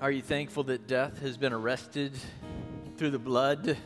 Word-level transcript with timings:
Are 0.00 0.10
you 0.10 0.22
thankful 0.22 0.64
that 0.64 0.86
death 0.86 1.20
has 1.20 1.36
been 1.36 1.52
arrested 1.52 2.14
through 2.96 3.10
the 3.10 3.18
blood 3.18 3.76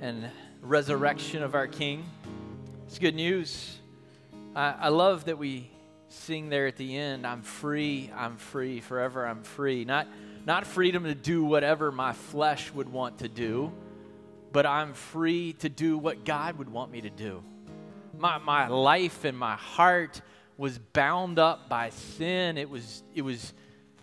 and 0.00 0.30
resurrection 0.60 1.42
of 1.42 1.56
our 1.56 1.66
King? 1.66 2.04
It's 2.86 3.00
good 3.00 3.16
news. 3.16 3.80
I, 4.54 4.76
I 4.82 4.88
love 4.90 5.24
that 5.24 5.38
we 5.38 5.68
sing 6.08 6.50
there 6.50 6.68
at 6.68 6.76
the 6.76 6.96
end, 6.96 7.26
I'm 7.26 7.42
free, 7.42 8.12
I'm 8.14 8.36
free, 8.36 8.78
forever 8.78 9.26
I'm 9.26 9.42
free. 9.42 9.84
Not, 9.84 10.06
not 10.46 10.68
freedom 10.68 11.02
to 11.02 11.16
do 11.16 11.44
whatever 11.44 11.90
my 11.90 12.12
flesh 12.12 12.72
would 12.72 12.88
want 12.88 13.18
to 13.18 13.28
do, 13.28 13.72
but 14.52 14.66
I'm 14.66 14.94
free 14.94 15.54
to 15.54 15.68
do 15.68 15.98
what 15.98 16.24
God 16.24 16.58
would 16.58 16.68
want 16.68 16.92
me 16.92 17.00
to 17.00 17.10
do. 17.10 17.42
My, 18.16 18.38
my 18.38 18.68
life 18.68 19.24
and 19.24 19.36
my 19.36 19.56
heart 19.56 20.20
was 20.56 20.78
bound 20.78 21.40
up 21.40 21.68
by 21.68 21.90
sin. 21.90 22.56
It 22.56 22.70
was, 22.70 23.02
it 23.16 23.22
was 23.22 23.52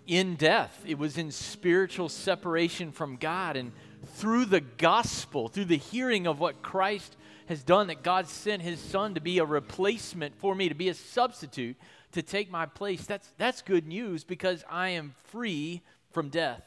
in 0.09 0.35
death, 0.35 0.83
it 0.87 0.97
was 0.97 1.19
in 1.19 1.31
spiritual 1.31 2.09
separation 2.09 2.91
from 2.91 3.15
God. 3.15 3.55
And 3.55 3.71
through 4.15 4.45
the 4.45 4.59
gospel, 4.59 5.47
through 5.47 5.65
the 5.65 5.77
hearing 5.77 6.25
of 6.25 6.39
what 6.39 6.63
Christ 6.63 7.15
has 7.47 7.61
done, 7.61 7.87
that 7.87 8.01
God 8.01 8.27
sent 8.27 8.63
his 8.63 8.79
son 8.79 9.13
to 9.13 9.21
be 9.21 9.37
a 9.37 9.45
replacement 9.45 10.35
for 10.35 10.55
me, 10.55 10.67
to 10.67 10.75
be 10.75 10.89
a 10.89 10.95
substitute, 10.95 11.77
to 12.13 12.23
take 12.23 12.49
my 12.49 12.65
place, 12.65 13.05
that's, 13.05 13.31
that's 13.37 13.61
good 13.61 13.87
news 13.87 14.23
because 14.23 14.63
I 14.67 14.89
am 14.89 15.13
free 15.25 15.83
from 16.11 16.29
death. 16.29 16.63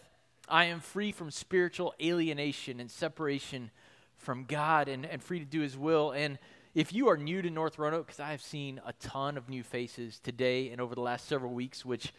I 0.48 0.66
am 0.66 0.78
free 0.78 1.10
from 1.10 1.32
spiritual 1.32 1.94
alienation 2.00 2.78
and 2.78 2.90
separation 2.90 3.72
from 4.18 4.44
God 4.44 4.86
and, 4.86 5.04
and 5.04 5.20
free 5.20 5.40
to 5.40 5.44
do 5.44 5.62
his 5.62 5.76
will. 5.76 6.12
And 6.12 6.38
if 6.76 6.92
you 6.92 7.08
are 7.08 7.16
new 7.16 7.42
to 7.42 7.50
North 7.50 7.76
Roanoke, 7.76 8.06
because 8.06 8.20
I 8.20 8.30
have 8.30 8.40
seen 8.40 8.80
a 8.86 8.92
ton 8.94 9.36
of 9.36 9.48
new 9.48 9.64
faces 9.64 10.20
today 10.20 10.70
and 10.70 10.80
over 10.80 10.94
the 10.94 11.00
last 11.00 11.26
several 11.26 11.52
weeks, 11.52 11.84
which 11.84 12.12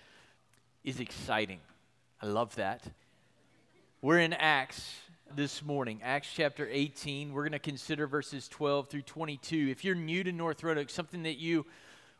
is 0.83 0.99
exciting. 0.99 1.59
I 2.21 2.25
love 2.25 2.55
that. 2.55 2.81
We're 4.01 4.19
in 4.19 4.33
Acts 4.33 4.95
this 5.33 5.63
morning, 5.63 6.01
Acts 6.03 6.27
chapter 6.33 6.67
18. 6.69 7.31
We're 7.31 7.43
going 7.43 7.53
to 7.53 7.59
consider 7.59 8.05
verses 8.05 8.49
12 8.49 8.89
through 8.89 9.03
22. 9.03 9.69
If 9.71 9.85
you're 9.85 9.95
new 9.95 10.25
to 10.25 10.31
North 10.33 10.61
Roanoke, 10.61 10.89
something 10.89 11.23
that 11.23 11.37
you 11.37 11.65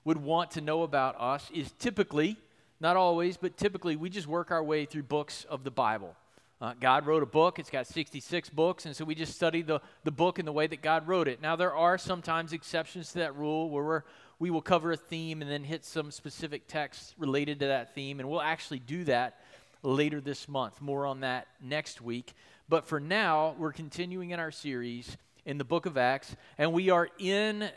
would 0.06 0.18
want 0.18 0.52
to 0.52 0.62
know 0.62 0.84
about 0.84 1.20
us 1.20 1.52
is 1.54 1.74
typically, 1.78 2.38
not 2.80 2.96
always, 2.96 3.36
but 3.36 3.58
typically, 3.58 3.98
we 3.98 4.10
just 4.10 4.28
work 4.28 4.50
our 4.50 4.64
way 4.64 4.86
through 4.86 5.04
books 5.04 5.46
of 5.50 5.66
the 5.66 5.72
Bible. 5.72 6.16
Uh, 6.62 6.74
God 6.80 7.06
wrote 7.06 7.22
a 7.22 7.26
book, 7.26 7.60
it's 7.60 7.70
got 7.70 7.86
66 7.86 8.50
books, 8.50 8.86
and 8.86 8.96
so 8.96 9.04
we 9.04 9.14
just 9.14 9.36
study 9.36 9.62
the, 9.62 9.82
the 10.06 10.12
book 10.12 10.40
in 10.40 10.46
the 10.46 10.54
way 10.54 10.68
that 10.68 10.82
God 10.82 11.06
wrote 11.06 11.28
it. 11.28 11.42
Now, 11.42 11.58
there 11.58 11.76
are 11.76 11.98
sometimes 11.98 12.54
exceptions 12.54 13.12
to 13.12 13.20
that 13.20 13.36
rule 13.36 13.70
where 13.70 13.84
we're 13.84 14.04
we 14.44 14.50
will 14.50 14.62
cover 14.62 14.92
a 14.92 14.98
theme 14.98 15.42
and 15.42 15.50
then 15.50 15.64
hit 15.64 15.86
some 15.86 16.12
specific 16.12 16.68
texts 16.68 17.16
related 17.18 17.62
to 17.62 17.68
that 17.68 17.96
theme. 17.96 18.20
And 18.20 18.28
we'll 18.28 18.42
actually 18.42 18.80
do 18.80 19.06
that 19.06 19.40
later 19.84 20.20
this 20.20 20.50
month. 20.50 20.82
More 20.82 21.06
on 21.06 21.22
that 21.22 21.48
next 21.62 22.02
week. 22.02 22.34
But 22.68 22.86
for 22.86 23.00
now, 23.00 23.56
we're 23.58 23.72
continuing 23.72 24.32
in 24.32 24.42
our 24.42 24.52
series 24.52 25.16
in 25.46 25.58
the 25.58 25.64
book 25.64 25.86
of 25.86 25.98
Acts, 25.98 26.36
and 26.58 26.74
we 26.74 26.90
are 26.90 27.08
in 27.20 27.70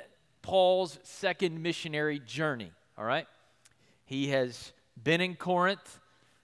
Paul's 0.43 0.99
second 1.05 1.63
missionary 1.63 2.19
journey. 2.19 2.73
All 2.99 3.05
right? 3.05 3.29
He 4.05 4.31
has 4.31 4.73
been 5.01 5.21
in 5.21 5.37
Corinth, 5.37 6.01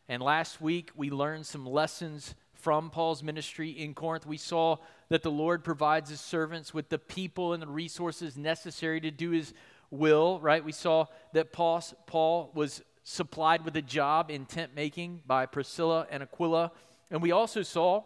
and 0.09 0.23
last 0.23 0.61
week 0.61 0.93
we 0.95 1.11
learned 1.11 1.47
some 1.47 1.67
lessons 1.67 2.37
from 2.55 2.91
Paul's 2.91 3.25
ministry 3.25 3.71
in 3.71 3.93
Corinth. 3.93 4.25
We 4.25 4.37
saw 4.37 4.77
that 5.09 5.25
the 5.25 5.33
Lord 5.33 5.65
provides 5.65 6.11
his 6.11 6.21
servants 6.21 6.73
with 6.73 6.91
the 6.91 6.99
people 7.01 7.55
and 7.55 7.61
the 7.61 7.67
resources 7.67 8.37
necessary 8.37 9.01
to 9.01 9.11
do 9.11 9.31
his 9.31 9.53
will, 9.93 10.41
right? 10.41 10.65
We 10.65 10.73
saw 10.73 11.07
that 11.35 11.53
Paul, 11.53 11.85
Paul 12.07 12.51
was 12.55 12.83
supplied 13.05 13.65
with 13.65 13.77
a 13.77 13.83
job 13.83 14.31
in 14.31 14.47
tent 14.47 14.73
making 14.75 15.21
by 15.27 15.47
Priscilla 15.47 16.07
and 16.11 16.23
Aquila. 16.23 16.73
And 17.11 17.23
we 17.23 17.31
also 17.31 17.63
saw 17.63 18.05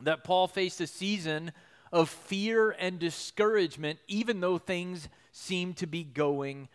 that 0.00 0.24
Paul 0.24 0.48
faced 0.48 0.80
a 0.80 0.86
season 0.86 1.52
of 1.92 2.08
fear 2.08 2.70
and 2.70 2.98
discouragement, 2.98 3.98
even 4.08 4.40
though 4.40 4.58
things 4.58 5.08
seemed 5.32 5.76
to 5.76 5.86
be 5.86 6.02
going 6.02 6.68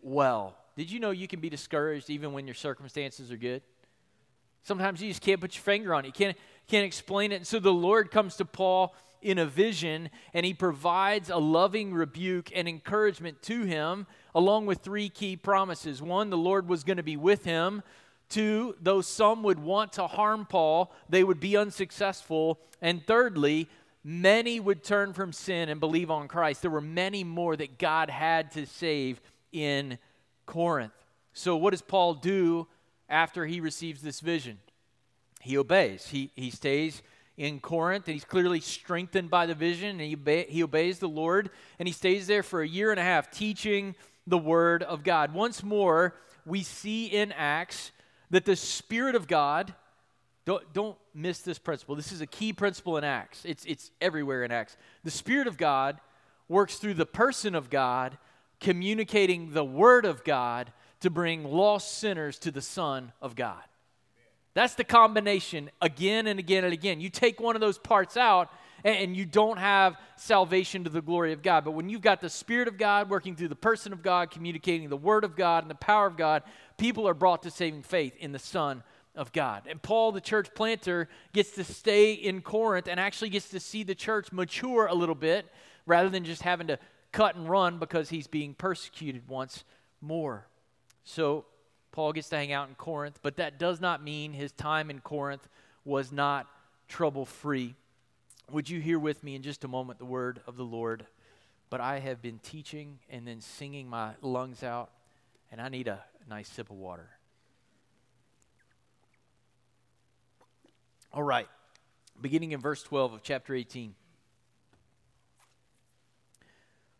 well. 0.00 0.56
Did 0.76 0.90
you 0.90 0.98
know 0.98 1.10
you 1.10 1.28
can 1.28 1.40
be 1.40 1.50
discouraged 1.50 2.08
even 2.08 2.32
when 2.32 2.46
your 2.46 2.54
circumstances 2.54 3.30
are 3.30 3.36
good? 3.36 3.62
Sometimes 4.62 5.02
you 5.02 5.08
just 5.08 5.20
can't 5.20 5.40
put 5.40 5.54
your 5.54 5.62
finger 5.62 5.92
on 5.92 6.04
it. 6.04 6.08
You 6.08 6.12
can't, 6.12 6.36
can't 6.68 6.86
explain 6.86 7.32
it. 7.32 7.36
And 7.36 7.46
so 7.46 7.58
the 7.58 7.72
Lord 7.72 8.10
comes 8.10 8.36
to 8.36 8.46
Paul 8.46 8.94
in 9.22 9.38
a 9.38 9.46
vision, 9.46 10.10
and 10.34 10.44
he 10.44 10.54
provides 10.54 11.30
a 11.30 11.36
loving 11.36 11.92
rebuke 11.92 12.50
and 12.54 12.68
encouragement 12.68 13.42
to 13.42 13.62
him, 13.62 14.06
along 14.34 14.66
with 14.66 14.78
three 14.78 15.08
key 15.08 15.36
promises. 15.36 16.02
One, 16.02 16.30
the 16.30 16.36
Lord 16.36 16.68
was 16.68 16.84
going 16.84 16.96
to 16.96 17.02
be 17.02 17.16
with 17.16 17.44
him. 17.44 17.82
Two, 18.28 18.76
though 18.80 19.00
some 19.00 19.42
would 19.42 19.58
want 19.58 19.92
to 19.94 20.06
harm 20.06 20.46
Paul, 20.46 20.92
they 21.08 21.22
would 21.22 21.40
be 21.40 21.56
unsuccessful. 21.56 22.58
And 22.80 23.04
thirdly, 23.06 23.68
many 24.02 24.58
would 24.58 24.82
turn 24.82 25.12
from 25.12 25.32
sin 25.32 25.68
and 25.68 25.78
believe 25.78 26.10
on 26.10 26.28
Christ. 26.28 26.62
There 26.62 26.70
were 26.70 26.80
many 26.80 27.24
more 27.24 27.56
that 27.56 27.78
God 27.78 28.10
had 28.10 28.50
to 28.52 28.66
save 28.66 29.20
in 29.52 29.98
Corinth. 30.46 30.92
So, 31.34 31.56
what 31.56 31.70
does 31.70 31.82
Paul 31.82 32.14
do 32.14 32.66
after 33.08 33.46
he 33.46 33.60
receives 33.60 34.02
this 34.02 34.20
vision? 34.20 34.58
He 35.40 35.58
obeys, 35.58 36.06
he, 36.06 36.30
he 36.36 36.50
stays 36.50 37.02
in 37.36 37.60
Corinth, 37.60 38.06
and 38.06 38.14
he's 38.14 38.24
clearly 38.24 38.60
strengthened 38.60 39.30
by 39.30 39.46
the 39.46 39.54
vision, 39.54 39.90
and 39.90 40.00
he, 40.00 40.14
obe- 40.14 40.48
he 40.48 40.62
obeys 40.62 40.98
the 40.98 41.08
Lord, 41.08 41.50
and 41.78 41.88
he 41.88 41.92
stays 41.92 42.26
there 42.26 42.42
for 42.42 42.62
a 42.62 42.68
year 42.68 42.90
and 42.90 43.00
a 43.00 43.02
half 43.02 43.30
teaching 43.30 43.94
the 44.26 44.38
Word 44.38 44.82
of 44.82 45.02
God. 45.02 45.32
Once 45.32 45.62
more, 45.62 46.14
we 46.44 46.62
see 46.62 47.06
in 47.06 47.32
Acts 47.32 47.92
that 48.30 48.44
the 48.44 48.56
Spirit 48.56 49.14
of 49.14 49.26
God, 49.26 49.74
don't, 50.44 50.72
don't 50.72 50.96
miss 51.14 51.40
this 51.40 51.58
principle. 51.58 51.94
This 51.94 52.12
is 52.12 52.20
a 52.20 52.26
key 52.26 52.52
principle 52.52 52.96
in 52.96 53.04
Acts, 53.04 53.44
it's, 53.44 53.64
it's 53.64 53.90
everywhere 54.00 54.44
in 54.44 54.52
Acts. 54.52 54.76
The 55.04 55.10
Spirit 55.10 55.46
of 55.46 55.56
God 55.56 56.00
works 56.48 56.76
through 56.76 56.94
the 56.94 57.06
person 57.06 57.54
of 57.54 57.70
God, 57.70 58.18
communicating 58.60 59.52
the 59.52 59.64
Word 59.64 60.04
of 60.04 60.22
God 60.22 60.72
to 61.00 61.10
bring 61.10 61.44
lost 61.44 61.98
sinners 61.98 62.38
to 62.40 62.50
the 62.50 62.62
Son 62.62 63.12
of 63.20 63.34
God. 63.34 63.62
That's 64.54 64.74
the 64.74 64.84
combination 64.84 65.70
again 65.80 66.26
and 66.26 66.38
again 66.38 66.64
and 66.64 66.72
again. 66.72 67.00
You 67.00 67.08
take 67.08 67.40
one 67.40 67.54
of 67.54 67.60
those 67.60 67.78
parts 67.78 68.16
out, 68.16 68.50
and 68.84 69.16
you 69.16 69.24
don't 69.24 69.58
have 69.58 69.96
salvation 70.16 70.84
to 70.84 70.90
the 70.90 71.00
glory 71.00 71.32
of 71.32 71.42
God. 71.42 71.64
But 71.64 71.72
when 71.72 71.88
you've 71.88 72.00
got 72.02 72.20
the 72.20 72.28
Spirit 72.28 72.68
of 72.68 72.76
God 72.76 73.08
working 73.08 73.36
through 73.36 73.48
the 73.48 73.54
person 73.54 73.92
of 73.92 74.02
God, 74.02 74.30
communicating 74.30 74.88
the 74.88 74.96
Word 74.96 75.24
of 75.24 75.36
God 75.36 75.64
and 75.64 75.70
the 75.70 75.76
power 75.76 76.06
of 76.06 76.16
God, 76.16 76.42
people 76.76 77.08
are 77.08 77.14
brought 77.14 77.44
to 77.44 77.50
saving 77.50 77.82
faith 77.82 78.14
in 78.18 78.32
the 78.32 78.38
Son 78.38 78.82
of 79.14 79.32
God. 79.32 79.62
And 79.68 79.80
Paul, 79.80 80.12
the 80.12 80.20
church 80.20 80.48
planter, 80.54 81.08
gets 81.32 81.52
to 81.52 81.64
stay 81.64 82.12
in 82.12 82.40
Corinth 82.40 82.88
and 82.88 82.98
actually 82.98 83.30
gets 83.30 83.50
to 83.50 83.60
see 83.60 83.82
the 83.84 83.94
church 83.94 84.32
mature 84.32 84.86
a 84.86 84.94
little 84.94 85.14
bit 85.14 85.46
rather 85.86 86.08
than 86.08 86.24
just 86.24 86.42
having 86.42 86.66
to 86.68 86.78
cut 87.12 87.36
and 87.36 87.48
run 87.48 87.78
because 87.78 88.08
he's 88.08 88.26
being 88.26 88.54
persecuted 88.54 89.28
once 89.28 89.64
more. 90.00 90.46
So 91.04 91.44
Paul 91.92 92.14
gets 92.14 92.30
to 92.30 92.36
hang 92.36 92.52
out 92.52 92.68
in 92.68 92.74
Corinth, 92.74 93.20
but 93.22 93.36
that 93.36 93.58
does 93.58 93.80
not 93.80 94.02
mean 94.02 94.32
his 94.32 94.50
time 94.50 94.90
in 94.90 95.00
Corinth 95.00 95.46
was 95.84 96.10
not 96.10 96.48
trouble 96.88 97.26
free. 97.26 97.74
Would 98.50 98.68
you 98.68 98.80
hear 98.80 98.98
with 98.98 99.22
me 99.22 99.34
in 99.34 99.42
just 99.42 99.62
a 99.62 99.68
moment 99.68 99.98
the 99.98 100.06
word 100.06 100.40
of 100.46 100.56
the 100.56 100.64
Lord? 100.64 101.06
But 101.70 101.80
I 101.80 102.00
have 102.00 102.20
been 102.20 102.38
teaching 102.38 102.98
and 103.10 103.26
then 103.26 103.40
singing 103.40 103.88
my 103.88 104.12
lungs 104.22 104.62
out, 104.62 104.90
and 105.50 105.60
I 105.60 105.68
need 105.68 105.86
a 105.86 106.02
nice 106.28 106.48
sip 106.48 106.70
of 106.70 106.76
water. 106.76 107.10
All 111.12 111.22
right, 111.22 111.48
beginning 112.20 112.52
in 112.52 112.60
verse 112.60 112.82
12 112.82 113.12
of 113.12 113.22
chapter 113.22 113.54
18. 113.54 113.94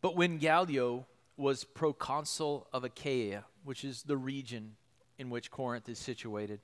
But 0.02 0.16
when 0.16 0.36
Gallio 0.36 1.06
was 1.38 1.64
proconsul 1.64 2.66
of 2.74 2.84
Achaia, 2.84 3.44
which 3.64 3.84
is 3.84 4.02
the 4.02 4.18
region 4.18 4.76
in 5.22 5.30
which 5.30 5.50
Corinth 5.50 5.88
is 5.88 5.98
situated. 5.98 6.60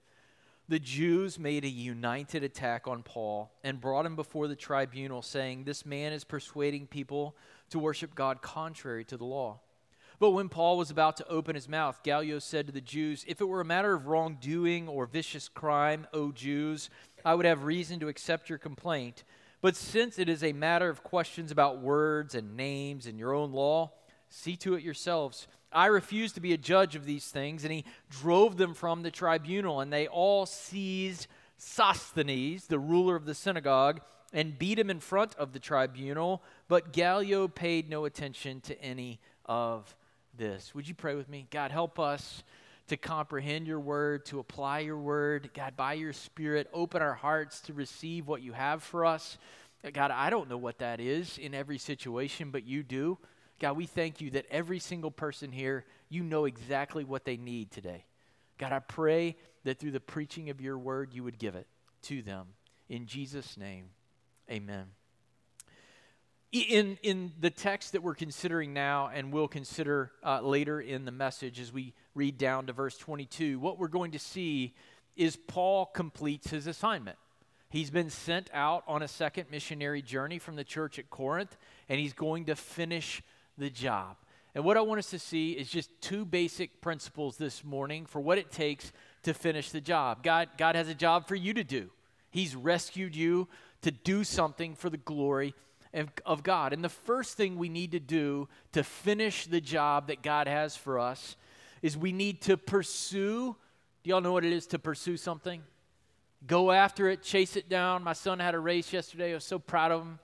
The 0.68 0.78
Jews 0.78 1.38
made 1.38 1.64
a 1.64 1.68
united 1.68 2.44
attack 2.44 2.86
on 2.86 3.02
Paul 3.02 3.50
and 3.64 3.80
brought 3.80 4.04
him 4.04 4.16
before 4.16 4.48
the 4.48 4.56
tribunal, 4.56 5.22
saying, 5.22 5.64
This 5.64 5.86
man 5.86 6.12
is 6.12 6.24
persuading 6.24 6.88
people 6.88 7.34
to 7.70 7.78
worship 7.78 8.14
God 8.14 8.42
contrary 8.42 9.04
to 9.06 9.16
the 9.16 9.24
law. 9.24 9.60
But 10.20 10.30
when 10.30 10.50
Paul 10.50 10.76
was 10.76 10.90
about 10.90 11.16
to 11.18 11.28
open 11.28 11.54
his 11.54 11.68
mouth, 11.68 12.02
Gallio 12.02 12.38
said 12.38 12.66
to 12.66 12.72
the 12.72 12.82
Jews, 12.82 13.24
If 13.26 13.40
it 13.40 13.46
were 13.46 13.62
a 13.62 13.64
matter 13.64 13.94
of 13.94 14.08
wrongdoing 14.08 14.88
or 14.88 15.06
vicious 15.06 15.48
crime, 15.48 16.06
O 16.12 16.32
Jews, 16.32 16.90
I 17.24 17.34
would 17.34 17.46
have 17.46 17.64
reason 17.64 18.00
to 18.00 18.08
accept 18.08 18.50
your 18.50 18.58
complaint. 18.58 19.24
But 19.62 19.74
since 19.74 20.18
it 20.18 20.28
is 20.28 20.44
a 20.44 20.52
matter 20.52 20.90
of 20.90 21.02
questions 21.02 21.50
about 21.50 21.80
words 21.80 22.34
and 22.34 22.56
names 22.56 23.06
and 23.06 23.18
your 23.18 23.32
own 23.32 23.52
law, 23.52 23.92
see 24.28 24.56
to 24.56 24.74
it 24.74 24.82
yourselves. 24.82 25.46
I 25.72 25.86
refuse 25.86 26.32
to 26.32 26.40
be 26.40 26.52
a 26.52 26.58
judge 26.58 26.96
of 26.96 27.04
these 27.04 27.26
things. 27.26 27.64
And 27.64 27.72
he 27.72 27.84
drove 28.10 28.56
them 28.56 28.74
from 28.74 29.02
the 29.02 29.10
tribunal, 29.10 29.80
and 29.80 29.92
they 29.92 30.06
all 30.06 30.46
seized 30.46 31.26
Sosthenes, 31.56 32.66
the 32.66 32.78
ruler 32.78 33.16
of 33.16 33.26
the 33.26 33.34
synagogue, 33.34 34.00
and 34.32 34.58
beat 34.58 34.78
him 34.78 34.90
in 34.90 35.00
front 35.00 35.34
of 35.36 35.52
the 35.52 35.58
tribunal. 35.58 36.42
But 36.68 36.92
Gallio 36.92 37.48
paid 37.48 37.88
no 37.88 38.04
attention 38.04 38.60
to 38.62 38.80
any 38.82 39.20
of 39.46 39.94
this. 40.36 40.74
Would 40.74 40.88
you 40.88 40.94
pray 40.94 41.14
with 41.14 41.28
me? 41.28 41.46
God, 41.50 41.70
help 41.70 41.98
us 41.98 42.42
to 42.88 42.96
comprehend 42.96 43.66
your 43.66 43.80
word, 43.80 44.24
to 44.26 44.38
apply 44.38 44.80
your 44.80 44.98
word. 44.98 45.50
God, 45.54 45.76
by 45.76 45.94
your 45.94 46.12
spirit, 46.12 46.68
open 46.72 47.02
our 47.02 47.14
hearts 47.14 47.60
to 47.62 47.72
receive 47.72 48.26
what 48.26 48.42
you 48.42 48.52
have 48.52 48.82
for 48.82 49.04
us. 49.04 49.38
God, 49.92 50.10
I 50.10 50.30
don't 50.30 50.48
know 50.48 50.56
what 50.56 50.78
that 50.78 51.00
is 51.00 51.38
in 51.38 51.54
every 51.54 51.78
situation, 51.78 52.50
but 52.50 52.64
you 52.64 52.82
do. 52.82 53.18
God, 53.58 53.76
we 53.76 53.86
thank 53.86 54.20
you 54.20 54.30
that 54.30 54.46
every 54.50 54.78
single 54.78 55.10
person 55.10 55.52
here, 55.52 55.84
you 56.08 56.22
know 56.22 56.44
exactly 56.44 57.04
what 57.04 57.24
they 57.24 57.36
need 57.36 57.70
today. 57.70 58.04
God, 58.58 58.72
I 58.72 58.78
pray 58.78 59.36
that 59.64 59.78
through 59.78 59.92
the 59.92 60.00
preaching 60.00 60.50
of 60.50 60.60
your 60.60 60.78
word, 60.78 61.12
you 61.12 61.24
would 61.24 61.38
give 61.38 61.54
it 61.54 61.66
to 62.02 62.22
them. 62.22 62.46
In 62.88 63.06
Jesus' 63.06 63.56
name, 63.56 63.86
amen 64.50 64.86
in, 66.52 66.98
in 67.02 67.32
the 67.40 67.50
text 67.50 67.92
that 67.92 68.02
we're 68.02 68.14
considering 68.14 68.72
now 68.72 69.10
and 69.12 69.32
we'll 69.32 69.48
consider 69.48 70.12
uh, 70.24 70.40
later 70.40 70.80
in 70.80 71.04
the 71.04 71.10
message 71.10 71.60
as 71.60 71.72
we 71.72 71.94
read 72.14 72.38
down 72.38 72.66
to 72.66 72.72
verse 72.72 72.96
22, 72.96 73.58
what 73.58 73.78
we're 73.78 73.88
going 73.88 74.12
to 74.12 74.18
see 74.18 74.74
is 75.14 75.36
Paul 75.36 75.86
completes 75.86 76.50
his 76.50 76.66
assignment. 76.66 77.18
He's 77.70 77.90
been 77.90 78.08
sent 78.08 78.48
out 78.54 78.82
on 78.86 79.02
a 79.02 79.08
second 79.08 79.50
missionary 79.50 80.00
journey 80.00 80.38
from 80.38 80.56
the 80.56 80.64
church 80.64 80.98
at 80.98 81.10
Corinth, 81.10 81.54
and 81.88 82.00
he's 82.00 82.14
going 82.14 82.46
to 82.46 82.56
finish 82.56 83.22
the 83.58 83.70
job. 83.70 84.16
And 84.54 84.64
what 84.64 84.76
I 84.76 84.80
want 84.80 84.98
us 84.98 85.10
to 85.10 85.18
see 85.18 85.52
is 85.52 85.68
just 85.68 85.90
two 86.00 86.24
basic 86.24 86.80
principles 86.80 87.36
this 87.36 87.62
morning 87.62 88.06
for 88.06 88.20
what 88.20 88.38
it 88.38 88.50
takes 88.50 88.92
to 89.22 89.34
finish 89.34 89.70
the 89.70 89.80
job. 89.80 90.22
God, 90.22 90.48
God 90.56 90.74
has 90.74 90.88
a 90.88 90.94
job 90.94 91.28
for 91.28 91.34
you 91.34 91.54
to 91.54 91.64
do. 91.64 91.90
He's 92.30 92.56
rescued 92.56 93.14
you 93.14 93.48
to 93.82 93.90
do 93.90 94.24
something 94.24 94.74
for 94.74 94.90
the 94.90 94.96
glory 94.96 95.54
of 96.26 96.42
God. 96.42 96.72
And 96.72 96.84
the 96.84 96.88
first 96.88 97.36
thing 97.36 97.56
we 97.56 97.68
need 97.68 97.92
to 97.92 98.00
do 98.00 98.48
to 98.72 98.82
finish 98.82 99.46
the 99.46 99.60
job 99.60 100.08
that 100.08 100.22
God 100.22 100.46
has 100.46 100.76
for 100.76 100.98
us 100.98 101.36
is 101.82 101.96
we 101.96 102.12
need 102.12 102.40
to 102.42 102.56
pursue. 102.56 103.56
Do 104.02 104.10
y'all 104.10 104.20
know 104.20 104.32
what 104.32 104.44
it 104.44 104.52
is 104.52 104.66
to 104.68 104.78
pursue 104.78 105.16
something? 105.16 105.62
Go 106.46 106.70
after 106.70 107.08
it, 107.08 107.22
chase 107.22 107.56
it 107.56 107.68
down. 107.68 108.04
My 108.04 108.12
son 108.12 108.38
had 108.38 108.54
a 108.54 108.58
race 108.58 108.92
yesterday. 108.92 109.32
I 109.32 109.34
was 109.34 109.44
so 109.44 109.58
proud 109.58 109.92
of 109.92 110.02
him. 110.02 110.18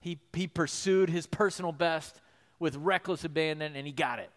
He, 0.00 0.18
he 0.32 0.46
pursued 0.46 1.10
his 1.10 1.26
personal 1.26 1.72
best 1.72 2.20
with 2.58 2.76
reckless 2.76 3.24
abandon 3.24 3.76
and 3.76 3.86
he 3.86 3.92
got 3.92 4.18
it. 4.18 4.30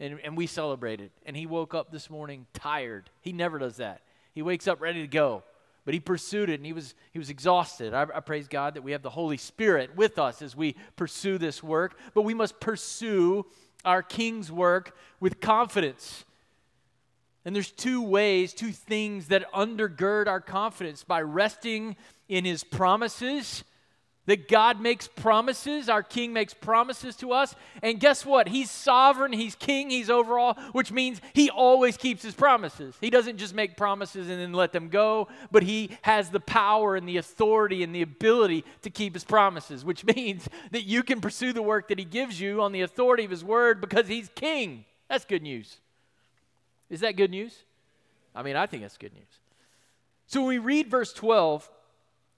And, 0.00 0.18
and 0.24 0.36
we 0.36 0.46
celebrated. 0.46 1.10
And 1.24 1.36
he 1.36 1.46
woke 1.46 1.74
up 1.74 1.92
this 1.92 2.10
morning 2.10 2.46
tired. 2.54 3.08
He 3.20 3.32
never 3.32 3.58
does 3.58 3.76
that. 3.76 4.02
He 4.34 4.42
wakes 4.42 4.66
up 4.66 4.80
ready 4.80 5.02
to 5.02 5.06
go 5.06 5.44
but 5.84 5.94
he 5.94 6.00
pursued 6.00 6.48
it 6.48 6.54
and 6.54 6.66
he 6.66 6.72
was, 6.72 6.94
he 7.12 7.18
was 7.18 7.30
exhausted. 7.30 7.94
I, 7.94 8.02
I, 8.02 8.20
praise 8.20 8.48
God 8.48 8.74
that 8.74 8.82
we 8.82 8.92
have 8.92 9.02
the 9.02 9.10
Holy 9.10 9.36
Spirit 9.36 9.96
with 9.96 10.18
us 10.18 10.42
as 10.42 10.54
we 10.54 10.76
pursue 10.96 11.38
this 11.38 11.62
work, 11.62 11.98
but 12.14 12.22
we 12.22 12.34
must 12.34 12.60
pursue 12.60 13.46
our 13.84 14.02
King's 14.02 14.52
work 14.52 14.96
with 15.18 15.40
confidence. 15.40 16.24
And 17.44 17.54
there's 17.54 17.72
two 17.72 18.00
ways, 18.00 18.54
two 18.54 18.70
things 18.70 19.28
that 19.28 19.50
undergird 19.52 20.28
our 20.28 20.40
confidence 20.40 21.02
by 21.02 21.22
resting 21.22 21.96
in 22.28 22.44
his 22.44 22.62
promises 22.62 23.64
that 24.26 24.48
God 24.48 24.80
makes 24.80 25.08
promises, 25.08 25.88
our 25.88 26.02
King 26.02 26.32
makes 26.32 26.54
promises 26.54 27.16
to 27.16 27.32
us. 27.32 27.56
And 27.82 27.98
guess 27.98 28.24
what? 28.24 28.48
He's 28.48 28.70
sovereign, 28.70 29.32
He's 29.32 29.56
King, 29.56 29.90
He's 29.90 30.08
overall, 30.08 30.54
which 30.72 30.92
means 30.92 31.20
He 31.32 31.50
always 31.50 31.96
keeps 31.96 32.22
His 32.22 32.34
promises. 32.34 32.96
He 33.00 33.10
doesn't 33.10 33.38
just 33.38 33.54
make 33.54 33.76
promises 33.76 34.28
and 34.28 34.40
then 34.40 34.52
let 34.52 34.72
them 34.72 34.88
go, 34.88 35.28
but 35.50 35.64
He 35.64 35.90
has 36.02 36.30
the 36.30 36.40
power 36.40 36.94
and 36.94 37.08
the 37.08 37.16
authority 37.16 37.82
and 37.82 37.94
the 37.94 38.02
ability 38.02 38.64
to 38.82 38.90
keep 38.90 39.14
His 39.14 39.24
promises, 39.24 39.84
which 39.84 40.04
means 40.16 40.48
that 40.70 40.84
you 40.84 41.02
can 41.02 41.20
pursue 41.20 41.52
the 41.52 41.62
work 41.62 41.88
that 41.88 41.98
He 41.98 42.04
gives 42.04 42.40
you 42.40 42.62
on 42.62 42.70
the 42.70 42.82
authority 42.82 43.24
of 43.24 43.30
His 43.30 43.44
word 43.44 43.80
because 43.80 44.06
He's 44.06 44.28
King. 44.36 44.84
That's 45.08 45.24
good 45.24 45.42
news. 45.42 45.78
Is 46.88 47.00
that 47.00 47.16
good 47.16 47.30
news? 47.30 47.64
I 48.34 48.42
mean, 48.42 48.54
I 48.54 48.66
think 48.66 48.82
that's 48.82 48.96
good 48.96 49.14
news. 49.14 49.24
So 50.26 50.40
when 50.40 50.48
we 50.48 50.58
read 50.58 50.88
verse 50.88 51.12
12, 51.12 51.68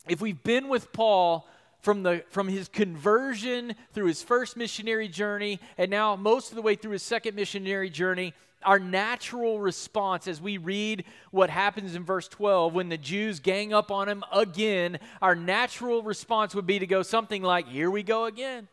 if 0.08 0.20
we've 0.20 0.42
been 0.42 0.68
with 0.68 0.92
Paul, 0.92 1.46
from, 1.84 2.02
the, 2.02 2.24
from 2.30 2.48
his 2.48 2.66
conversion 2.68 3.74
through 3.92 4.06
his 4.06 4.22
first 4.22 4.56
missionary 4.56 5.06
journey 5.06 5.60
and 5.76 5.90
now 5.90 6.16
most 6.16 6.48
of 6.48 6.56
the 6.56 6.62
way 6.62 6.74
through 6.74 6.92
his 6.92 7.02
second 7.02 7.36
missionary 7.36 7.90
journey, 7.90 8.32
our 8.62 8.78
natural 8.78 9.60
response 9.60 10.26
as 10.26 10.40
we 10.40 10.56
read 10.56 11.04
what 11.30 11.50
happens 11.50 11.94
in 11.94 12.02
verse 12.02 12.26
12 12.26 12.72
when 12.72 12.88
the 12.88 12.96
Jews 12.96 13.38
gang 13.38 13.74
up 13.74 13.90
on 13.90 14.08
him 14.08 14.24
again, 14.32 14.98
our 15.20 15.36
natural 15.36 16.02
response 16.02 16.54
would 16.54 16.66
be 16.66 16.78
to 16.78 16.86
go 16.86 17.02
something 17.02 17.42
like, 17.42 17.68
Here 17.68 17.90
we 17.90 18.02
go 18.02 18.24
again. 18.24 18.66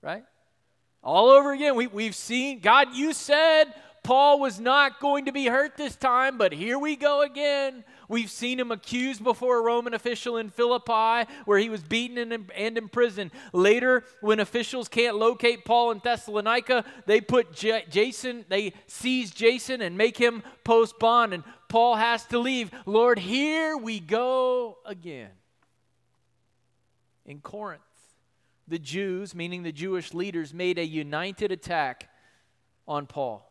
Right? 0.00 0.22
All 1.02 1.30
over 1.30 1.52
again. 1.52 1.74
We, 1.74 1.88
we've 1.88 2.14
seen, 2.14 2.60
God, 2.60 2.94
you 2.94 3.12
said 3.12 3.64
Paul 4.02 4.40
was 4.40 4.58
not 4.58 4.98
going 4.98 5.26
to 5.26 5.32
be 5.32 5.46
hurt 5.46 5.76
this 5.76 5.94
time, 5.94 6.38
but 6.38 6.52
here 6.52 6.78
we 6.78 6.96
go 6.96 7.22
again. 7.22 7.84
We've 8.08 8.30
seen 8.30 8.58
him 8.58 8.72
accused 8.72 9.22
before 9.22 9.58
a 9.58 9.62
Roman 9.62 9.94
official 9.94 10.36
in 10.36 10.48
Philippi, 10.48 11.30
where 11.44 11.58
he 11.58 11.68
was 11.68 11.82
beaten 11.82 12.32
and, 12.32 12.50
and 12.56 12.78
imprisoned. 12.78 13.30
Later, 13.52 14.04
when 14.20 14.40
officials 14.40 14.88
can't 14.88 15.16
locate 15.16 15.64
Paul 15.64 15.90
in 15.90 16.00
Thessalonica, 16.02 16.84
they 17.06 17.20
put 17.20 17.52
J- 17.52 17.84
Jason, 17.90 18.46
they 18.48 18.72
seize 18.86 19.30
Jason 19.30 19.82
and 19.82 19.98
make 19.98 20.16
him 20.16 20.42
post 20.64 20.98
bond, 20.98 21.34
and 21.34 21.44
Paul 21.68 21.96
has 21.96 22.24
to 22.26 22.38
leave. 22.38 22.70
Lord, 22.86 23.18
here 23.18 23.76
we 23.76 24.00
go 24.00 24.78
again. 24.86 25.30
In 27.26 27.40
Corinth, 27.40 27.82
the 28.66 28.78
Jews, 28.78 29.34
meaning 29.34 29.62
the 29.62 29.72
Jewish 29.72 30.14
leaders, 30.14 30.54
made 30.54 30.78
a 30.78 30.84
united 30.84 31.52
attack 31.52 32.08
on 32.88 33.06
Paul. 33.06 33.49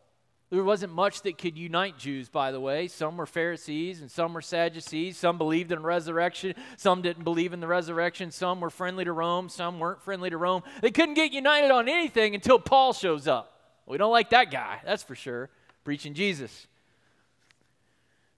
There 0.50 0.64
wasn't 0.64 0.94
much 0.94 1.22
that 1.22 1.38
could 1.38 1.58
unite 1.58 2.00
Jews, 2.00 2.28
by 2.28 2.52
the 2.52 2.60
way. 2.60 2.88
Some 2.88 3.18
were 3.18 3.28
Pharisees 3.28 4.02
and 4.02 4.10
some 4.10 4.34
were 4.34 4.42
Sadducees. 4.42 5.16
Some 5.16 5.38
believed 5.38 5.72
in 5.72 5.84
resurrection. 5.84 6.56
Some 6.76 7.04
didn't 7.04 7.24
believe 7.24 7.54
in 7.54 7.60
the 7.60 7.68
resurrection. 7.68 8.32
Some 8.32 8.60
were 8.60 8.72
friendly 8.72 9.06
to 9.06 9.12
Rome. 9.12 9.48
Some 9.50 9.80
weren't 9.80 10.02
friendly 10.02 10.32
to 10.32 10.38
Rome. 10.38 10.64
They 10.82 10.90
couldn't 10.90 11.14
get 11.14 11.32
united 11.32 11.70
on 11.70 11.88
anything 11.88 12.34
until 12.34 12.58
Paul 12.58 12.94
shows 12.94 13.28
up. 13.28 13.60
We 13.86 13.98
don't 13.98 14.12
like 14.12 14.32
that 14.32 14.50
guy, 14.50 14.82
that's 14.84 15.04
for 15.04 15.16
sure, 15.16 15.50
preaching 15.84 16.16
Jesus. 16.16 16.68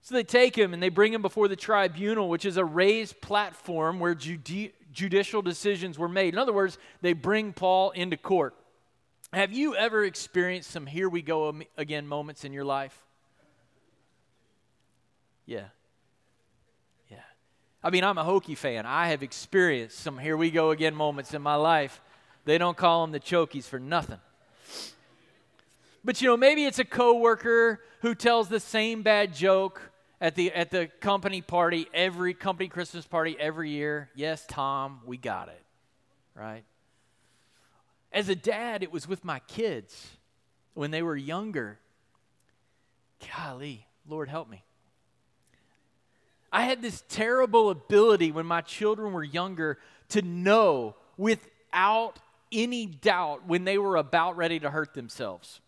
So 0.02 0.14
they 0.14 0.24
take 0.24 0.56
him 0.56 0.74
and 0.74 0.82
they 0.82 0.88
bring 0.88 1.14
him 1.14 1.22
before 1.22 1.48
the 1.48 1.56
tribunal, 1.56 2.28
which 2.28 2.44
is 2.44 2.56
a 2.56 2.64
raised 2.64 3.20
platform 3.20 4.00
where 4.00 4.14
judi- 4.14 4.72
judicial 4.92 5.40
decisions 5.40 5.98
were 5.98 6.08
made. 6.08 6.34
In 6.34 6.38
other 6.38 6.52
words, 6.52 6.76
they 7.00 7.12
bring 7.12 7.52
Paul 7.52 7.90
into 7.92 8.16
court. 8.16 8.54
Have 9.32 9.52
you 9.52 9.74
ever 9.74 10.04
experienced 10.04 10.70
some 10.70 10.84
here 10.84 11.08
we 11.08 11.22
go 11.22 11.54
again 11.78 12.06
moments 12.06 12.44
in 12.44 12.52
your 12.52 12.64
life? 12.64 12.96
Yeah. 15.46 15.68
Yeah. 17.10 17.16
I 17.82 17.88
mean, 17.88 18.04
I'm 18.04 18.18
a 18.18 18.24
Hokie 18.24 18.56
fan. 18.56 18.84
I 18.84 19.08
have 19.08 19.22
experienced 19.22 20.00
some 20.00 20.18
here 20.18 20.36
we 20.36 20.50
go 20.50 20.70
again 20.70 20.94
moments 20.94 21.32
in 21.32 21.40
my 21.40 21.54
life. 21.54 22.02
They 22.44 22.58
don't 22.58 22.76
call 22.76 23.02
them 23.02 23.12
the 23.12 23.20
chokies 23.20 23.64
for 23.64 23.78
nothing. 23.78 24.20
But 26.04 26.20
you 26.20 26.28
know, 26.28 26.36
maybe 26.36 26.66
it's 26.66 26.78
a 26.78 26.84
coworker 26.84 27.80
who 28.00 28.14
tells 28.14 28.48
the 28.48 28.60
same 28.60 29.02
bad 29.02 29.34
joke 29.34 29.80
at 30.20 30.34
the 30.34 30.52
at 30.52 30.70
the 30.70 30.88
company 31.00 31.40
party 31.40 31.86
every 31.94 32.34
company 32.34 32.68
Christmas 32.68 33.06
party 33.06 33.36
every 33.38 33.70
year. 33.70 34.10
Yes, 34.14 34.44
Tom, 34.46 35.00
we 35.06 35.16
got 35.16 35.48
it. 35.48 35.62
Right? 36.34 36.64
As 38.12 38.28
a 38.28 38.34
dad, 38.34 38.82
it 38.82 38.92
was 38.92 39.08
with 39.08 39.24
my 39.24 39.38
kids 39.40 40.08
when 40.74 40.90
they 40.90 41.02
were 41.02 41.16
younger. 41.16 41.78
Golly, 43.36 43.86
Lord 44.06 44.28
help 44.28 44.48
me. 44.48 44.64
I 46.52 46.62
had 46.62 46.82
this 46.82 47.02
terrible 47.08 47.70
ability 47.70 48.30
when 48.30 48.44
my 48.44 48.60
children 48.60 49.14
were 49.14 49.24
younger 49.24 49.78
to 50.10 50.20
know 50.20 50.96
without 51.16 52.18
any 52.52 52.84
doubt 52.84 53.46
when 53.46 53.64
they 53.64 53.78
were 53.78 53.96
about 53.96 54.36
ready 54.36 54.60
to 54.60 54.70
hurt 54.70 54.92
themselves. 54.92 55.60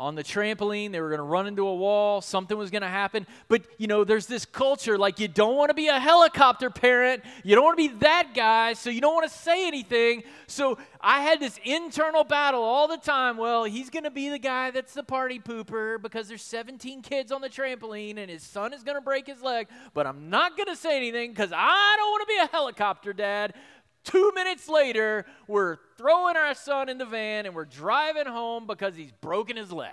On 0.00 0.14
the 0.14 0.24
trampoline. 0.24 0.92
They 0.92 1.00
were 1.00 1.10
going 1.10 1.18
to 1.18 1.24
run 1.24 1.46
into 1.46 1.66
a 1.66 1.74
wall. 1.74 2.22
Something 2.22 2.56
was 2.56 2.70
going 2.70 2.82
to 2.82 2.88
happen. 2.88 3.26
But, 3.48 3.62
you 3.76 3.86
know, 3.86 4.02
there's 4.02 4.26
this 4.26 4.46
culture 4.46 4.96
like 4.96 5.20
you 5.20 5.28
don't 5.28 5.56
want 5.56 5.68
to 5.68 5.74
be 5.74 5.88
a 5.88 6.00
helicopter 6.00 6.70
parent. 6.70 7.22
You 7.44 7.54
don't 7.54 7.64
want 7.64 7.78
to 7.78 7.88
be 7.88 7.94
that 7.98 8.30
guy. 8.34 8.72
So 8.72 8.88
you 8.88 9.02
don't 9.02 9.14
want 9.14 9.30
to 9.30 9.36
say 9.36 9.66
anything. 9.66 10.24
So 10.46 10.78
I 11.02 11.20
had 11.20 11.38
this 11.38 11.60
internal 11.64 12.24
battle 12.24 12.62
all 12.62 12.88
the 12.88 12.96
time. 12.96 13.36
Well, 13.36 13.64
he's 13.64 13.90
going 13.90 14.04
to 14.04 14.10
be 14.10 14.30
the 14.30 14.38
guy 14.38 14.70
that's 14.70 14.94
the 14.94 15.02
party 15.02 15.38
pooper 15.38 16.00
because 16.00 16.28
there's 16.28 16.42
17 16.42 17.02
kids 17.02 17.30
on 17.30 17.42
the 17.42 17.50
trampoline 17.50 18.16
and 18.16 18.30
his 18.30 18.42
son 18.42 18.72
is 18.72 18.82
going 18.82 18.96
to 18.96 19.02
break 19.02 19.26
his 19.26 19.42
leg. 19.42 19.68
But 19.92 20.06
I'm 20.06 20.30
not 20.30 20.56
going 20.56 20.68
to 20.68 20.76
say 20.76 20.96
anything 20.96 21.30
because 21.30 21.52
I 21.54 21.94
don't 21.98 22.10
want 22.10 22.22
to 22.22 22.26
be 22.26 22.38
a 22.42 22.46
helicopter 22.46 23.12
dad. 23.12 23.52
Two 24.04 24.32
minutes 24.34 24.68
later, 24.68 25.26
we're 25.46 25.76
throwing 25.98 26.36
our 26.36 26.54
son 26.54 26.88
in 26.88 26.98
the 26.98 27.04
van 27.04 27.46
and 27.46 27.54
we're 27.54 27.64
driving 27.66 28.26
home 28.26 28.66
because 28.66 28.94
he's 28.94 29.12
broken 29.12 29.56
his 29.56 29.70
leg. 29.70 29.92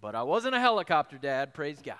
But 0.00 0.14
I 0.14 0.22
wasn't 0.22 0.54
a 0.54 0.60
helicopter 0.60 1.18
dad, 1.18 1.52
praise 1.52 1.80
God. 1.84 1.96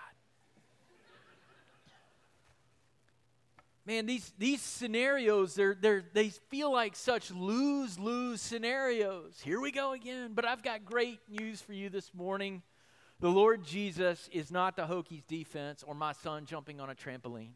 Man, 3.87 4.07
these, 4.07 4.33
these 4.39 4.63
scenarios, 4.63 5.55
they're, 5.55 5.75
they're, 5.75 6.05
they 6.13 6.29
feel 6.29 6.71
like 6.71 6.95
such 6.95 7.31
lose 7.33 7.99
lose 7.99 8.41
scenarios. 8.41 9.41
Here 9.43 9.61
we 9.61 9.73
go 9.73 9.93
again. 9.93 10.33
But 10.35 10.45
I've 10.45 10.63
got 10.63 10.85
great 10.85 11.19
news 11.29 11.61
for 11.61 11.73
you 11.73 11.89
this 11.89 12.15
morning. 12.15 12.63
The 13.19 13.31
Lord 13.31 13.65
Jesus 13.65 14.29
is 14.33 14.53
not 14.53 14.77
the 14.77 14.83
Hokies 14.83 15.27
defense 15.27 15.83
or 15.85 15.95
my 15.95 16.13
son 16.13 16.47
jumping 16.47 16.81
on 16.81 16.89
a 16.89 16.95
trampoline. 16.95 17.51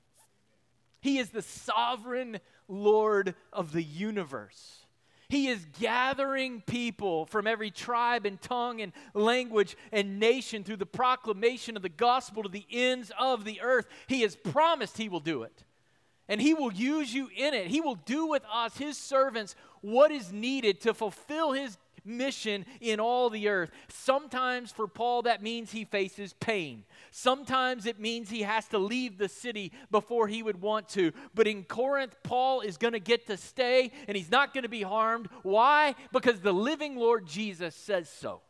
He 1.05 1.19
is 1.19 1.29
the 1.29 1.43
sovereign 1.43 2.41
Lord 2.67 3.35
of 3.53 3.73
the 3.73 3.83
universe. 3.83 4.87
He 5.29 5.49
is 5.49 5.67
gathering 5.79 6.63
people 6.63 7.27
from 7.27 7.47
every 7.47 7.71
tribe 7.71 8.25
and 8.25 8.41
tongue 8.41 8.81
and 8.81 8.91
language 9.13 9.77
and 9.93 10.19
nation 10.19 10.65
through 10.65 10.79
the 10.79 10.87
proclamation 10.87 11.77
of 11.77 11.83
the 11.83 11.91
gospel 11.91 12.43
to 12.43 12.49
the 12.49 12.65
ends 12.71 13.13
of 13.21 13.45
the 13.45 13.61
earth. 13.61 13.87
He 14.07 14.23
has 14.23 14.35
promised 14.35 14.97
He 14.97 15.11
will 15.11 15.21
do 15.21 15.43
it. 15.43 15.65
And 16.27 16.41
He 16.41 16.55
will 16.55 16.73
use 16.73 17.13
you 17.13 17.29
in 17.37 17.53
it. 17.53 17.67
He 17.67 17.83
will 17.83 17.97
do 17.97 18.27
with 18.27 18.43
us, 18.51 18.79
His 18.79 18.97
servants, 18.97 19.57
what 19.83 20.11
is 20.11 20.33
needed 20.33 20.81
to 20.81 20.95
fulfill 20.95 21.53
His 21.53 21.77
mission 22.05 22.67
in 22.81 23.01
all 23.01 23.31
the 23.31 23.49
earth. 23.49 23.71
Sometimes 23.89 24.71
for 24.71 24.87
Paul, 24.87 25.23
that 25.23 25.43
means 25.43 25.71
he 25.71 25.85
faces 25.85 26.33
pain. 26.35 26.85
Sometimes 27.11 27.87
it 27.87 27.99
means 27.99 28.31
he 28.31 28.43
has 28.43 28.67
to 28.69 28.79
leave 28.79 29.19
the 29.19 29.29
city 29.29 29.73
before 29.91 30.29
he 30.29 30.43
would 30.43 30.61
want 30.61 30.89
to. 30.91 31.13
But 31.35 31.47
in 31.47 31.65
Corinth, 31.65 32.17
Paul 32.23 32.61
is 32.61 32.77
going 32.77 32.93
to 32.93 33.01
get 33.01 33.27
to 33.27 33.37
stay 33.37 33.93
and 34.09 34.17
he's 34.17 34.31
not 34.31 34.55
going 34.55 34.63
to 34.63 34.69
be 34.69 34.83
harmed. 34.83 35.29
Why? 35.43 35.95
Because 36.13 36.41
the 36.41 36.53
living 36.53 36.97
Lord 36.97 37.27
Jesus 37.27 37.75
says 37.75 38.09
so. 38.09 38.43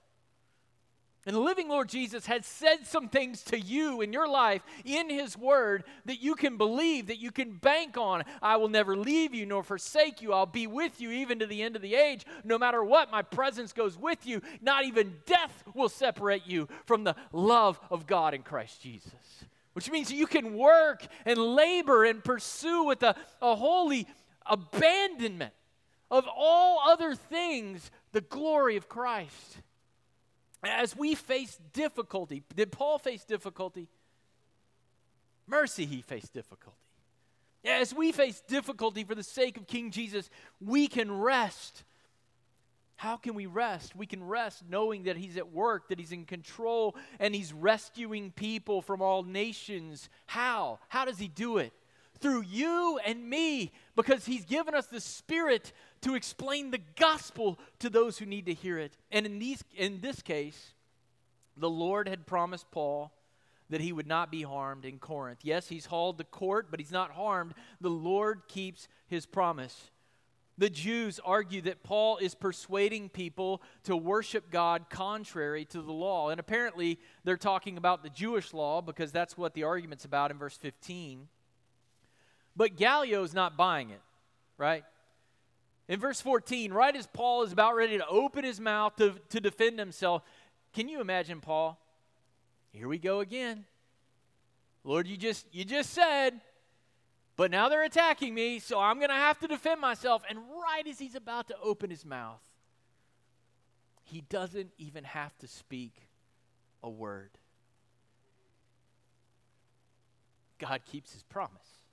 And 1.26 1.34
the 1.34 1.40
living 1.40 1.68
Lord 1.68 1.88
Jesus 1.88 2.26
has 2.26 2.44
said 2.44 2.86
some 2.86 3.08
things 3.08 3.42
to 3.44 3.58
you 3.58 4.02
in 4.02 4.12
your 4.12 4.28
life 4.28 4.62
in 4.84 5.08
His 5.08 5.38
Word 5.38 5.84
that 6.04 6.20
you 6.22 6.34
can 6.34 6.58
believe, 6.58 7.06
that 7.06 7.18
you 7.18 7.30
can 7.30 7.52
bank 7.52 7.96
on. 7.96 8.24
I 8.42 8.56
will 8.56 8.68
never 8.68 8.94
leave 8.94 9.34
you 9.34 9.46
nor 9.46 9.62
forsake 9.62 10.20
you. 10.20 10.34
I'll 10.34 10.44
be 10.44 10.66
with 10.66 11.00
you 11.00 11.10
even 11.10 11.38
to 11.38 11.46
the 11.46 11.62
end 11.62 11.76
of 11.76 11.82
the 11.82 11.94
age. 11.94 12.26
No 12.44 12.58
matter 12.58 12.84
what, 12.84 13.10
my 13.10 13.22
presence 13.22 13.72
goes 13.72 13.96
with 13.96 14.26
you. 14.26 14.42
Not 14.60 14.84
even 14.84 15.14
death 15.24 15.64
will 15.74 15.88
separate 15.88 16.46
you 16.46 16.68
from 16.84 17.04
the 17.04 17.16
love 17.32 17.80
of 17.90 18.06
God 18.06 18.34
in 18.34 18.42
Christ 18.42 18.82
Jesus. 18.82 19.12
Which 19.72 19.90
means 19.90 20.12
you 20.12 20.26
can 20.26 20.54
work 20.54 21.06
and 21.24 21.38
labor 21.38 22.04
and 22.04 22.22
pursue 22.22 22.84
with 22.84 23.02
a, 23.02 23.16
a 23.40 23.54
holy 23.54 24.06
abandonment 24.46 25.54
of 26.10 26.28
all 26.36 26.80
other 26.86 27.14
things 27.14 27.90
the 28.12 28.20
glory 28.20 28.76
of 28.76 28.88
Christ. 28.88 29.58
As 30.64 30.96
we 30.96 31.14
face 31.14 31.58
difficulty, 31.72 32.42
did 32.54 32.72
Paul 32.72 32.98
face 32.98 33.24
difficulty? 33.24 33.88
Mercy, 35.46 35.84
he 35.84 36.00
faced 36.02 36.32
difficulty. 36.32 36.78
As 37.64 37.94
we 37.94 38.12
face 38.12 38.42
difficulty 38.46 39.04
for 39.04 39.14
the 39.14 39.22
sake 39.22 39.56
of 39.56 39.66
King 39.66 39.90
Jesus, 39.90 40.28
we 40.60 40.86
can 40.86 41.10
rest. 41.10 41.84
How 42.96 43.16
can 43.16 43.34
we 43.34 43.46
rest? 43.46 43.96
We 43.96 44.06
can 44.06 44.22
rest 44.22 44.62
knowing 44.68 45.04
that 45.04 45.16
He's 45.16 45.36
at 45.36 45.52
work, 45.52 45.88
that 45.88 45.98
He's 45.98 46.12
in 46.12 46.26
control, 46.26 46.94
and 47.18 47.34
He's 47.34 47.52
rescuing 47.52 48.30
people 48.30 48.82
from 48.82 49.02
all 49.02 49.22
nations. 49.22 50.08
How? 50.26 50.78
How 50.88 51.04
does 51.04 51.18
He 51.18 51.28
do 51.28 51.58
it? 51.58 51.72
Through 52.20 52.42
you 52.42 52.98
and 53.04 53.28
me, 53.28 53.72
because 53.96 54.26
He's 54.26 54.44
given 54.44 54.74
us 54.74 54.86
the 54.86 55.00
Spirit 55.00 55.72
to 56.02 56.14
explain 56.14 56.70
the 56.70 56.80
gospel 56.96 57.58
to 57.80 57.90
those 57.90 58.18
who 58.18 58.26
need 58.26 58.46
to 58.46 58.54
hear 58.54 58.78
it. 58.78 58.96
And 59.10 59.26
in, 59.26 59.38
these, 59.38 59.62
in 59.76 60.00
this 60.00 60.22
case, 60.22 60.74
the 61.56 61.70
Lord 61.70 62.08
had 62.08 62.26
promised 62.26 62.70
Paul 62.70 63.12
that 63.70 63.80
he 63.80 63.92
would 63.92 64.06
not 64.06 64.30
be 64.30 64.42
harmed 64.42 64.84
in 64.84 64.98
Corinth. 64.98 65.40
Yes, 65.42 65.68
he's 65.68 65.86
hauled 65.86 66.18
to 66.18 66.24
court, 66.24 66.66
but 66.70 66.80
he's 66.80 66.92
not 66.92 67.12
harmed. 67.12 67.54
The 67.80 67.88
Lord 67.90 68.42
keeps 68.48 68.88
his 69.06 69.26
promise. 69.26 69.90
The 70.56 70.70
Jews 70.70 71.18
argue 71.24 71.62
that 71.62 71.82
Paul 71.82 72.18
is 72.18 72.34
persuading 72.34 73.08
people 73.08 73.60
to 73.84 73.96
worship 73.96 74.50
God 74.50 74.88
contrary 74.88 75.64
to 75.66 75.82
the 75.82 75.92
law. 75.92 76.28
And 76.28 76.38
apparently, 76.38 77.00
they're 77.24 77.36
talking 77.36 77.76
about 77.76 78.02
the 78.02 78.10
Jewish 78.10 78.52
law 78.52 78.80
because 78.80 79.10
that's 79.10 79.36
what 79.36 79.54
the 79.54 79.64
argument's 79.64 80.04
about 80.04 80.30
in 80.30 80.38
verse 80.38 80.56
15. 80.56 81.28
But 82.56 82.76
Gallio's 82.76 83.34
not 83.34 83.56
buying 83.56 83.90
it, 83.90 84.00
right? 84.58 84.84
In 85.88 86.00
verse 86.00 86.20
14, 86.20 86.72
right 86.72 86.94
as 86.94 87.06
Paul 87.06 87.42
is 87.42 87.52
about 87.52 87.74
ready 87.74 87.98
to 87.98 88.06
open 88.06 88.44
his 88.44 88.60
mouth 88.60 88.96
to, 88.96 89.14
to 89.30 89.40
defend 89.40 89.78
himself, 89.78 90.22
can 90.72 90.88
you 90.88 91.00
imagine 91.00 91.40
Paul? 91.40 91.78
Here 92.72 92.88
we 92.88 92.98
go 92.98 93.20
again. 93.20 93.64
Lord, 94.82 95.06
you 95.06 95.16
just 95.16 95.46
you 95.52 95.64
just 95.64 95.90
said, 95.90 96.40
but 97.36 97.50
now 97.50 97.68
they're 97.68 97.84
attacking 97.84 98.34
me, 98.34 98.58
so 98.58 98.78
I'm 98.78 98.98
going 98.98 99.08
to 99.08 99.14
have 99.14 99.38
to 99.40 99.48
defend 99.48 99.80
myself. 99.80 100.22
And 100.28 100.38
right 100.38 100.86
as 100.86 100.98
he's 100.98 101.14
about 101.14 101.48
to 101.48 101.56
open 101.62 101.90
his 101.90 102.04
mouth, 102.04 102.42
he 104.04 104.22
doesn't 104.22 104.70
even 104.78 105.04
have 105.04 105.36
to 105.38 105.48
speak 105.48 105.94
a 106.82 106.90
word. 106.90 107.30
God 110.58 110.82
keeps 110.84 111.12
his 111.12 111.22
promise. 111.22 111.83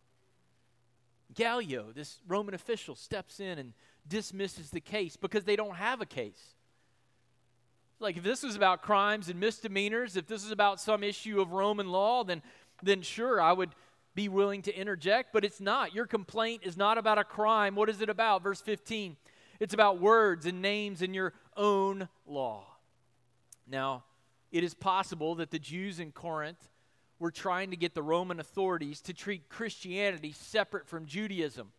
Gallio, 1.33 1.91
this 1.93 2.19
Roman 2.27 2.53
official, 2.53 2.95
steps 2.95 3.39
in 3.39 3.57
and 3.59 3.73
dismisses 4.07 4.69
the 4.69 4.81
case 4.81 5.15
because 5.15 5.43
they 5.43 5.55
don't 5.55 5.75
have 5.75 6.01
a 6.01 6.05
case. 6.05 6.55
Like 7.99 8.17
if 8.17 8.23
this 8.23 8.43
was 8.43 8.55
about 8.55 8.81
crimes 8.81 9.29
and 9.29 9.39
misdemeanors, 9.39 10.17
if 10.17 10.27
this 10.27 10.43
is 10.43 10.51
about 10.51 10.81
some 10.81 11.03
issue 11.03 11.39
of 11.39 11.53
Roman 11.53 11.89
law, 11.89 12.23
then 12.23 12.41
then 12.83 13.01
sure, 13.01 13.39
I 13.39 13.53
would 13.53 13.69
be 14.15 14.27
willing 14.27 14.61
to 14.63 14.75
interject, 14.75 15.31
but 15.31 15.45
it's 15.45 15.61
not. 15.61 15.93
Your 15.93 16.05
complaint 16.05 16.63
is 16.65 16.75
not 16.75 16.97
about 16.97 17.17
a 17.17 17.23
crime. 17.23 17.75
What 17.75 17.89
is 17.89 18.01
it 18.01 18.09
about? 18.09 18.43
Verse 18.43 18.59
15. 18.59 19.15
It's 19.59 19.73
about 19.73 19.99
words 19.99 20.45
and 20.45 20.61
names 20.61 21.01
in 21.01 21.13
your 21.13 21.33
own 21.55 22.09
law. 22.25 22.65
Now, 23.67 24.03
it 24.51 24.63
is 24.63 24.73
possible 24.73 25.35
that 25.35 25.51
the 25.51 25.59
Jews 25.59 25.99
in 25.99 26.11
Corinth 26.11 26.67
were 27.21 27.31
trying 27.31 27.69
to 27.69 27.77
get 27.77 27.93
the 27.93 28.01
Roman 28.01 28.39
authorities 28.39 28.99
to 29.01 29.13
treat 29.13 29.47
Christianity 29.47 30.31
separate 30.31 30.87
from 30.87 31.05
Judaism. 31.05 31.71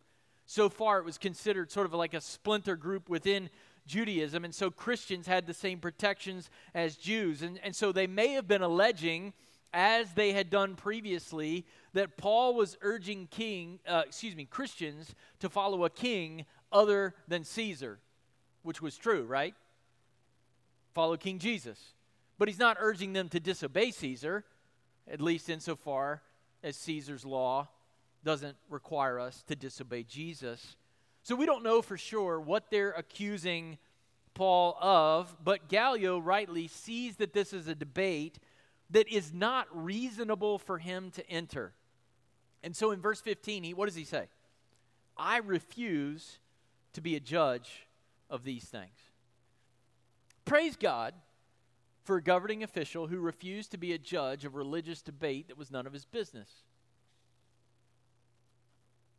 So 0.45 0.69
far, 0.69 0.99
it 0.99 1.05
was 1.05 1.17
considered 1.17 1.69
sort 1.69 1.85
of 1.85 1.93
like 1.93 2.13
a 2.13 2.21
splinter 2.21 2.77
group 2.77 3.09
within 3.09 3.49
Judaism, 3.85 4.45
and 4.45 4.55
so 4.55 4.71
Christians 4.71 5.27
had 5.27 5.45
the 5.45 5.53
same 5.53 5.79
protections 5.79 6.49
as 6.73 6.95
Jews. 6.95 7.41
And, 7.41 7.59
and 7.61 7.75
so 7.75 7.91
they 7.91 8.07
may 8.07 8.29
have 8.29 8.47
been 8.47 8.61
alleging, 8.61 9.33
as 9.73 10.13
they 10.13 10.31
had 10.31 10.49
done 10.49 10.75
previously, 10.75 11.65
that 11.91 12.15
Paul 12.15 12.55
was 12.55 12.77
urging 12.81 13.27
king, 13.27 13.79
uh, 13.85 14.03
excuse 14.05 14.37
me, 14.37 14.45
Christians 14.45 15.13
to 15.39 15.49
follow 15.49 15.83
a 15.83 15.89
king 15.89 16.45
other 16.71 17.15
than 17.27 17.43
Caesar, 17.43 17.99
which 18.61 18.81
was 18.81 18.95
true, 18.95 19.25
right? 19.25 19.55
Follow 20.93 21.17
King 21.17 21.37
Jesus. 21.37 21.79
But 22.37 22.47
he's 22.47 22.59
not 22.59 22.77
urging 22.79 23.11
them 23.11 23.27
to 23.27 23.41
disobey 23.41 23.91
Caesar, 23.91 24.45
at 25.11 25.21
least 25.21 25.49
insofar 25.49 26.21
as 26.63 26.75
Caesar's 26.77 27.25
law 27.25 27.67
doesn't 28.23 28.55
require 28.69 29.19
us 29.19 29.43
to 29.47 29.55
disobey 29.55 30.03
Jesus. 30.03 30.75
So 31.23 31.35
we 31.35 31.45
don't 31.45 31.63
know 31.63 31.81
for 31.81 31.97
sure 31.97 32.39
what 32.39 32.69
they're 32.69 32.91
accusing 32.91 33.77
Paul 34.33 34.77
of, 34.81 35.35
but 35.43 35.67
Gallio 35.67 36.17
rightly 36.19 36.67
sees 36.67 37.17
that 37.17 37.33
this 37.33 37.53
is 37.53 37.67
a 37.67 37.75
debate 37.75 38.39
that 38.89 39.07
is 39.07 39.33
not 39.33 39.67
reasonable 39.71 40.57
for 40.57 40.77
him 40.77 41.11
to 41.11 41.29
enter. 41.29 41.73
And 42.63 42.75
so 42.75 42.91
in 42.91 43.01
verse 43.01 43.21
15, 43.21 43.63
he, 43.63 43.73
what 43.73 43.85
does 43.85 43.95
he 43.95 44.05
say? 44.05 44.27
I 45.17 45.37
refuse 45.37 46.39
to 46.93 47.01
be 47.01 47.15
a 47.15 47.19
judge 47.19 47.87
of 48.29 48.43
these 48.43 48.63
things. 48.63 48.97
Praise 50.45 50.75
God 50.75 51.13
for 52.03 52.17
a 52.17 52.21
governing 52.21 52.63
official 52.63 53.07
who 53.07 53.19
refused 53.19 53.71
to 53.71 53.77
be 53.77 53.93
a 53.93 53.97
judge 53.97 54.45
of 54.45 54.55
religious 54.55 55.01
debate 55.01 55.47
that 55.47 55.57
was 55.57 55.71
none 55.71 55.87
of 55.87 55.93
his 55.93 56.05
business 56.05 56.49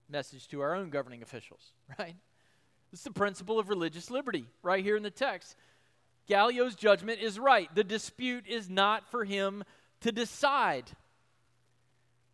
message 0.09 0.49
to 0.49 0.61
our 0.61 0.75
own 0.75 0.91
governing 0.91 1.23
officials, 1.23 1.73
right? 1.99 2.17
It's 2.93 3.03
the 3.03 3.11
principle 3.11 3.59
of 3.59 3.69
religious 3.69 4.11
liberty 4.11 4.47
right 4.63 4.85
here 4.85 4.97
in 4.97 5.03
the 5.03 5.11
text. 5.11 5.57
Gallio's 6.27 6.75
judgment 6.75 7.21
is 7.21 7.39
right. 7.39 7.75
The 7.75 7.85
dispute 7.85 8.47
is 8.47 8.71
not 8.71 9.11
for 9.11 9.25
him 9.25 9.65
to 10.01 10.13
decide. 10.13 10.85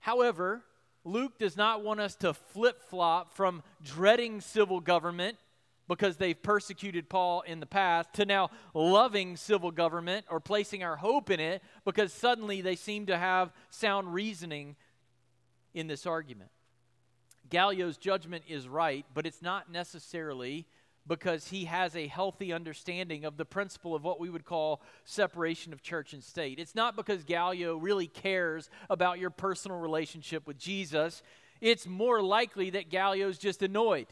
However, 0.00 0.62
Luke 1.04 1.38
does 1.38 1.57
not 1.57 1.83
want 1.83 2.00
us 2.00 2.14
to 2.16 2.35
flip 2.35 2.83
flop 2.83 3.35
from 3.35 3.62
dreading 3.83 4.40
civil 4.40 4.80
government 4.80 5.38
because 5.90 6.16
they've 6.18 6.40
persecuted 6.40 7.09
Paul 7.09 7.40
in 7.40 7.59
the 7.59 7.66
past 7.66 8.12
to 8.12 8.25
now 8.25 8.50
loving 8.75 9.37
civil 9.37 9.73
government 9.73 10.25
or 10.30 10.38
placing 10.38 10.85
our 10.85 10.94
hope 10.94 11.30
in 11.30 11.40
it 11.40 11.64
because 11.85 12.12
suddenly 12.12 12.61
they 12.61 12.76
seem 12.76 13.06
to 13.06 13.18
have 13.18 13.52
sound 13.70 14.14
reasoning 14.14 14.76
in 15.75 15.88
this 15.88 16.06
argument. 16.06 16.52
Gallio's 17.49 17.97
judgment 17.97 18.44
is 18.47 18.68
right, 18.68 19.04
but 19.14 19.26
it's 19.26 19.42
not 19.42 19.73
necessarily 19.73 20.64
because 21.09 21.49
he 21.49 21.64
has 21.64 21.97
a 21.97 22.06
healthy 22.06 22.52
understanding 22.52 23.25
of 23.25 23.37
the 23.37 23.44
principle 23.44 23.97
of 23.97 24.04
what 24.04 24.20
we 24.20 24.30
would 24.30 24.44
call 24.44 24.82
separation 25.04 25.73
of 25.73 25.82
church 25.82 26.12
and 26.12 26.23
state. 26.23 26.61
It's 26.61 26.76
not 26.76 26.94
because 26.94 27.25
Gallio 27.25 27.76
really 27.76 28.06
cares 28.06 28.70
about 28.88 29.18
your 29.18 29.30
personal 29.30 29.80
relationship 29.80 30.47
with 30.47 30.56
Jesus. 30.56 31.25
It's 31.61 31.88
more 31.88 32.23
likely 32.23 32.70
that 32.70 32.90
Gallio's 32.90 33.38
just 33.38 33.61
annoyed 33.64 34.06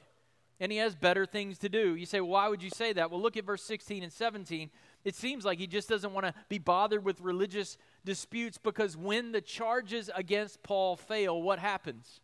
and 0.61 0.73
he 0.73 0.79
has 0.79 0.95
better 0.95 1.25
things 1.25 1.59
to 1.59 1.69
do. 1.69 1.95
You 1.95 2.07
say, 2.07 2.21
why 2.21 2.49
would 2.49 2.63
you 2.63 2.71
say 2.71 2.93
that? 2.93 3.11
Well, 3.11 3.21
look 3.21 3.37
at 3.37 3.45
verse 3.45 3.63
16 3.63 4.03
and 4.03 4.13
17. 4.13 4.71
It 5.05 5.15
seems 5.15 5.45
like 5.45 5.59
he 5.59 5.67
just 5.67 5.89
doesn't 5.89 6.13
want 6.13 6.27
to 6.27 6.35
be 6.49 6.59
bothered 6.59 7.05
with 7.05 7.21
religious 7.21 7.79
disputes 8.05 8.59
because 8.59 8.97
when 8.97 9.33
the 9.33 9.41
charges 9.41 10.11
against 10.15 10.63
Paul 10.63 10.97
fail, 10.97 11.41
what 11.41 11.59
happens? 11.59 12.21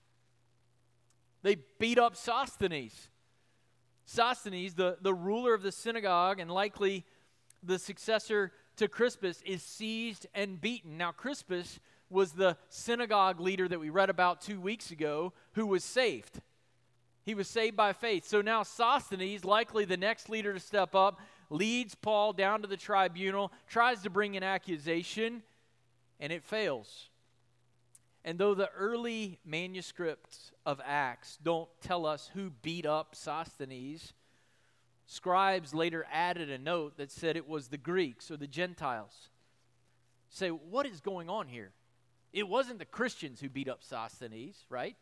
They 1.42 1.58
beat 1.78 1.98
up 1.98 2.16
Sosthenes. 2.16 3.08
Sosthenes, 4.06 4.74
the, 4.74 4.98
the 5.00 5.14
ruler 5.14 5.54
of 5.54 5.62
the 5.62 5.72
synagogue 5.72 6.40
and 6.40 6.50
likely 6.50 7.04
the 7.62 7.78
successor 7.78 8.52
to 8.76 8.88
Crispus, 8.88 9.42
is 9.42 9.62
seized 9.62 10.26
and 10.34 10.60
beaten. 10.60 10.98
Now, 10.98 11.12
Crispus 11.12 11.78
was 12.10 12.32
the 12.32 12.56
synagogue 12.68 13.40
leader 13.40 13.68
that 13.68 13.80
we 13.80 13.90
read 13.90 14.10
about 14.10 14.40
two 14.40 14.60
weeks 14.60 14.90
ago 14.90 15.32
who 15.52 15.66
was 15.66 15.84
saved. 15.84 16.40
He 17.25 17.35
was 17.35 17.49
saved 17.49 17.76
by 17.76 17.93
faith. 17.93 18.26
So 18.26 18.43
now 18.43 18.62
Sosthenes, 18.62 19.45
likely 19.45 19.85
the 19.85 19.97
next 19.97 20.28
leader 20.28 20.52
to 20.52 20.61
step 20.61 20.95
up, 20.95 21.21
leads 21.50 21.95
Paul 21.95 22.33
down 22.33 22.62
to 22.62 22.69
the 22.69 22.76
tribunal, 22.76 23.52
tries 23.66 24.02
to 24.02 24.11
bring 24.11 24.37
an 24.37 24.43
accusation, 24.43 25.43
and 26.21 26.33
it 26.33 26.45
fails. 26.45 27.09
And 28.25 28.38
though 28.38 28.54
the 28.54 28.71
early 28.71 29.38
manuscripts 29.45 30.52
of 30.64 30.81
Acts 30.85 31.38
don't 31.43 31.69
tell 31.83 32.07
us 32.07 32.31
who 32.35 32.50
beat 32.62 32.87
up 32.87 33.14
Sosthenes, 33.14 34.12
scribes 35.07 35.75
later 35.75 36.07
added 36.11 36.50
a 36.50 36.59
note 36.59 36.97
that 36.97 37.11
said 37.11 37.37
it 37.37 37.49
was 37.49 37.69
the 37.69 37.76
Greeks 37.76 38.31
or 38.31 38.37
the 38.37 38.47
Gentiles. 38.47 39.28
Say, 40.31 40.49
what 40.49 40.87
is 40.87 41.00
going 41.00 41.28
on 41.28 41.49
here? 41.49 41.73
It 42.33 42.49
wasn't 42.49 42.81
the 42.81 42.85
Christians 42.85 43.40
who 43.40 43.49
beat 43.49 43.69
up 43.69 43.83
Sosthenes, 43.83 44.64
right? 44.69 44.97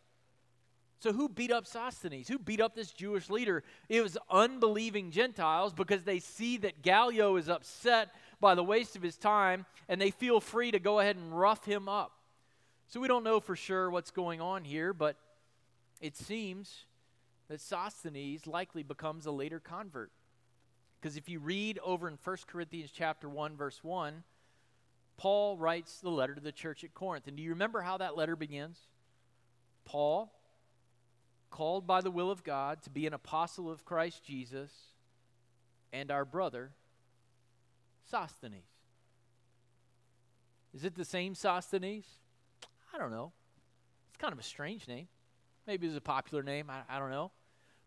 So, 1.02 1.12
who 1.12 1.28
beat 1.28 1.50
up 1.50 1.66
Sosthenes? 1.66 2.28
Who 2.28 2.38
beat 2.38 2.60
up 2.60 2.76
this 2.76 2.92
Jewish 2.92 3.28
leader? 3.28 3.64
It 3.88 4.02
was 4.04 4.16
unbelieving 4.30 5.10
Gentiles 5.10 5.72
because 5.72 6.04
they 6.04 6.20
see 6.20 6.58
that 6.58 6.80
Gallio 6.80 7.34
is 7.34 7.48
upset 7.48 8.14
by 8.38 8.54
the 8.54 8.62
waste 8.62 8.94
of 8.94 9.02
his 9.02 9.16
time 9.16 9.66
and 9.88 10.00
they 10.00 10.12
feel 10.12 10.38
free 10.38 10.70
to 10.70 10.78
go 10.78 11.00
ahead 11.00 11.16
and 11.16 11.36
rough 11.36 11.64
him 11.64 11.88
up. 11.88 12.12
So 12.86 13.00
we 13.00 13.08
don't 13.08 13.24
know 13.24 13.40
for 13.40 13.56
sure 13.56 13.90
what's 13.90 14.12
going 14.12 14.40
on 14.40 14.62
here, 14.62 14.92
but 14.92 15.16
it 16.00 16.16
seems 16.16 16.84
that 17.48 17.60
Sosthenes 17.60 18.46
likely 18.46 18.84
becomes 18.84 19.26
a 19.26 19.32
later 19.32 19.58
convert. 19.58 20.12
Because 21.00 21.16
if 21.16 21.28
you 21.28 21.40
read 21.40 21.80
over 21.84 22.06
in 22.06 22.16
1 22.22 22.36
Corinthians 22.46 22.92
chapter 22.94 23.28
1 23.28 23.56
verse 23.56 23.82
1, 23.82 24.22
Paul 25.16 25.56
writes 25.56 25.98
the 25.98 26.10
letter 26.10 26.36
to 26.36 26.40
the 26.40 26.52
church 26.52 26.84
at 26.84 26.94
Corinth. 26.94 27.26
And 27.26 27.36
do 27.36 27.42
you 27.42 27.50
remember 27.50 27.80
how 27.80 27.98
that 27.98 28.16
letter 28.16 28.36
begins? 28.36 28.78
Paul, 29.84 30.32
called 31.52 31.86
by 31.86 32.00
the 32.00 32.10
will 32.10 32.32
of 32.32 32.42
God 32.42 32.82
to 32.82 32.90
be 32.90 33.06
an 33.06 33.14
apostle 33.14 33.70
of 33.70 33.84
Christ 33.84 34.24
Jesus, 34.24 34.72
and 35.92 36.10
our 36.10 36.24
brother 36.24 36.72
Sosthenes. 38.10 38.64
Is 40.74 40.84
it 40.84 40.94
the 40.94 41.04
same 41.04 41.34
Sosthenes? 41.34 42.06
I 42.92 42.98
don't 42.98 43.10
know. 43.10 43.32
It's 44.08 44.16
kind 44.16 44.32
of 44.32 44.38
a 44.38 44.42
strange 44.42 44.88
name. 44.88 45.06
Maybe 45.66 45.86
it's 45.86 45.96
a 45.96 46.00
popular 46.00 46.42
name. 46.42 46.70
I, 46.70 46.80
I 46.88 46.98
don't 46.98 47.10
know. 47.10 47.30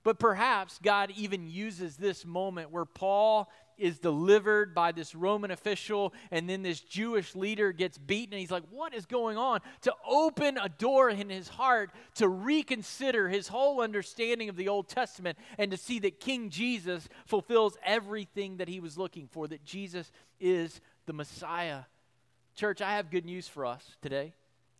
But 0.03 0.19
perhaps 0.19 0.79
God 0.81 1.11
even 1.17 1.47
uses 1.47 1.97
this 1.97 2.25
moment 2.25 2.69
where 2.69 2.85
Paul 2.85 3.49
is 3.77 3.99
delivered 3.99 4.73
by 4.73 4.91
this 4.91 5.15
Roman 5.15 5.51
official 5.51 6.13
and 6.31 6.49
then 6.49 6.63
this 6.63 6.81
Jewish 6.81 7.35
leader 7.35 7.71
gets 7.71 7.97
beaten 7.97 8.33
and 8.33 8.39
he's 8.39 8.51
like, 8.51 8.63
What 8.69 8.93
is 8.93 9.05
going 9.05 9.37
on? 9.37 9.61
to 9.81 9.93
open 10.07 10.57
a 10.57 10.69
door 10.69 11.09
in 11.09 11.29
his 11.29 11.47
heart 11.47 11.91
to 12.15 12.27
reconsider 12.27 13.29
his 13.29 13.47
whole 13.47 13.81
understanding 13.81 14.49
of 14.49 14.55
the 14.55 14.69
Old 14.69 14.87
Testament 14.87 15.37
and 15.57 15.71
to 15.71 15.77
see 15.77 15.99
that 15.99 16.19
King 16.19 16.49
Jesus 16.49 17.07
fulfills 17.25 17.77
everything 17.83 18.57
that 18.57 18.67
he 18.67 18.79
was 18.79 18.97
looking 18.97 19.27
for, 19.27 19.47
that 19.47 19.63
Jesus 19.63 20.11
is 20.39 20.81
the 21.05 21.13
Messiah. 21.13 21.81
Church, 22.55 22.81
I 22.81 22.95
have 22.95 23.11
good 23.11 23.25
news 23.25 23.47
for 23.47 23.65
us 23.65 23.97
today 24.01 24.33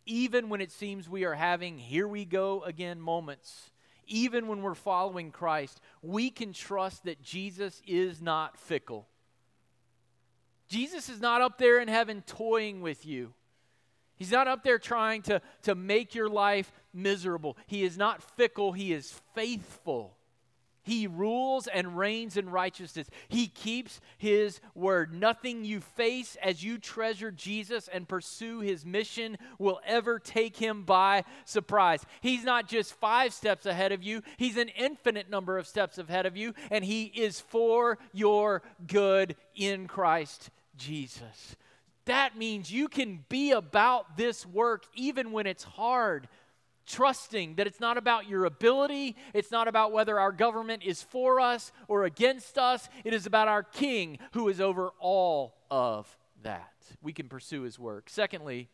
even 0.06 0.48
when 0.48 0.60
it 0.60 0.70
seems 0.70 1.08
we 1.08 1.24
are 1.24 1.34
having 1.34 1.78
here 1.78 2.06
we 2.06 2.24
go 2.24 2.62
again 2.62 3.00
moments, 3.00 3.70
even 4.06 4.46
when 4.46 4.62
we're 4.62 4.74
following 4.74 5.30
Christ, 5.30 5.80
we 6.02 6.30
can 6.30 6.52
trust 6.52 7.04
that 7.04 7.22
Jesus 7.22 7.82
is 7.86 8.20
not 8.22 8.58
fickle. 8.58 9.08
Jesus 10.68 11.08
is 11.08 11.20
not 11.20 11.40
up 11.40 11.58
there 11.58 11.80
in 11.80 11.88
heaven 11.88 12.22
toying 12.26 12.80
with 12.80 13.06
you. 13.06 13.34
He's 14.16 14.32
not 14.32 14.48
up 14.48 14.64
there 14.64 14.78
trying 14.78 15.22
to, 15.22 15.42
to 15.62 15.74
make 15.74 16.14
your 16.14 16.28
life 16.28 16.72
miserable. 16.92 17.56
He 17.66 17.84
is 17.84 17.98
not 17.98 18.22
fickle, 18.22 18.72
he 18.72 18.92
is 18.92 19.12
faithful. 19.34 20.15
He 20.86 21.08
rules 21.08 21.66
and 21.66 21.98
reigns 21.98 22.36
in 22.36 22.48
righteousness. 22.48 23.10
He 23.26 23.48
keeps 23.48 24.00
his 24.18 24.60
word. 24.72 25.12
Nothing 25.12 25.64
you 25.64 25.80
face 25.80 26.36
as 26.40 26.62
you 26.62 26.78
treasure 26.78 27.32
Jesus 27.32 27.88
and 27.88 28.08
pursue 28.08 28.60
his 28.60 28.86
mission 28.86 29.36
will 29.58 29.80
ever 29.84 30.20
take 30.20 30.56
him 30.56 30.84
by 30.84 31.24
surprise. 31.44 32.06
He's 32.20 32.44
not 32.44 32.68
just 32.68 32.94
five 32.94 33.34
steps 33.34 33.66
ahead 33.66 33.90
of 33.90 34.04
you, 34.04 34.22
he's 34.36 34.56
an 34.56 34.68
infinite 34.68 35.28
number 35.28 35.58
of 35.58 35.66
steps 35.66 35.98
ahead 35.98 36.24
of 36.24 36.36
you, 36.36 36.54
and 36.70 36.84
he 36.84 37.06
is 37.06 37.40
for 37.40 37.98
your 38.12 38.62
good 38.86 39.34
in 39.56 39.88
Christ 39.88 40.50
Jesus. 40.76 41.56
That 42.04 42.38
means 42.38 42.70
you 42.70 42.86
can 42.86 43.24
be 43.28 43.50
about 43.50 44.16
this 44.16 44.46
work 44.46 44.84
even 44.94 45.32
when 45.32 45.48
it's 45.48 45.64
hard 45.64 46.28
trusting 46.86 47.56
that 47.56 47.66
it's 47.66 47.80
not 47.80 47.98
about 47.98 48.28
your 48.28 48.44
ability, 48.44 49.16
it's 49.34 49.50
not 49.50 49.68
about 49.68 49.92
whether 49.92 50.18
our 50.18 50.32
government 50.32 50.82
is 50.84 51.02
for 51.02 51.40
us 51.40 51.72
or 51.88 52.04
against 52.04 52.58
us. 52.58 52.88
It 53.04 53.12
is 53.12 53.26
about 53.26 53.48
our 53.48 53.62
King 53.62 54.18
who 54.32 54.48
is 54.48 54.60
over 54.60 54.90
all 54.98 55.56
of 55.70 56.16
that. 56.42 56.72
We 57.02 57.12
can 57.12 57.28
pursue 57.28 57.62
his 57.62 57.78
work. 57.78 58.08
Secondly, 58.08 58.68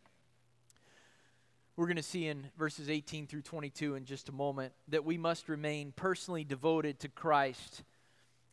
we're 1.76 1.86
going 1.86 1.96
to 1.96 2.02
see 2.02 2.26
in 2.26 2.50
verses 2.58 2.90
18 2.90 3.26
through 3.26 3.42
22 3.42 3.94
in 3.94 4.04
just 4.04 4.28
a 4.28 4.32
moment 4.32 4.74
that 4.88 5.04
we 5.04 5.16
must 5.16 5.48
remain 5.48 5.92
personally 5.96 6.44
devoted 6.44 7.00
to 7.00 7.08
Christ 7.08 7.82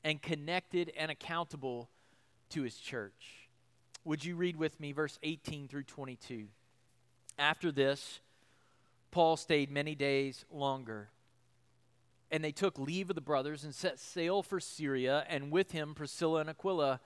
and 0.04 0.22
connected 0.22 0.92
and 0.96 1.12
accountable 1.12 1.90
to 2.52 2.64
his 2.64 2.78
church. 2.78 3.50
Would 4.06 4.24
you 4.24 4.36
read 4.36 4.56
with 4.56 4.80
me 4.80 4.94
verse 4.94 5.20
18 5.22 5.68
through 5.68 5.84
22? 5.84 6.48
After 7.38 7.72
this, 7.72 8.22
Paul 9.12 9.38
stayed 9.38 9.72
many 9.72 9.96
days 9.96 10.46
longer. 10.52 11.10
And 12.32 12.44
they 12.44 12.52
took 12.52 12.78
leave 12.78 13.10
of 13.10 13.16
the 13.16 13.22
brothers 13.22 13.64
and 13.64 13.74
set 13.74 14.00
sail 14.00 14.44
for 14.44 14.60
Syria, 14.60 15.26
and 15.28 15.52
with 15.52 15.72
him 15.72 15.96
Priscilla 15.96 16.42
and 16.42 16.50
Aquila. 16.50 17.00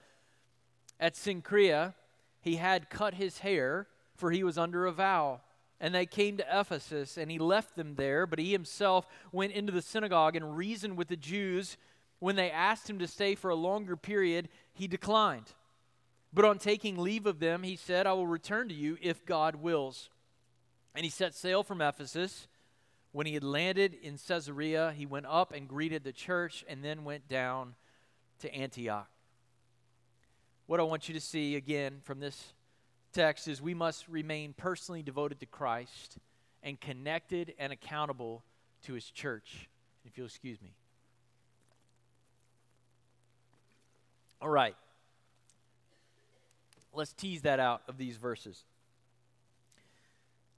At 0.99 1.15
Cenchrea, 1.15 1.93
he 2.41 2.57
had 2.57 2.89
cut 2.89 3.13
his 3.13 3.39
hair, 3.39 3.87
for 4.15 4.31
he 4.31 4.43
was 4.43 4.57
under 4.57 4.85
a 4.85 4.91
vow. 4.91 5.41
And 5.79 5.95
they 5.95 6.05
came 6.05 6.37
to 6.37 6.59
Ephesus, 6.59 7.17
and 7.17 7.31
he 7.31 7.39
left 7.39 7.75
them 7.75 7.95
there, 7.95 8.27
but 8.27 8.39
he 8.39 8.51
himself 8.51 9.07
went 9.31 9.53
into 9.53 9.71
the 9.71 9.81
synagogue 9.81 10.35
and 10.35 10.57
reasoned 10.57 10.97
with 10.97 11.07
the 11.07 11.15
Jews. 11.15 11.77
When 12.19 12.35
they 12.35 12.51
asked 12.51 12.89
him 12.89 12.99
to 12.99 13.07
stay 13.07 13.35
for 13.35 13.49
a 13.49 13.55
longer 13.55 13.95
period, 13.95 14.49
he 14.73 14.87
declined. 14.87 15.53
But 16.33 16.45
on 16.45 16.57
taking 16.57 16.97
leave 16.97 17.25
of 17.25 17.39
them, 17.39 17.63
he 17.63 17.75
said, 17.75 18.07
I 18.07 18.13
will 18.13 18.27
return 18.27 18.67
to 18.69 18.73
you 18.73 18.97
if 19.01 19.25
God 19.25 19.55
wills. 19.55 20.09
And 20.95 21.03
he 21.03 21.09
set 21.09 21.33
sail 21.33 21.63
from 21.63 21.81
Ephesus. 21.81 22.47
When 23.11 23.27
he 23.27 23.33
had 23.33 23.43
landed 23.43 23.95
in 24.01 24.17
Caesarea, 24.17 24.93
he 24.95 25.05
went 25.05 25.25
up 25.27 25.53
and 25.53 25.67
greeted 25.67 26.03
the 26.03 26.11
church 26.11 26.65
and 26.67 26.83
then 26.83 27.03
went 27.03 27.27
down 27.27 27.75
to 28.39 28.53
Antioch. 28.53 29.07
What 30.65 30.79
I 30.79 30.83
want 30.83 31.07
you 31.07 31.13
to 31.13 31.21
see 31.21 31.55
again 31.55 31.99
from 32.03 32.19
this 32.19 32.53
text 33.11 33.47
is 33.47 33.61
we 33.61 33.73
must 33.73 34.07
remain 34.07 34.53
personally 34.53 35.03
devoted 35.03 35.39
to 35.41 35.45
Christ 35.45 36.17
and 36.63 36.79
connected 36.79 37.53
and 37.59 37.71
accountable 37.71 38.43
to 38.85 38.93
his 38.93 39.09
church. 39.09 39.69
If 40.05 40.17
you'll 40.17 40.27
excuse 40.27 40.61
me. 40.61 40.71
All 44.41 44.49
right. 44.49 44.75
Let's 46.93 47.13
tease 47.13 47.43
that 47.43 47.59
out 47.59 47.81
of 47.87 47.97
these 47.97 48.17
verses. 48.17 48.63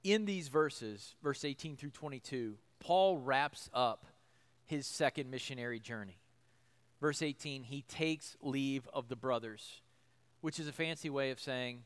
In 0.06 0.24
these 0.24 0.46
verses, 0.46 1.16
verse 1.20 1.44
18 1.44 1.74
through 1.74 1.90
22, 1.90 2.54
Paul 2.78 3.18
wraps 3.18 3.68
up 3.74 4.06
his 4.64 4.86
second 4.86 5.32
missionary 5.32 5.80
journey. 5.80 6.20
Verse 7.00 7.22
18, 7.22 7.64
he 7.64 7.82
takes 7.82 8.36
leave 8.40 8.88
of 8.94 9.08
the 9.08 9.16
brothers, 9.16 9.80
which 10.42 10.60
is 10.60 10.68
a 10.68 10.72
fancy 10.72 11.10
way 11.10 11.32
of 11.32 11.40
saying 11.40 11.82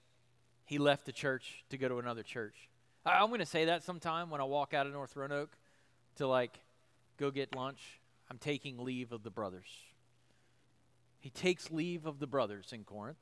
he 0.66 0.76
left 0.76 1.06
the 1.06 1.12
church 1.12 1.64
to 1.70 1.78
go 1.78 1.88
to 1.88 1.98
another 1.98 2.22
church. 2.22 2.68
I'm 3.06 3.28
going 3.28 3.40
to 3.40 3.46
say 3.46 3.64
that 3.64 3.84
sometime 3.84 4.28
when 4.28 4.42
I 4.42 4.44
walk 4.44 4.74
out 4.74 4.86
of 4.86 4.92
North 4.92 5.16
Roanoke 5.16 5.56
to 6.16 6.26
like 6.26 6.60
go 7.16 7.30
get 7.30 7.56
lunch. 7.56 8.00
I'm 8.30 8.36
taking 8.36 8.76
leave 8.76 9.12
of 9.12 9.22
the 9.22 9.30
brothers. 9.30 9.70
He 11.20 11.30
takes 11.30 11.70
leave 11.70 12.04
of 12.04 12.18
the 12.18 12.26
brothers 12.26 12.74
in 12.74 12.84
Corinth 12.84 13.16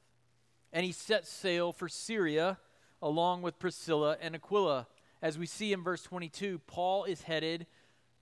and 0.72 0.84
he 0.84 0.90
sets 0.90 1.30
sail 1.30 1.70
for 1.72 1.88
Syria 1.88 2.58
along 3.02 3.42
with 3.42 3.58
Priscilla 3.58 4.16
and 4.20 4.34
Aquila. 4.34 4.86
As 5.20 5.38
we 5.38 5.46
see 5.46 5.72
in 5.72 5.82
verse 5.82 6.02
22, 6.02 6.60
Paul 6.66 7.04
is 7.04 7.22
headed 7.22 7.66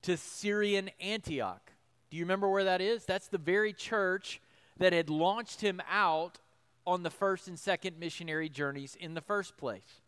to 0.02 0.16
Syrian 0.16 0.90
Antioch. 1.00 1.72
Do 2.10 2.16
you 2.16 2.24
remember 2.24 2.48
where 2.48 2.64
that 2.64 2.80
is? 2.80 3.04
That's 3.04 3.28
the 3.28 3.38
very 3.38 3.72
church 3.72 4.40
that 4.78 4.92
had 4.92 5.10
launched 5.10 5.60
him 5.60 5.80
out 5.90 6.38
on 6.86 7.02
the 7.02 7.10
first 7.10 7.48
and 7.48 7.58
second 7.58 7.98
missionary 7.98 8.48
journeys 8.48 8.96
in 8.98 9.14
the 9.14 9.20
first 9.20 9.56
place. 9.56 10.00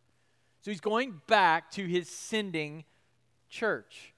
So 0.61 0.71
he's 0.71 0.81
going 0.81 1.21
back 1.27 1.71
to 1.73 1.87
his 1.87 2.09
sending 2.09 2.85
church. 3.49 4.15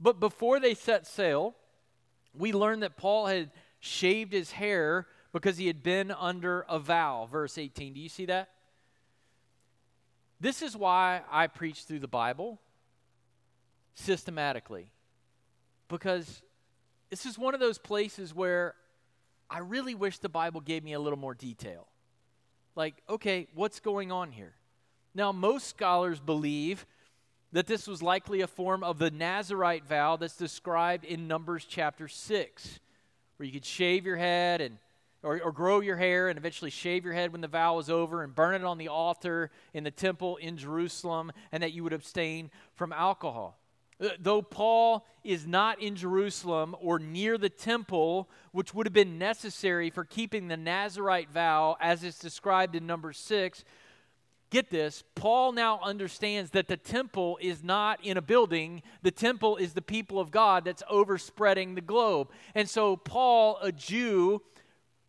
But 0.00 0.18
before 0.18 0.58
they 0.58 0.74
set 0.74 1.06
sail, 1.06 1.54
we 2.34 2.52
learn 2.52 2.80
that 2.80 2.96
Paul 2.96 3.26
had 3.26 3.50
shaved 3.78 4.32
his 4.32 4.52
hair 4.52 5.06
because 5.32 5.58
he 5.58 5.66
had 5.66 5.82
been 5.82 6.10
under 6.10 6.64
a 6.68 6.78
vow. 6.78 7.28
Verse 7.30 7.58
18. 7.58 7.94
Do 7.94 8.00
you 8.00 8.08
see 8.08 8.26
that? 8.26 8.48
This 10.42 10.60
is 10.60 10.76
why 10.76 11.20
I 11.30 11.46
preach 11.46 11.84
through 11.84 12.00
the 12.00 12.08
Bible 12.08 12.58
systematically. 13.94 14.90
Because 15.86 16.42
this 17.10 17.26
is 17.26 17.38
one 17.38 17.54
of 17.54 17.60
those 17.60 17.78
places 17.78 18.34
where 18.34 18.74
I 19.48 19.60
really 19.60 19.94
wish 19.94 20.18
the 20.18 20.28
Bible 20.28 20.60
gave 20.60 20.82
me 20.82 20.94
a 20.94 20.98
little 20.98 21.18
more 21.18 21.34
detail. 21.34 21.86
Like, 22.74 22.96
okay, 23.08 23.46
what's 23.54 23.78
going 23.78 24.10
on 24.10 24.32
here? 24.32 24.54
Now, 25.14 25.30
most 25.30 25.68
scholars 25.68 26.18
believe 26.18 26.86
that 27.52 27.68
this 27.68 27.86
was 27.86 28.02
likely 28.02 28.40
a 28.40 28.48
form 28.48 28.82
of 28.82 28.98
the 28.98 29.12
Nazarite 29.12 29.86
vow 29.86 30.16
that's 30.16 30.36
described 30.36 31.04
in 31.04 31.28
Numbers 31.28 31.64
chapter 31.68 32.08
6, 32.08 32.80
where 33.36 33.46
you 33.46 33.52
could 33.52 33.64
shave 33.64 34.04
your 34.04 34.16
head 34.16 34.60
and 34.60 34.78
or, 35.22 35.40
or, 35.40 35.52
grow 35.52 35.80
your 35.80 35.96
hair 35.96 36.28
and 36.28 36.38
eventually 36.38 36.70
shave 36.70 37.04
your 37.04 37.14
head 37.14 37.30
when 37.30 37.40
the 37.40 37.48
vow 37.48 37.78
is 37.78 37.88
over 37.88 38.22
and 38.22 38.34
burn 38.34 38.54
it 38.54 38.64
on 38.64 38.78
the 38.78 38.88
altar 38.88 39.50
in 39.72 39.84
the 39.84 39.90
temple 39.90 40.36
in 40.36 40.56
Jerusalem, 40.56 41.30
and 41.52 41.62
that 41.62 41.72
you 41.72 41.84
would 41.84 41.92
abstain 41.92 42.50
from 42.74 42.92
alcohol. 42.92 43.58
Uh, 44.02 44.08
though 44.18 44.42
Paul 44.42 45.06
is 45.22 45.46
not 45.46 45.80
in 45.80 45.94
Jerusalem 45.94 46.74
or 46.80 46.98
near 46.98 47.38
the 47.38 47.48
temple, 47.48 48.28
which 48.50 48.74
would 48.74 48.86
have 48.86 48.92
been 48.92 49.18
necessary 49.18 49.90
for 49.90 50.04
keeping 50.04 50.48
the 50.48 50.56
Nazarite 50.56 51.30
vow 51.30 51.76
as 51.80 52.02
it's 52.02 52.18
described 52.18 52.74
in 52.74 52.86
number 52.86 53.12
six, 53.12 53.64
get 54.50 54.70
this 54.70 55.04
Paul 55.14 55.52
now 55.52 55.78
understands 55.82 56.50
that 56.50 56.66
the 56.66 56.76
temple 56.76 57.38
is 57.40 57.62
not 57.62 58.04
in 58.04 58.16
a 58.16 58.22
building, 58.22 58.82
the 59.02 59.12
temple 59.12 59.56
is 59.56 59.72
the 59.72 59.82
people 59.82 60.18
of 60.18 60.32
God 60.32 60.64
that's 60.64 60.82
overspreading 60.90 61.74
the 61.74 61.80
globe. 61.80 62.30
And 62.54 62.68
so, 62.68 62.96
Paul, 62.96 63.58
a 63.62 63.70
Jew, 63.70 64.42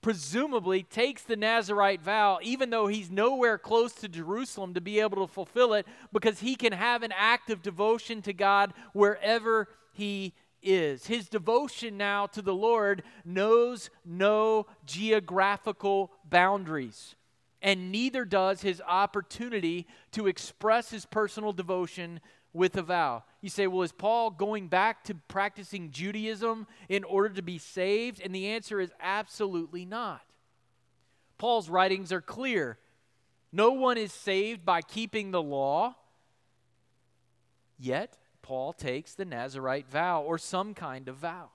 presumably 0.03 0.83
takes 0.83 1.23
the 1.23 1.35
Nazarite 1.35 2.01
vow, 2.01 2.37
even 2.43 2.69
though 2.69 2.85
he's 2.85 3.09
nowhere 3.09 3.57
close 3.57 3.93
to 3.93 4.07
Jerusalem 4.07 4.75
to 4.75 4.81
be 4.81 4.99
able 4.99 5.25
to 5.25 5.33
fulfill 5.33 5.73
it, 5.73 5.87
because 6.11 6.41
he 6.41 6.55
can 6.55 6.73
have 6.73 7.01
an 7.01 7.13
act 7.17 7.49
of 7.49 7.63
devotion 7.63 8.21
to 8.21 8.33
God 8.33 8.73
wherever 8.91 9.69
he 9.93 10.33
is. 10.61 11.07
His 11.07 11.29
devotion 11.29 11.97
now 11.97 12.27
to 12.27 12.41
the 12.41 12.53
Lord 12.53 13.01
knows 13.25 13.89
no 14.05 14.67
geographical 14.85 16.11
boundaries, 16.29 17.15
and 17.61 17.91
neither 17.91 18.25
does 18.25 18.61
his 18.61 18.81
opportunity 18.85 19.87
to 20.11 20.27
express 20.27 20.91
his 20.91 21.05
personal 21.05 21.53
devotion 21.53 22.19
with 22.53 22.77
a 22.77 22.81
vow. 22.83 23.23
You 23.41 23.49
say, 23.49 23.67
well, 23.67 23.81
is 23.81 23.91
Paul 23.91 24.29
going 24.29 24.67
back 24.67 25.03
to 25.05 25.15
practicing 25.27 25.91
Judaism 25.91 26.67
in 26.87 27.03
order 27.03 27.29
to 27.29 27.41
be 27.41 27.57
saved? 27.57 28.21
And 28.23 28.33
the 28.33 28.47
answer 28.47 28.79
is 28.79 28.91
absolutely 29.01 29.85
not. 29.85 30.21
Paul's 31.37 31.69
writings 31.69 32.11
are 32.13 32.21
clear. 32.21 32.77
No 33.51 33.71
one 33.71 33.97
is 33.97 34.13
saved 34.13 34.63
by 34.65 34.81
keeping 34.81 35.31
the 35.31 35.41
law. 35.41 35.95
Yet, 37.79 38.17
Paul 38.41 38.71
takes 38.73 39.13
the 39.13 39.25
Nazarite 39.25 39.89
vow 39.89 40.21
or 40.21 40.37
some 40.37 40.73
kind 40.73 41.07
of 41.07 41.17
vow. 41.17 41.49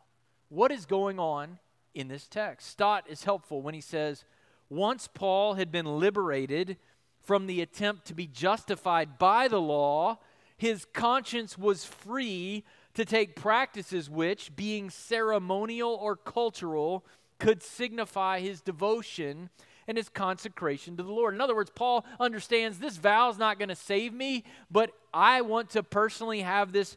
What 0.48 0.72
is 0.72 0.84
going 0.84 1.18
on 1.18 1.58
in 1.94 2.08
this 2.08 2.26
text? 2.26 2.68
Stott 2.68 3.04
is 3.08 3.24
helpful 3.24 3.62
when 3.62 3.74
he 3.74 3.80
says, 3.80 4.24
Once 4.68 5.08
Paul 5.08 5.54
had 5.54 5.70
been 5.70 5.86
liberated 5.86 6.76
from 7.22 7.46
the 7.46 7.60
attempt 7.60 8.06
to 8.06 8.14
be 8.14 8.26
justified 8.26 9.18
by 9.18 9.48
the 9.48 9.60
law, 9.60 10.18
his 10.58 10.84
conscience 10.92 11.56
was 11.56 11.84
free 11.84 12.64
to 12.94 13.04
take 13.04 13.36
practices 13.36 14.10
which, 14.10 14.54
being 14.56 14.90
ceremonial 14.90 15.94
or 15.94 16.16
cultural, 16.16 17.04
could 17.38 17.62
signify 17.62 18.40
his 18.40 18.60
devotion 18.60 19.50
and 19.86 19.96
his 19.96 20.08
consecration 20.08 20.96
to 20.96 21.02
the 21.02 21.12
Lord. 21.12 21.32
In 21.34 21.40
other 21.40 21.54
words, 21.54 21.70
Paul 21.74 22.04
understands 22.20 22.78
this 22.78 22.96
vow 22.96 23.30
is 23.30 23.38
not 23.38 23.58
going 23.58 23.70
to 23.70 23.76
save 23.76 24.12
me, 24.12 24.44
but 24.70 24.90
I 25.14 25.40
want 25.40 25.70
to 25.70 25.82
personally 25.82 26.40
have 26.40 26.72
this 26.72 26.96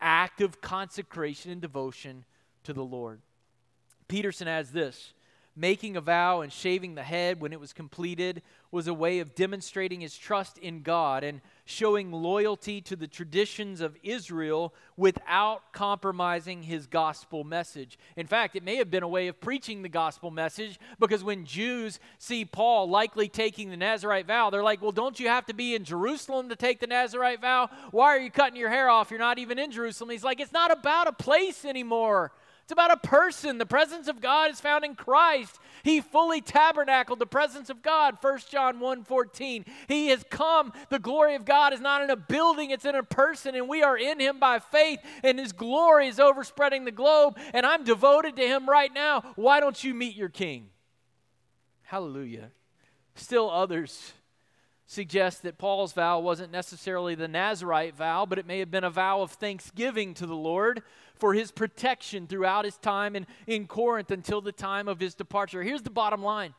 act 0.00 0.40
of 0.40 0.60
consecration 0.60 1.52
and 1.52 1.60
devotion 1.60 2.24
to 2.64 2.72
the 2.72 2.82
Lord. 2.82 3.20
Peterson 4.08 4.48
adds 4.48 4.72
this 4.72 5.12
making 5.54 5.98
a 5.98 6.00
vow 6.00 6.40
and 6.40 6.50
shaving 6.50 6.94
the 6.94 7.02
head 7.02 7.40
when 7.40 7.52
it 7.52 7.60
was 7.60 7.74
completed 7.74 8.42
was 8.70 8.86
a 8.86 8.94
way 8.94 9.18
of 9.18 9.34
demonstrating 9.34 10.00
his 10.00 10.16
trust 10.16 10.56
in 10.56 10.80
God 10.80 11.22
and 11.22 11.42
showing 11.72 12.12
loyalty 12.12 12.80
to 12.82 12.94
the 12.94 13.06
traditions 13.06 13.80
of 13.80 13.96
Israel 14.02 14.74
without 14.96 15.72
compromising 15.72 16.62
his 16.62 16.86
gospel 16.86 17.42
message. 17.42 17.98
In 18.16 18.26
fact, 18.26 18.54
it 18.54 18.62
may 18.62 18.76
have 18.76 18.90
been 18.90 19.02
a 19.02 19.08
way 19.08 19.28
of 19.28 19.40
preaching 19.40 19.82
the 19.82 19.88
gospel 19.88 20.30
message 20.30 20.78
because 21.00 21.24
when 21.24 21.44
Jews 21.44 21.98
see 22.18 22.44
Paul 22.44 22.88
likely 22.88 23.28
taking 23.28 23.70
the 23.70 23.76
Nazarite 23.76 24.26
vow, 24.26 24.50
they're 24.50 24.62
like, 24.62 24.82
Well, 24.82 24.92
don't 24.92 25.18
you 25.18 25.28
have 25.28 25.46
to 25.46 25.54
be 25.54 25.74
in 25.74 25.84
Jerusalem 25.84 26.50
to 26.50 26.56
take 26.56 26.78
the 26.78 26.86
Nazarite 26.86 27.40
vow? 27.40 27.70
Why 27.90 28.08
are 28.08 28.20
you 28.20 28.30
cutting 28.30 28.60
your 28.60 28.70
hair 28.70 28.88
off? 28.88 29.10
You're 29.10 29.18
not 29.18 29.38
even 29.38 29.58
in 29.58 29.72
Jerusalem. 29.72 30.10
He's 30.10 30.24
like, 30.24 30.40
It's 30.40 30.52
not 30.52 30.70
about 30.70 31.08
a 31.08 31.12
place 31.12 31.64
anymore. 31.64 32.32
It's 32.62 32.72
about 32.72 32.92
a 32.92 32.96
person. 32.96 33.58
The 33.58 33.66
presence 33.66 34.06
of 34.06 34.20
God 34.20 34.50
is 34.50 34.60
found 34.60 34.84
in 34.84 34.94
Christ. 34.94 35.58
He 35.82 36.00
fully 36.00 36.40
tabernacled 36.40 37.18
the 37.18 37.26
presence 37.26 37.70
of 37.70 37.82
God. 37.82 38.18
1 38.20 38.38
John 38.50 38.78
1 38.78 39.04
14. 39.04 39.64
He 39.88 40.08
has 40.08 40.24
come. 40.30 40.72
The 40.88 41.00
glory 41.00 41.34
of 41.34 41.44
God 41.44 41.72
is 41.72 41.80
not 41.80 42.02
in 42.02 42.10
a 42.10 42.16
building, 42.16 42.70
it's 42.70 42.84
in 42.84 42.94
a 42.94 43.02
person, 43.02 43.54
and 43.54 43.68
we 43.68 43.82
are 43.82 43.98
in 43.98 44.20
him 44.20 44.38
by 44.38 44.60
faith, 44.60 45.00
and 45.24 45.38
his 45.38 45.52
glory 45.52 46.06
is 46.06 46.20
overspreading 46.20 46.84
the 46.84 46.92
globe, 46.92 47.36
and 47.52 47.66
I'm 47.66 47.84
devoted 47.84 48.36
to 48.36 48.46
him 48.46 48.68
right 48.68 48.92
now. 48.92 49.32
Why 49.34 49.60
don't 49.60 49.82
you 49.82 49.92
meet 49.92 50.14
your 50.14 50.28
king? 50.28 50.68
Hallelujah. 51.82 52.50
Still 53.14 53.50
others 53.50 54.12
suggest 54.86 55.42
that 55.42 55.58
Paul's 55.58 55.94
vow 55.94 56.20
wasn't 56.20 56.52
necessarily 56.52 57.14
the 57.14 57.28
Nazarite 57.28 57.96
vow, 57.96 58.26
but 58.26 58.38
it 58.38 58.46
may 58.46 58.58
have 58.58 58.70
been 58.70 58.84
a 58.84 58.90
vow 58.90 59.22
of 59.22 59.32
thanksgiving 59.32 60.12
to 60.14 60.26
the 60.26 60.36
Lord 60.36 60.82
for 61.22 61.34
his 61.34 61.52
protection 61.52 62.26
throughout 62.26 62.64
his 62.64 62.76
time 62.78 63.14
in, 63.14 63.28
in 63.46 63.68
Corinth 63.68 64.10
until 64.10 64.40
the 64.40 64.50
time 64.50 64.88
of 64.88 64.98
his 64.98 65.14
departure. 65.14 65.62
Here's 65.62 65.82
the 65.82 65.88
bottom 65.88 66.20
line 66.20 66.52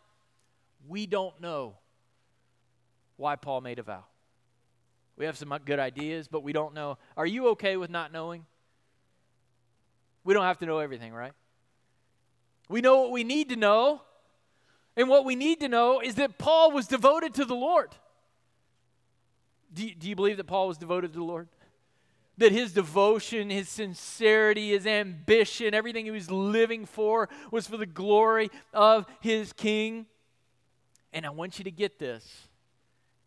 we 0.87 1.05
don't 1.05 1.37
know 1.41 1.73
why 3.17 3.35
Paul 3.35 3.59
made 3.59 3.77
a 3.77 3.83
vow. 3.83 4.05
We 5.17 5.25
have 5.25 5.37
some 5.37 5.53
good 5.65 5.79
ideas, 5.79 6.29
but 6.29 6.43
we 6.43 6.53
don't 6.53 6.73
know. 6.73 6.97
Are 7.17 7.25
you 7.25 7.49
okay 7.49 7.75
with 7.75 7.89
not 7.89 8.13
knowing? 8.13 8.45
We 10.23 10.33
don't 10.33 10.45
have 10.45 10.59
to 10.59 10.65
know 10.65 10.79
everything, 10.79 11.11
right? 11.11 11.33
We 12.69 12.79
know 12.79 13.01
what 13.01 13.11
we 13.11 13.25
need 13.25 13.49
to 13.49 13.57
know. 13.57 14.01
And 14.95 15.09
what 15.09 15.25
we 15.25 15.35
need 15.35 15.59
to 15.59 15.67
know 15.67 15.99
is 15.99 16.15
that 16.15 16.37
Paul 16.37 16.71
was 16.71 16.87
devoted 16.87 17.33
to 17.33 17.43
the 17.43 17.53
Lord. 17.53 17.89
Do 19.73 19.85
you, 19.85 19.93
do 19.93 20.07
you 20.07 20.15
believe 20.15 20.37
that 20.37 20.47
Paul 20.47 20.69
was 20.69 20.77
devoted 20.77 21.11
to 21.11 21.19
the 21.19 21.25
Lord? 21.25 21.49
That 22.37 22.51
his 22.51 22.73
devotion, 22.73 23.49
his 23.49 23.69
sincerity, 23.69 24.69
his 24.69 24.87
ambition, 24.87 25.73
everything 25.73 26.05
he 26.05 26.11
was 26.11 26.31
living 26.31 26.85
for 26.85 27.29
was 27.51 27.67
for 27.67 27.77
the 27.77 27.85
glory 27.85 28.49
of 28.73 29.05
his 29.21 29.53
king. 29.53 30.07
And 31.11 31.25
I 31.25 31.29
want 31.29 31.59
you 31.59 31.63
to 31.65 31.71
get 31.71 31.99
this. 31.99 32.47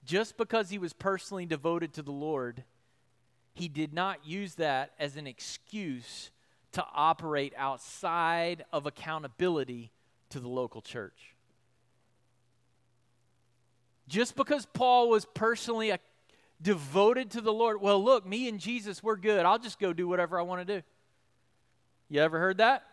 Just 0.04 0.36
because 0.36 0.70
he 0.70 0.78
was 0.78 0.92
personally 0.92 1.46
devoted 1.46 1.92
to 1.94 2.02
the 2.02 2.12
Lord, 2.12 2.64
he 3.54 3.68
did 3.68 3.92
not 3.92 4.26
use 4.26 4.54
that 4.56 4.92
as 4.98 5.16
an 5.16 5.26
excuse 5.26 6.30
to 6.72 6.84
operate 6.94 7.54
outside 7.56 8.64
of 8.72 8.86
accountability 8.86 9.90
to 10.30 10.40
the 10.40 10.48
local 10.48 10.82
church. 10.82 11.34
Just 14.08 14.36
because 14.36 14.66
Paul 14.66 15.08
was 15.08 15.24
personally 15.24 15.90
a, 15.90 15.98
devoted 16.60 17.30
to 17.32 17.40
the 17.40 17.52
Lord, 17.52 17.80
well, 17.80 18.02
look, 18.02 18.26
me 18.26 18.48
and 18.48 18.58
Jesus, 18.58 19.02
we're 19.02 19.16
good. 19.16 19.44
I'll 19.44 19.58
just 19.58 19.78
go 19.78 19.92
do 19.92 20.08
whatever 20.08 20.38
I 20.38 20.42
want 20.42 20.66
to 20.66 20.80
do. 20.80 20.82
You 22.08 22.20
ever 22.20 22.38
heard 22.38 22.58
that? 22.58 22.84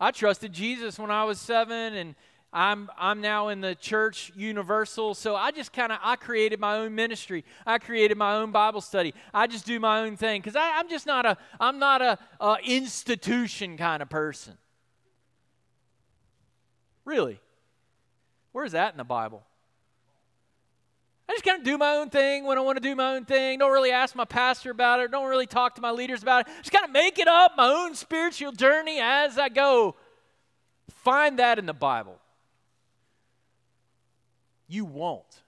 I 0.00 0.10
trusted 0.10 0.52
Jesus 0.52 0.98
when 0.98 1.10
I 1.10 1.24
was 1.24 1.40
seven, 1.40 1.94
and 1.94 2.14
I'm 2.52 2.90
I'm 2.98 3.20
now 3.20 3.48
in 3.48 3.60
the 3.60 3.74
church 3.74 4.32
universal. 4.36 5.14
So 5.14 5.36
I 5.36 5.50
just 5.50 5.72
kind 5.72 5.92
of 5.92 5.98
I 6.02 6.16
created 6.16 6.60
my 6.60 6.76
own 6.76 6.94
ministry. 6.94 7.44
I 7.66 7.78
created 7.78 8.16
my 8.16 8.34
own 8.36 8.50
Bible 8.50 8.80
study. 8.80 9.14
I 9.32 9.46
just 9.46 9.66
do 9.66 9.78
my 9.80 10.00
own 10.00 10.16
thing 10.16 10.40
because 10.40 10.56
I'm 10.56 10.88
just 10.88 11.06
not 11.06 11.26
a 11.26 11.36
I'm 11.58 11.78
not 11.78 12.02
a, 12.02 12.18
a 12.40 12.56
institution 12.64 13.76
kind 13.76 14.02
of 14.02 14.08
person. 14.08 14.54
Really, 17.04 17.40
where's 18.52 18.72
that 18.72 18.92
in 18.92 18.98
the 18.98 19.04
Bible? 19.04 19.42
Kind 21.44 21.58
of 21.58 21.64
do 21.64 21.76
my 21.76 21.96
own 21.96 22.08
thing 22.08 22.44
when 22.44 22.56
I 22.56 22.62
want 22.62 22.76
to 22.76 22.82
do 22.82 22.96
my 22.96 23.16
own 23.16 23.26
thing. 23.26 23.58
Don't 23.58 23.72
really 23.72 23.90
ask 23.90 24.16
my 24.16 24.24
pastor 24.24 24.70
about 24.70 25.00
it. 25.00 25.10
Don't 25.10 25.28
really 25.28 25.46
talk 25.46 25.74
to 25.74 25.82
my 25.82 25.90
leaders 25.90 26.22
about 26.22 26.46
it. 26.46 26.52
Just 26.58 26.72
kind 26.72 26.84
of 26.84 26.90
make 26.90 27.18
it 27.18 27.28
up 27.28 27.52
my 27.56 27.68
own 27.68 27.94
spiritual 27.94 28.52
journey 28.52 28.98
as 29.00 29.36
I 29.36 29.50
go. 29.50 29.96
Find 30.88 31.38
that 31.38 31.58
in 31.58 31.66
the 31.66 31.74
Bible. 31.74 32.18
You 34.66 34.86
won't. 34.86 35.42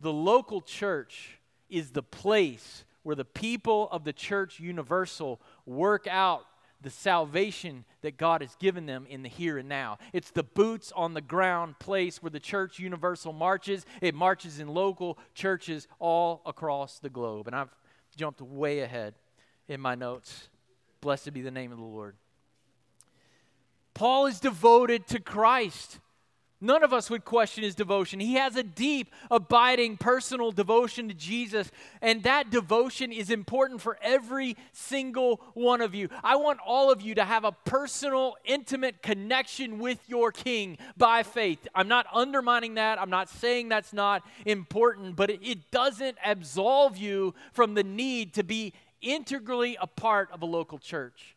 The 0.00 0.12
local 0.12 0.60
church 0.60 1.40
is 1.68 1.90
the 1.90 2.02
place 2.02 2.84
where 3.02 3.16
the 3.16 3.24
people 3.24 3.88
of 3.90 4.04
the 4.04 4.12
church 4.12 4.60
universal 4.60 5.40
work 5.64 6.06
out 6.08 6.44
the 6.86 6.90
salvation 6.90 7.84
that 8.02 8.16
God 8.16 8.42
has 8.42 8.54
given 8.60 8.86
them 8.86 9.08
in 9.10 9.24
the 9.24 9.28
here 9.28 9.58
and 9.58 9.68
now. 9.68 9.98
It's 10.12 10.30
the 10.30 10.44
boots 10.44 10.92
on 10.94 11.14
the 11.14 11.20
ground 11.20 11.80
place 11.80 12.22
where 12.22 12.30
the 12.30 12.38
church 12.38 12.78
universal 12.78 13.32
marches. 13.32 13.84
It 14.00 14.14
marches 14.14 14.60
in 14.60 14.68
local 14.68 15.18
churches 15.34 15.88
all 15.98 16.42
across 16.46 17.00
the 17.00 17.08
globe. 17.10 17.48
And 17.48 17.56
I've 17.56 17.74
jumped 18.16 18.40
way 18.40 18.82
ahead 18.82 19.14
in 19.66 19.80
my 19.80 19.96
notes. 19.96 20.48
Blessed 21.00 21.32
be 21.32 21.40
the 21.40 21.50
name 21.50 21.72
of 21.72 21.78
the 21.78 21.84
Lord. 21.84 22.14
Paul 23.92 24.26
is 24.26 24.38
devoted 24.38 25.08
to 25.08 25.18
Christ. 25.18 25.98
None 26.60 26.82
of 26.82 26.94
us 26.94 27.10
would 27.10 27.26
question 27.26 27.64
his 27.64 27.74
devotion. 27.74 28.18
He 28.18 28.34
has 28.34 28.56
a 28.56 28.62
deep, 28.62 29.12
abiding, 29.30 29.98
personal 29.98 30.52
devotion 30.52 31.08
to 31.08 31.14
Jesus, 31.14 31.70
and 32.00 32.22
that 32.22 32.50
devotion 32.50 33.12
is 33.12 33.30
important 33.30 33.82
for 33.82 33.98
every 34.00 34.56
single 34.72 35.42
one 35.52 35.82
of 35.82 35.94
you. 35.94 36.08
I 36.24 36.36
want 36.36 36.60
all 36.64 36.90
of 36.90 37.02
you 37.02 37.14
to 37.16 37.24
have 37.24 37.44
a 37.44 37.52
personal, 37.52 38.36
intimate 38.46 39.02
connection 39.02 39.78
with 39.78 39.98
your 40.08 40.32
King 40.32 40.78
by 40.96 41.24
faith. 41.24 41.68
I'm 41.74 41.88
not 41.88 42.06
undermining 42.10 42.74
that, 42.74 42.98
I'm 42.98 43.10
not 43.10 43.28
saying 43.28 43.68
that's 43.68 43.92
not 43.92 44.22
important, 44.46 45.14
but 45.14 45.30
it, 45.30 45.70
doesn't 45.70 46.16
absolve 46.24 46.96
you 46.96 47.34
from 47.52 47.74
the 47.74 47.82
need 47.82 48.32
to 48.34 48.44
be 48.44 48.72
integrally 49.02 49.76
a 49.80 49.86
part 49.86 50.30
of 50.30 50.40
a 50.40 50.46
local 50.46 50.78
church. 50.78 51.35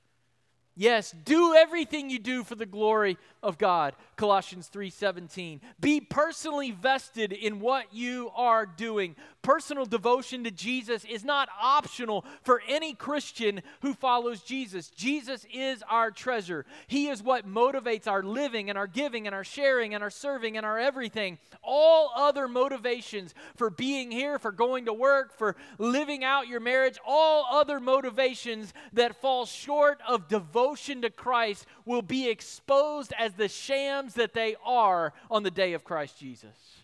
Yes, 0.80 1.12
do 1.26 1.56
everything 1.56 2.10
you 2.10 2.20
do 2.20 2.42
for 2.42 2.56
the 2.56 2.66
glory 2.66 3.18
of 3.44 3.58
God. 3.58 3.96
Colossians 4.16 4.70
3:17. 4.70 5.60
Be 5.78 6.00
personally 6.00 6.72
vested 6.72 7.34
in 7.34 7.60
what 7.60 7.94
you 7.94 8.32
are 8.34 8.66
doing. 8.66 9.18
Personal 9.42 9.86
devotion 9.86 10.44
to 10.46 10.52
Jesus 10.52 11.04
is 11.06 11.26
not 11.26 11.50
optional 11.62 12.26
for 12.44 12.62
any 12.68 12.94
Christian 12.94 13.62
who 13.82 13.94
follows 13.94 14.42
Jesus. 14.42 14.90
Jesus 14.90 15.46
is 15.54 15.84
our 15.90 16.12
treasure. 16.12 16.66
He 16.88 17.08
is 17.08 17.24
what 17.24 17.48
motivates 17.48 18.08
our 18.08 18.24
living 18.24 18.70
and 18.70 18.78
our 18.78 18.88
giving 18.88 19.26
and 19.26 19.36
our 19.36 19.46
sharing 19.46 19.94
and 19.94 20.04
our 20.04 20.10
serving 20.10 20.56
and 20.56 20.66
our 20.66 20.80
everything. 20.80 21.40
All 21.62 22.12
other 22.16 22.48
motivations 22.48 23.34
for 23.56 23.70
being 23.70 24.12
here, 24.12 24.40
for 24.40 24.52
going 24.52 24.86
to 24.86 24.94
work, 24.94 25.38
for 25.38 25.56
living 25.78 26.24
out 26.24 26.48
your 26.48 26.60
marriage, 26.60 27.00
all 27.06 27.46
other 27.50 27.80
motivations 27.80 28.74
that 28.94 29.22
fall 29.22 29.46
short 29.46 30.00
of 30.08 30.28
devotion 30.70 31.02
to 31.02 31.10
Christ 31.10 31.66
will 31.86 32.04
be 32.04 32.30
exposed 32.30 33.12
as 33.18 33.34
the 33.34 33.48
shams 33.48 34.14
that 34.14 34.34
they 34.34 34.56
are 34.64 35.14
on 35.32 35.42
the 35.42 35.52
day 35.52 35.74
of 35.74 35.84
Christ 35.84 36.20
Jesus. 36.20 36.84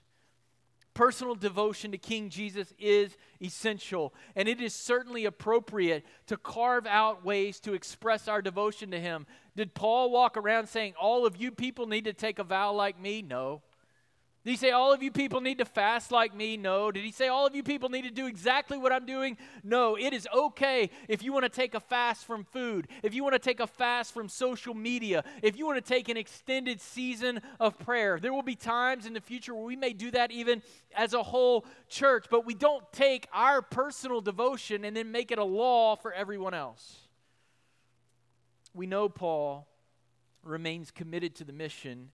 Personal 0.95 1.35
devotion 1.35 1.91
to 1.91 1.97
King 1.97 2.29
Jesus 2.29 2.73
is 2.79 3.15
essential, 3.41 4.13
and 4.35 4.47
it 4.47 4.59
is 4.59 4.73
certainly 4.73 5.25
appropriate 5.25 6.03
to 6.25 6.37
carve 6.37 6.87
out 6.87 7.23
ways 7.23 7.59
to 7.59 7.73
express 7.73 8.27
our 8.27 8.41
devotion 8.41 8.89
to 8.91 8.99
Him. 8.99 9.27
Did 9.55 9.75
Paul 9.75 10.09
walk 10.09 10.35
around 10.35 10.67
saying, 10.67 10.93
All 10.99 11.25
of 11.25 11.37
you 11.37 11.51
people 11.51 11.85
need 11.85 12.05
to 12.05 12.13
take 12.13 12.39
a 12.39 12.43
vow 12.43 12.73
like 12.73 12.99
me? 12.99 13.21
No. 13.21 13.61
Did 14.45 14.51
he 14.51 14.57
say 14.57 14.69
all 14.69 14.93
of 14.93 15.01
you 15.01 15.09
people 15.09 15.41
need 15.41 15.57
to 15.57 15.65
fast 15.65 16.11
like 16.11 16.35
me? 16.35 16.55
No. 16.55 16.91
Did 16.91 17.03
he 17.03 17.11
say 17.11 17.29
all 17.29 17.47
of 17.47 17.55
you 17.55 17.63
people 17.63 17.89
need 17.89 18.03
to 18.03 18.11
do 18.11 18.27
exactly 18.27 18.77
what 18.77 18.91
I'm 18.91 19.07
doing? 19.07 19.37
No. 19.63 19.95
It 19.95 20.13
is 20.13 20.27
okay 20.31 20.91
if 21.07 21.23
you 21.23 21.33
want 21.33 21.45
to 21.45 21.49
take 21.49 21.73
a 21.73 21.79
fast 21.79 22.25
from 22.25 22.43
food, 22.43 22.87
if 23.01 23.15
you 23.15 23.23
want 23.23 23.33
to 23.33 23.39
take 23.39 23.59
a 23.59 23.65
fast 23.65 24.13
from 24.13 24.29
social 24.29 24.75
media, 24.75 25.23
if 25.41 25.57
you 25.57 25.65
want 25.65 25.83
to 25.83 25.93
take 25.93 26.09
an 26.09 26.17
extended 26.17 26.79
season 26.79 27.41
of 27.59 27.79
prayer. 27.79 28.19
There 28.19 28.31
will 28.31 28.43
be 28.43 28.55
times 28.55 29.07
in 29.07 29.13
the 29.13 29.19
future 29.19 29.55
where 29.55 29.65
we 29.65 29.75
may 29.75 29.93
do 29.93 30.11
that 30.11 30.29
even 30.29 30.61
as 30.95 31.15
a 31.15 31.23
whole 31.23 31.65
church, 31.89 32.27
but 32.29 32.45
we 32.45 32.53
don't 32.53 32.83
take 32.93 33.27
our 33.33 33.63
personal 33.63 34.21
devotion 34.21 34.85
and 34.85 34.95
then 34.95 35.11
make 35.11 35.31
it 35.31 35.39
a 35.39 35.43
law 35.43 35.95
for 35.95 36.13
everyone 36.13 36.53
else. 36.53 36.99
We 38.75 38.85
know 38.85 39.09
Paul 39.09 39.67
remains 40.43 40.91
committed 40.91 41.33
to 41.37 41.43
the 41.43 41.53
mission 41.53 42.11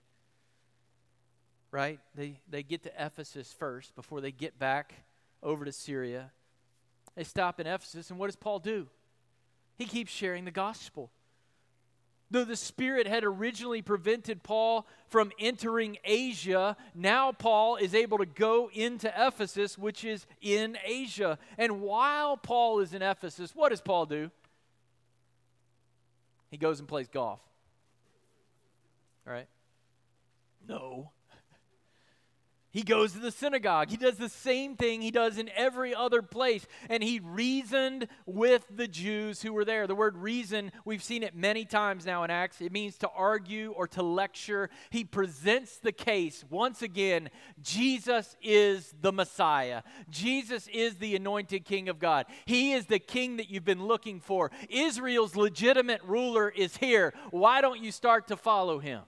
right? 1.71 1.99
They, 2.15 2.39
they 2.49 2.63
get 2.63 2.84
to 2.84 2.91
Ephesus 2.97 3.53
first 3.57 3.95
before 3.95 4.21
they 4.21 4.31
get 4.31 4.60
back 4.60 4.93
over 5.41 5.65
to 5.65 5.71
Syria. 5.71 6.31
They 7.15 7.23
stop 7.23 7.60
in 7.60 7.67
Ephesus, 7.67 8.10
and 8.10 8.19
what 8.19 8.27
does 8.27 8.36
Paul 8.36 8.60
do? 8.60 8.88
He 9.77 9.86
keeps 9.86 10.12
sharing 10.12 10.45
the 10.45 10.51
gospel. 10.51 11.12
Though 12.29 12.45
the 12.45 12.55
Spirit 12.55 13.07
had 13.07 13.25
originally 13.25 13.81
prevented 13.81 14.41
Paul 14.41 14.88
from 15.10 15.34
entering 15.38 15.97
Asia, 16.05 16.77
now 16.95 17.34
Paul 17.34 17.75
is 17.75 17.93
able 17.93 18.19
to 18.19 18.25
go 18.25 18.69
into 18.73 19.12
Ephesus, 19.17 19.77
which 19.77 20.05
is 20.05 20.25
in 20.39 20.77
Asia. 20.86 21.38
And 21.57 21.81
while 21.81 22.38
Paul 22.38 22.79
is 22.79 22.93
in 22.93 23.01
Ephesus, 23.01 23.53
what 23.53 23.69
does 23.69 23.81
Paul 23.81 24.05
do? 24.05 24.31
He 26.51 26.57
goes 26.57 26.79
and 26.79 26.88
plays 26.88 27.10
golf. 27.10 27.41
All 29.27 29.34
right? 29.34 29.47
No. 30.67 31.12
He 32.71 32.84
goes 32.84 33.12
to 33.13 33.19
the 33.19 33.31
synagogue. 33.31 33.89
He 33.89 33.97
does 33.97 34.17
the 34.17 34.29
same 34.29 34.75
thing 34.75 35.01
he 35.01 35.12
does 35.12 35.38
in 35.38 35.49
every 35.55 35.93
other 35.93 36.21
place. 36.21 36.65
And 36.89 37.03
he 37.03 37.19
reasoned 37.19 38.07
with 38.25 38.65
the 38.73 38.88
Jews 38.88 39.41
who 39.41 39.51
were 39.51 39.65
there. 39.65 39.88
The 39.88 39.95
word 39.95 40.15
reason, 40.17 40.71
we've 40.86 41.03
seen 41.03 41.21
it 41.23 41.36
many 41.36 41.65
times 41.65 42.05
now 42.05 42.23
in 42.23 42.31
Acts. 42.31 42.62
It 42.62 42.71
means 42.71 42.97
to 42.99 43.10
argue 43.10 43.71
or 43.71 43.88
to 43.89 44.01
lecture. 44.01 44.69
He 44.89 45.03
presents 45.03 45.77
the 45.79 45.91
case 45.91 46.45
once 46.49 46.81
again 46.81 47.29
Jesus 47.62 48.38
is 48.41 48.93
the 49.01 49.12
Messiah, 49.12 49.84
Jesus 50.10 50.67
is 50.67 50.95
the 50.95 51.15
anointed 51.15 51.65
King 51.65 51.89
of 51.89 51.99
God. 51.99 52.25
He 52.45 52.73
is 52.73 52.86
the 52.86 52.99
king 52.99 53.38
that 53.38 53.49
you've 53.49 53.65
been 53.65 53.86
looking 53.86 54.19
for. 54.19 54.51
Israel's 54.69 55.36
legitimate 55.36 56.01
ruler 56.03 56.49
is 56.49 56.77
here. 56.77 57.13
Why 57.31 57.62
don't 57.62 57.81
you 57.81 57.91
start 57.91 58.27
to 58.27 58.38
follow 58.38 58.79
him? 58.79 59.01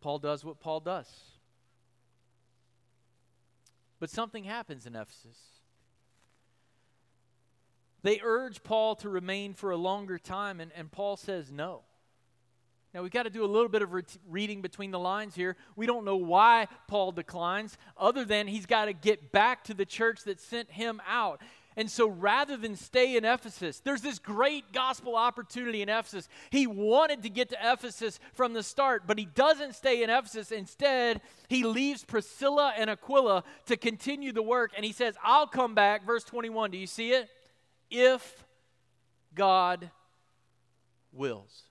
Paul 0.00 0.18
does 0.18 0.44
what 0.44 0.60
Paul 0.60 0.80
does. 0.80 1.08
But 4.00 4.10
something 4.10 4.44
happens 4.44 4.86
in 4.86 4.94
Ephesus. 4.94 5.38
They 8.02 8.20
urge 8.22 8.62
Paul 8.62 8.94
to 8.96 9.08
remain 9.08 9.54
for 9.54 9.70
a 9.70 9.76
longer 9.76 10.18
time, 10.18 10.60
and, 10.60 10.70
and 10.74 10.90
Paul 10.90 11.16
says 11.16 11.50
no. 11.50 11.82
Now, 12.94 13.02
we've 13.02 13.12
got 13.12 13.24
to 13.24 13.30
do 13.30 13.44
a 13.44 13.46
little 13.46 13.68
bit 13.68 13.82
of 13.82 13.92
re- 13.92 14.02
reading 14.28 14.62
between 14.62 14.92
the 14.92 14.98
lines 14.98 15.34
here. 15.34 15.56
We 15.76 15.84
don't 15.84 16.04
know 16.04 16.16
why 16.16 16.68
Paul 16.86 17.12
declines, 17.12 17.76
other 17.98 18.24
than 18.24 18.46
he's 18.46 18.66
got 18.66 18.86
to 18.86 18.92
get 18.94 19.30
back 19.30 19.64
to 19.64 19.74
the 19.74 19.84
church 19.84 20.24
that 20.24 20.40
sent 20.40 20.70
him 20.70 21.02
out. 21.06 21.42
And 21.78 21.88
so 21.88 22.08
rather 22.08 22.56
than 22.56 22.74
stay 22.74 23.16
in 23.16 23.24
Ephesus, 23.24 23.78
there's 23.78 24.02
this 24.02 24.18
great 24.18 24.72
gospel 24.72 25.14
opportunity 25.14 25.80
in 25.80 25.88
Ephesus. 25.88 26.28
He 26.50 26.66
wanted 26.66 27.22
to 27.22 27.30
get 27.30 27.50
to 27.50 27.56
Ephesus 27.62 28.18
from 28.34 28.52
the 28.52 28.64
start, 28.64 29.04
but 29.06 29.16
he 29.16 29.26
doesn't 29.26 29.76
stay 29.76 30.02
in 30.02 30.10
Ephesus. 30.10 30.50
Instead, 30.50 31.20
he 31.48 31.62
leaves 31.62 32.04
Priscilla 32.04 32.72
and 32.76 32.90
Aquila 32.90 33.44
to 33.66 33.76
continue 33.76 34.32
the 34.32 34.42
work. 34.42 34.72
And 34.74 34.84
he 34.84 34.90
says, 34.90 35.14
I'll 35.22 35.46
come 35.46 35.76
back. 35.76 36.04
Verse 36.04 36.24
21, 36.24 36.72
do 36.72 36.78
you 36.78 36.88
see 36.88 37.12
it? 37.12 37.28
If 37.92 38.44
God 39.36 39.88
wills. 41.12 41.62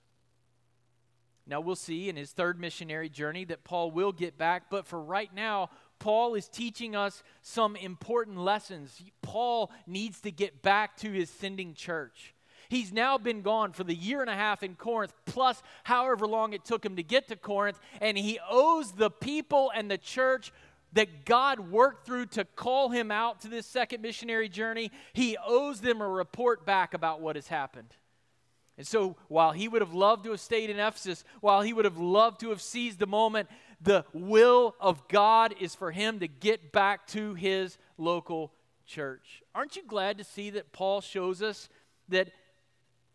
Now, 1.45 1.59
we'll 1.59 1.75
see 1.75 2.07
in 2.07 2.15
his 2.15 2.31
third 2.31 2.61
missionary 2.61 3.09
journey 3.09 3.43
that 3.45 3.65
Paul 3.65 3.91
will 3.91 4.13
get 4.13 4.37
back, 4.37 4.69
but 4.69 4.85
for 4.85 5.01
right 5.01 5.33
now, 5.33 5.69
Paul 5.99 6.35
is 6.35 6.47
teaching 6.47 6.95
us 6.95 7.23
some 7.41 7.75
important 7.75 8.37
lessons. 8.37 9.01
Paul 9.21 9.71
needs 9.85 10.21
to 10.21 10.31
get 10.31 10.61
back 10.61 10.97
to 10.97 11.11
his 11.11 11.29
sending 11.29 11.73
church. 11.73 12.33
He's 12.69 12.91
now 12.91 13.17
been 13.17 13.41
gone 13.41 13.71
for 13.71 13.83
the 13.83 13.95
year 13.95 14.21
and 14.21 14.29
a 14.29 14.35
half 14.35 14.61
in 14.61 14.75
Corinth, 14.75 15.13
plus 15.25 15.63
however 15.83 16.27
long 16.27 16.53
it 16.53 16.65
took 16.65 16.85
him 16.85 16.97
to 16.97 17.03
get 17.03 17.29
to 17.29 17.35
Corinth, 17.35 17.79
and 18.01 18.17
he 18.17 18.39
owes 18.49 18.91
the 18.91 19.09
people 19.09 19.71
and 19.73 19.89
the 19.89 19.97
church 19.97 20.51
that 20.93 21.25
God 21.25 21.59
worked 21.59 22.05
through 22.05 22.27
to 22.27 22.45
call 22.45 22.89
him 22.89 23.11
out 23.11 23.41
to 23.41 23.47
this 23.47 23.65
second 23.65 24.01
missionary 24.01 24.49
journey, 24.49 24.91
he 25.13 25.37
owes 25.45 25.81
them 25.81 26.01
a 26.01 26.07
report 26.07 26.65
back 26.65 26.93
about 26.93 27.21
what 27.21 27.35
has 27.35 27.47
happened. 27.47 27.93
And 28.77 28.85
so, 28.85 29.15
while 29.27 29.53
he 29.53 29.67
would 29.67 29.81
have 29.81 29.93
loved 29.93 30.25
to 30.25 30.31
have 30.31 30.39
stayed 30.39 30.69
in 30.69 30.79
Ephesus, 30.79 31.23
while 31.41 31.61
he 31.61 31.73
would 31.73 31.85
have 31.85 31.97
loved 31.97 32.39
to 32.41 32.49
have 32.49 32.61
seized 32.61 32.99
the 32.99 33.07
moment, 33.07 33.49
the 33.81 34.05
will 34.13 34.75
of 34.79 35.07
God 35.07 35.53
is 35.59 35.75
for 35.75 35.91
him 35.91 36.19
to 36.19 36.27
get 36.27 36.71
back 36.71 37.07
to 37.07 37.33
his 37.35 37.77
local 37.97 38.51
church. 38.85 39.43
Aren't 39.53 39.75
you 39.75 39.83
glad 39.85 40.17
to 40.17 40.23
see 40.23 40.49
that 40.51 40.71
Paul 40.71 41.01
shows 41.01 41.41
us 41.41 41.69
that 42.09 42.31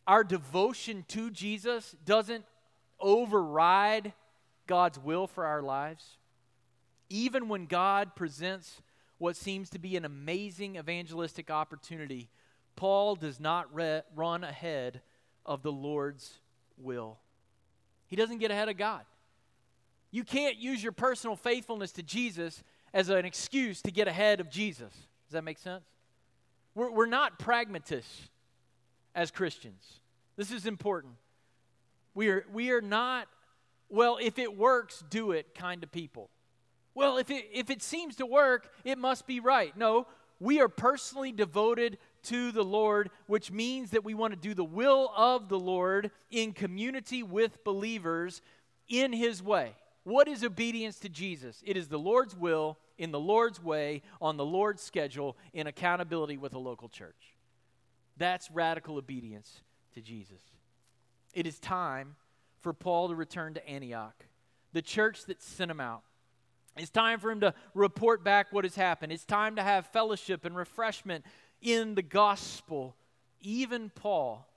our 0.07 0.22
devotion 0.22 1.05
to 1.09 1.31
Jesus 1.31 1.96
doesn't 2.05 2.44
override 3.01 4.12
God's 4.66 4.98
will 4.98 5.27
for 5.27 5.46
our 5.46 5.62
lives? 5.62 6.18
Even 7.09 7.48
when 7.48 7.66
God 7.66 8.14
presents 8.14 8.83
what 9.18 9.37
seems 9.37 9.70
to 9.70 9.79
be 9.79 9.96
an 9.96 10.05
amazing 10.05 10.77
evangelistic 10.77 11.51
opportunity, 11.51 12.29
Paul 12.77 13.16
does 13.16 13.38
not 13.38 13.72
re- 13.75 14.03
run 14.14 14.44
ahead 14.44 15.01
of 15.44 15.62
the 15.62 15.72
Lord's 15.72 16.38
will. 16.77 17.18
He 18.07 18.16
doesn't 18.16 18.38
get 18.38 18.51
ahead 18.51 18.68
of 18.68 18.77
God. 18.77 19.05
You 20.12 20.22
can't 20.22 20.57
use 20.57 20.83
your 20.83 20.92
personal 20.92 21.35
faithfulness 21.35 21.90
to 21.92 22.03
Jesus 22.03 22.62
as 22.94 23.09
an 23.09 23.25
excuse 23.25 23.83
to 23.83 23.90
get 23.90 24.07
ahead 24.07 24.40
of 24.40 24.51
Jesus. 24.51 24.92
Does 24.92 25.33
that 25.33 25.42
make 25.42 25.59
sense? 25.59 25.85
We're, 26.75 26.90
we're 26.92 27.07
not 27.07 27.38
pragmatists 27.38 28.29
as 29.14 29.31
Christians. 29.31 30.01
This 30.37 30.53
is 30.53 30.66
important. 30.66 31.14
We 32.14 32.29
are, 32.29 32.44
we 32.53 32.70
are 32.70 32.83
not, 32.83 33.27
well, 33.88 34.18
if 34.20 34.38
it 34.38 34.57
works, 34.57 35.03
do 35.09 35.33
it 35.33 35.55
kind 35.55 35.83
of 35.83 35.90
people. 35.90 36.29
Well, 36.94 37.16
if 37.16 37.31
it, 37.31 37.46
if 37.53 37.70
it 37.70 37.83
seems 37.83 38.16
to 38.16 38.27
work, 38.27 38.70
it 38.85 38.98
must 38.98 39.27
be 39.27 39.40
right. 39.40 39.75
No, 39.77 40.07
we 40.40 40.61
are 40.61 40.68
personally 40.68 41.33
devoted 41.33 41.96
to 42.25 42.53
the 42.53 42.64
Lord, 42.64 43.11
which 43.27 43.51
means 43.51 43.90
that 43.90 44.05
we 44.05 44.12
want 44.12 44.35
to 44.35 44.38
do 44.38 44.53
the 44.53 44.64
will 44.64 45.11
of 45.16 45.48
the 45.48 45.59
Lord 45.59 46.11
in 46.31 46.53
community 46.53 47.22
with 47.22 47.64
believers 47.64 48.42
in 48.88 49.14
His 49.14 49.42
way. 49.42 49.72
What 50.05 50.27
is 50.27 50.43
obedience 50.43 50.99
to 51.01 51.09
Jesus? 51.09 51.62
It 51.65 51.77
is 51.77 51.88
the 51.88 51.99
Lord's 51.99 52.37
will 52.37 52.79
in 52.99 53.12
the 53.12 53.21
Lord's 53.21 53.62
way 53.62 54.03
on 54.21 54.37
the 54.37 54.45
Lord's 54.45 54.83
schedule 54.83 55.37
in 55.53 55.67
accountability 55.67 56.37
with 56.37 56.55
a 56.55 56.59
local 56.59 56.88
church. 56.88 57.37
That's 58.17 58.51
radical 58.51 58.97
obedience 58.97 59.61
to 59.95 60.01
Jesus. 60.01 60.41
It 61.33 61.47
is 61.47 61.59
time 61.59 62.17
for 62.61 62.73
Paul 62.73 63.09
to 63.09 63.15
return 63.15 63.55
to 63.55 63.69
Antioch, 63.69 64.25
the 64.73 64.83
church 64.83 65.25
that 65.27 65.43
sent 65.43 65.71
him 65.71 65.81
out. 65.81 66.03
It's 66.77 66.91
time 66.91 67.19
for 67.19 67.31
him 67.31 67.41
to 67.41 67.55
report 67.75 68.25
back 68.25 68.53
what 68.53 68.65
has 68.65 68.75
happened. 68.75 69.12
It's 69.12 69.25
time 69.25 69.57
to 69.57 69.62
have 69.62 69.87
fellowship 69.87 70.45
and 70.45 70.57
refreshment 70.57 71.25
in 71.61 71.95
the 71.95 72.03
gospel, 72.03 72.97
even 73.41 73.91
Paul, 73.95 74.49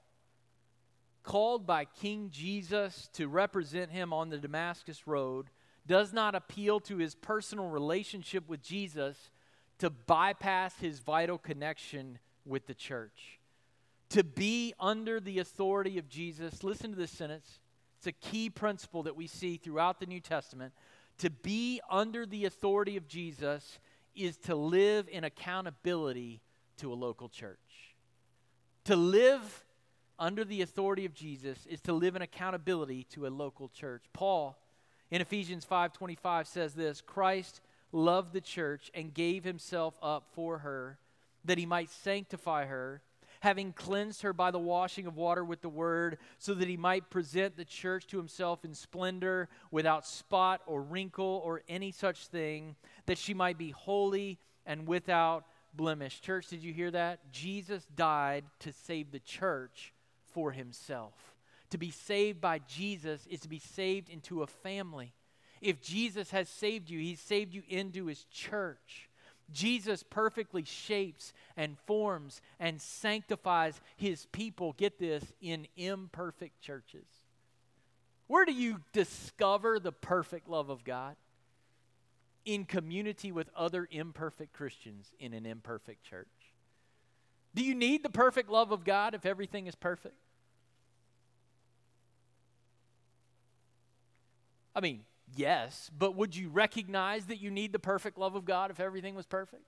called 1.26 1.66
by 1.66 1.86
King 1.86 2.30
Jesus 2.32 3.10
to 3.14 3.28
represent 3.28 3.92
him 3.92 4.14
on 4.14 4.30
the 4.30 4.38
Damascus 4.38 5.08
Road, 5.08 5.48
does 5.88 6.14
not 6.14 6.36
appeal 6.36 6.80
to 6.82 6.98
his 6.98 7.16
personal 7.16 7.68
relationship 7.68 8.48
with 8.48 8.62
Jesus 8.62 9.32
to 9.80 9.90
bypass 9.90 10.78
his 10.80 11.00
vital 11.00 11.38
connection 11.38 12.20
with 12.46 12.68
the 12.68 12.74
church. 12.74 13.40
To 14.10 14.24
be 14.24 14.74
under 14.80 15.20
the 15.20 15.40
authority 15.40 15.98
of 15.98 16.08
Jesus, 16.08 16.64
listen 16.64 16.92
to 16.92 16.98
this 16.98 17.12
sentence. 17.12 17.60
It's 17.98 18.08
a 18.08 18.12
key 18.12 18.50
principle 18.50 19.04
that 19.04 19.16
we 19.16 19.28
see 19.28 19.58
throughout 19.58 20.00
the 20.00 20.06
New 20.06 20.22
Testament. 20.22 20.74
To 21.20 21.30
be 21.30 21.82
under 21.90 22.26
the 22.26 22.46
authority 22.46 22.98
of 22.98 23.08
Jesus 23.08 23.80
is 24.16 24.38
to 24.38 24.56
live 24.56 25.10
in 25.10 25.24
accountability 25.24 26.42
to 26.78 26.94
a 26.94 26.96
local 26.96 27.30
church. 27.30 27.58
To 28.86 28.96
live 28.96 29.65
under 30.18 30.44
the 30.44 30.62
authority 30.62 31.06
of 31.06 31.14
Jesus 31.14 31.66
is 31.66 31.82
to 31.82 31.94
live 31.94 32.16
in 32.16 32.22
accountability 32.22 33.04
to 33.12 33.28
a 33.28 33.30
local 33.30 33.70
church. 33.70 34.04
Paul 34.14 34.58
in 35.12 35.22
Ephesians 35.22 35.66
5:25 35.66 36.48
says 36.48 36.74
this, 36.74 37.02
Christ 37.02 37.62
loved 37.92 38.34
the 38.34 38.42
church 38.42 38.92
and 38.94 39.14
gave 39.14 39.44
himself 39.44 39.98
up 40.02 40.28
for 40.34 40.60
her 40.60 40.98
that 41.44 41.58
he 41.58 41.66
might 41.66 41.90
sanctify 41.90 42.66
her 42.66 43.02
having 43.46 43.74
cleansed 43.74 44.24
her 44.24 44.34
by 44.34 44.50
the 44.50 44.58
washing 44.58 45.06
of 45.06 45.16
water 45.16 45.44
with 45.46 45.62
the 45.62 45.70
word, 45.70 46.18
so 46.40 46.56
that 46.56 46.68
he 46.68 46.78
might 46.78 47.12
present 47.12 47.56
the 47.56 47.64
church 47.64 48.08
to 48.08 48.18
himself 48.18 48.66
in 48.66 48.74
splendor, 48.74 49.48
without 49.70 50.04
spot 50.04 50.62
or 50.66 50.82
wrinkle 50.82 51.42
or 51.46 51.62
any 51.70 51.92
such 51.92 52.26
thing, 52.26 52.76
that 53.06 53.20
she 53.20 53.36
might 53.36 53.56
be 53.56 53.70
holy 53.70 54.40
and 54.66 54.88
without 54.88 55.46
blemish. 55.76 56.22
Church, 56.22 56.48
did 56.48 56.64
you 56.64 56.74
hear 56.74 56.90
that? 56.90 57.32
Jesus 57.32 57.86
died 57.96 58.46
to 58.62 58.72
save 58.72 59.12
the 59.12 59.20
church 59.20 59.94
for 60.36 60.52
himself. 60.52 61.14
To 61.70 61.78
be 61.78 61.90
saved 61.90 62.42
by 62.42 62.60
Jesus 62.60 63.26
is 63.28 63.40
to 63.40 63.48
be 63.50 63.60
saved 63.60 64.10
into 64.10 64.44
a 64.44 64.48
family. 64.48 65.14
If 65.62 65.82
Jesus 65.82 66.32
has 66.32 66.50
saved 66.50 66.90
you, 66.90 67.00
he's 67.00 67.22
saved 67.22 67.54
you 67.54 67.64
into 67.70 68.08
his 68.08 68.26
church. 68.26 69.10
Jesus 69.54 70.04
perfectly 70.04 70.66
shapes 70.66 71.32
and 71.56 71.80
forms 71.88 72.42
and 72.60 72.82
sanctifies 72.82 73.80
his 73.96 74.26
people, 74.34 74.74
get 74.74 75.00
this, 75.00 75.24
in 75.40 75.68
imperfect 75.78 76.60
churches. 76.62 77.08
Where 78.28 78.44
do 78.44 78.52
you 78.52 78.82
discover 78.92 79.80
the 79.80 79.94
perfect 79.94 80.50
love 80.50 80.70
of 80.70 80.84
God? 80.84 81.16
in 82.46 82.64
community 82.64 83.32
with 83.32 83.50
other 83.56 83.88
imperfect 83.90 84.54
Christians 84.54 85.08
in 85.20 85.34
an 85.34 85.48
imperfect 85.48 86.04
church. 86.04 86.28
Do 87.56 87.64
you 87.64 87.74
need 87.74 88.04
the 88.04 88.10
perfect 88.10 88.50
love 88.50 88.72
of 88.72 88.84
God 88.84 89.16
if 89.16 89.26
everything 89.26 89.68
is 89.68 89.76
perfect? 89.76 90.16
I 94.76 94.82
mean, 94.82 95.02
yes, 95.36 95.90
but 95.98 96.16
would 96.16 96.36
you 96.36 96.50
recognize 96.50 97.26
that 97.28 97.40
you 97.40 97.50
need 97.50 97.72
the 97.72 97.80
perfect 97.80 98.18
love 98.18 98.36
of 98.36 98.46
God 98.46 98.72
if 98.72 98.80
everything 98.80 99.16
was 99.16 99.26
perfect? 99.26 99.64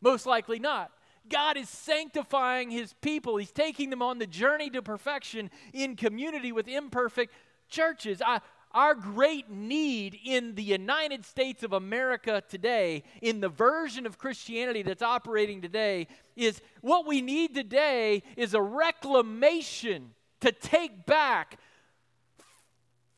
Most 0.00 0.26
likely 0.26 0.58
not. 0.58 0.92
God 1.28 1.56
is 1.56 1.68
sanctifying 1.68 2.70
his 2.70 2.94
people. 2.94 3.36
He's 3.36 3.52
taking 3.52 3.90
them 3.90 4.02
on 4.02 4.18
the 4.18 4.26
journey 4.26 4.70
to 4.70 4.82
perfection 4.82 5.50
in 5.72 5.96
community 5.96 6.52
with 6.52 6.66
imperfect 6.66 7.32
churches. 7.68 8.20
I, 8.24 8.40
our 8.72 8.94
great 8.94 9.50
need 9.50 10.18
in 10.24 10.54
the 10.54 10.62
United 10.62 11.24
States 11.24 11.62
of 11.62 11.72
America 11.72 12.42
today, 12.48 13.04
in 13.20 13.40
the 13.40 13.48
version 13.48 14.06
of 14.06 14.18
Christianity 14.18 14.82
that's 14.82 15.02
operating 15.02 15.60
today, 15.60 16.08
is 16.36 16.60
what 16.80 17.06
we 17.06 17.20
need 17.20 17.54
today 17.54 18.22
is 18.36 18.54
a 18.54 18.62
reclamation 18.62 20.14
to 20.40 20.50
take 20.52 21.06
back 21.06 21.58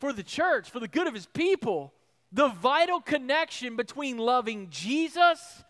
for 0.05 0.13
the 0.13 0.23
church, 0.23 0.69
for 0.69 0.81
the 0.81 0.87
good 0.87 1.07
of 1.07 1.15
his 1.15 1.25
people, 1.25 1.91
the 2.31 2.49
vital 2.49 3.01
connection 3.01 3.75
between 3.75 4.19
loving 4.19 4.69
Jesus 4.69 5.65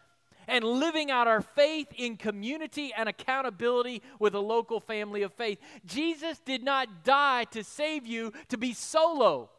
and 0.49 0.64
living 0.64 1.09
out 1.09 1.29
our 1.29 1.40
faith 1.40 1.87
in 1.97 2.16
community 2.16 2.92
and 2.99 3.09
accountability 3.09 4.03
with 4.18 4.35
a 4.35 4.40
local 4.40 4.81
family 4.81 5.23
of 5.23 5.33
faith. 5.35 5.61
Jesus 5.87 6.40
did 6.40 6.64
not 6.64 7.05
die 7.05 7.44
to 7.53 7.62
save 7.62 8.09
you 8.09 8.33
to 8.49 8.59
be 8.59 8.73
solo. 8.73 9.51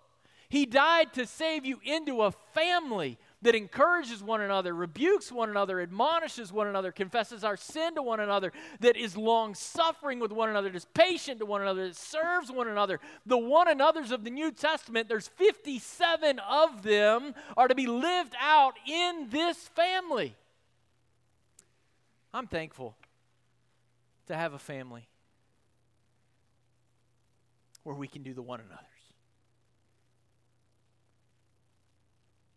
He 0.50 0.66
died 0.66 1.14
to 1.14 1.26
save 1.26 1.64
you 1.64 1.80
into 1.86 2.22
a 2.22 2.32
family 2.54 3.18
that 3.42 3.56
encourages 3.56 4.24
one 4.24 4.42
another, 4.42 4.74
rebukes 4.74 5.32
one 5.32 5.50
another, 5.50 5.80
admonishes 5.80 6.52
one 6.52 6.68
another, 6.68 6.92
confesses 6.92 7.44
our 7.44 7.58
sin 7.58 7.96
to 7.96 8.02
one 8.02 8.20
another, 8.20 8.52
that 8.80 8.98
is 8.98 9.16
long 9.16 9.54
suffering 9.54 10.20
with 10.20 10.32
one 10.32 10.50
another, 10.50 10.70
that 10.70 10.76
is 10.76 10.88
patient 10.94 11.40
to 11.40 11.46
one 11.46 11.62
another, 11.62 11.88
that 11.88 11.96
serves 11.96 12.52
one 12.52 12.68
another. 12.68 13.00
The 13.26 13.38
one 13.38 13.68
another's 13.68 14.12
of 14.12 14.24
the 14.24 14.30
New 14.30 14.52
Testament, 14.52 15.10
there's 15.10 15.28
57 15.28 16.40
of 16.40 16.84
them, 16.84 17.36
are 17.56 17.68
to 17.68 17.76
be 17.76 17.88
lived 17.88 18.34
out 18.40 18.74
in 18.88 19.28
this 19.30 19.58
family. 19.70 20.36
I'm 22.34 22.48
thankful 22.48 22.96
to 24.28 24.36
have 24.36 24.54
a 24.54 24.60
family 24.60 25.08
where 27.84 27.96
we 27.96 28.08
can 28.08 28.24
do 28.24 28.34
the 28.34 28.42
one 28.42 28.60
another. 28.60 28.85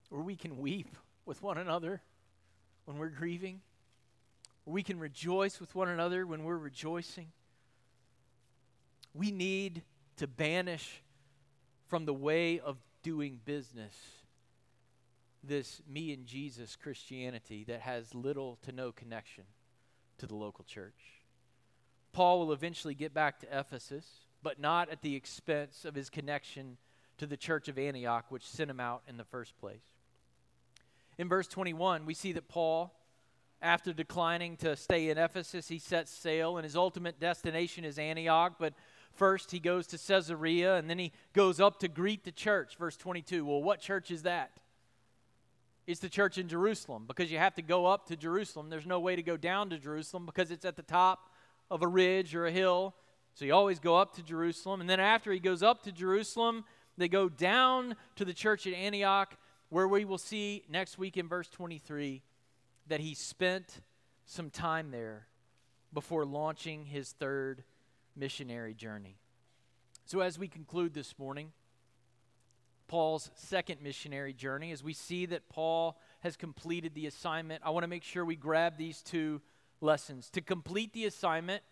Where 0.08 0.22
we 0.22 0.36
can 0.36 0.58
weep 0.58 0.96
with 1.24 1.42
one 1.42 1.58
another 1.58 2.02
when 2.84 2.98
we're 2.98 3.08
grieving, 3.08 3.60
where 4.64 4.74
we 4.74 4.82
can 4.82 4.98
rejoice 4.98 5.60
with 5.60 5.74
one 5.74 5.88
another 5.88 6.26
when 6.26 6.44
we're 6.44 6.56
rejoicing. 6.56 7.28
We 9.14 9.30
need 9.30 9.82
to 10.16 10.26
banish 10.26 11.02
from 11.86 12.04
the 12.04 12.14
way 12.14 12.60
of 12.60 12.76
doing 13.02 13.40
business 13.44 13.94
this 15.44 15.80
me 15.88 16.12
and 16.12 16.26
Jesus 16.26 16.76
Christianity 16.76 17.64
that 17.68 17.80
has 17.80 18.14
little 18.14 18.58
to 18.62 18.72
no 18.72 18.92
connection 18.92 19.44
to 20.18 20.26
the 20.26 20.34
local 20.34 20.64
church. 20.64 21.22
Paul 22.12 22.40
will 22.40 22.52
eventually 22.52 22.94
get 22.94 23.14
back 23.14 23.40
to 23.40 23.58
Ephesus, 23.58 24.06
but 24.42 24.58
not 24.58 24.90
at 24.90 25.02
the 25.02 25.14
expense 25.14 25.84
of 25.84 25.94
his 25.94 26.10
connection 26.10 26.76
to 27.18 27.26
the 27.26 27.36
church 27.36 27.68
of 27.68 27.78
Antioch, 27.78 28.26
which 28.28 28.46
sent 28.46 28.70
him 28.70 28.80
out 28.80 29.02
in 29.08 29.16
the 29.16 29.24
first 29.24 29.58
place. 29.58 29.82
In 31.18 31.28
verse 31.28 31.48
21, 31.48 32.06
we 32.06 32.14
see 32.14 32.32
that 32.32 32.48
Paul, 32.48 32.94
after 33.60 33.92
declining 33.92 34.56
to 34.58 34.76
stay 34.76 35.10
in 35.10 35.18
Ephesus, 35.18 35.66
he 35.66 35.80
sets 35.80 36.12
sail, 36.12 36.56
and 36.56 36.64
his 36.64 36.76
ultimate 36.76 37.18
destination 37.18 37.84
is 37.84 37.98
Antioch. 37.98 38.54
But 38.58 38.74
first, 39.12 39.50
he 39.50 39.58
goes 39.58 39.88
to 39.88 39.98
Caesarea, 39.98 40.76
and 40.76 40.88
then 40.88 40.98
he 40.98 41.12
goes 41.32 41.58
up 41.58 41.80
to 41.80 41.88
greet 41.88 42.24
the 42.24 42.30
church. 42.30 42.76
Verse 42.78 42.96
22. 42.96 43.44
Well, 43.44 43.62
what 43.62 43.80
church 43.80 44.12
is 44.12 44.22
that? 44.22 44.52
It's 45.88 46.00
the 46.00 46.08
church 46.08 46.38
in 46.38 46.48
Jerusalem 46.48 47.04
because 47.08 47.32
you 47.32 47.38
have 47.38 47.54
to 47.54 47.62
go 47.62 47.86
up 47.86 48.06
to 48.08 48.16
Jerusalem. 48.16 48.68
There's 48.68 48.86
no 48.86 49.00
way 49.00 49.16
to 49.16 49.22
go 49.22 49.36
down 49.36 49.70
to 49.70 49.78
Jerusalem 49.78 50.26
because 50.26 50.50
it's 50.50 50.66
at 50.66 50.76
the 50.76 50.82
top 50.82 51.30
of 51.70 51.82
a 51.82 51.88
ridge 51.88 52.34
or 52.34 52.46
a 52.46 52.52
hill. 52.52 52.94
So 53.32 53.44
you 53.44 53.54
always 53.54 53.78
go 53.78 53.96
up 53.96 54.14
to 54.16 54.22
Jerusalem. 54.22 54.82
And 54.82 54.88
then 54.88 55.00
after 55.00 55.32
he 55.32 55.38
goes 55.38 55.62
up 55.62 55.82
to 55.84 55.92
Jerusalem, 55.92 56.64
they 56.98 57.08
go 57.08 57.28
down 57.28 57.96
to 58.16 58.24
the 58.26 58.34
church 58.34 58.66
at 58.66 58.74
Antioch, 58.74 59.34
where 59.70 59.88
we 59.88 60.04
will 60.04 60.18
see 60.18 60.64
next 60.68 60.98
week 60.98 61.16
in 61.16 61.28
verse 61.28 61.48
23 61.48 62.22
that 62.86 63.00
he 63.00 63.14
spent 63.14 63.80
some 64.24 64.50
time 64.50 64.90
there 64.90 65.26
before 65.92 66.24
launching 66.24 66.84
his 66.84 67.12
third 67.12 67.64
missionary 68.16 68.74
journey. 68.74 69.16
So, 70.04 70.20
as 70.20 70.38
we 70.38 70.48
conclude 70.48 70.94
this 70.94 71.18
morning, 71.18 71.52
Paul's 72.88 73.30
second 73.34 73.82
missionary 73.82 74.32
journey, 74.32 74.72
as 74.72 74.82
we 74.82 74.94
see 74.94 75.26
that 75.26 75.48
Paul 75.50 75.98
has 76.20 76.36
completed 76.36 76.94
the 76.94 77.06
assignment, 77.06 77.62
I 77.64 77.70
want 77.70 77.84
to 77.84 77.88
make 77.88 78.02
sure 78.02 78.24
we 78.24 78.36
grab 78.36 78.78
these 78.78 79.02
two 79.02 79.42
lessons. 79.82 80.30
To 80.30 80.40
complete 80.40 80.94
the 80.94 81.04
assignment, 81.04 81.62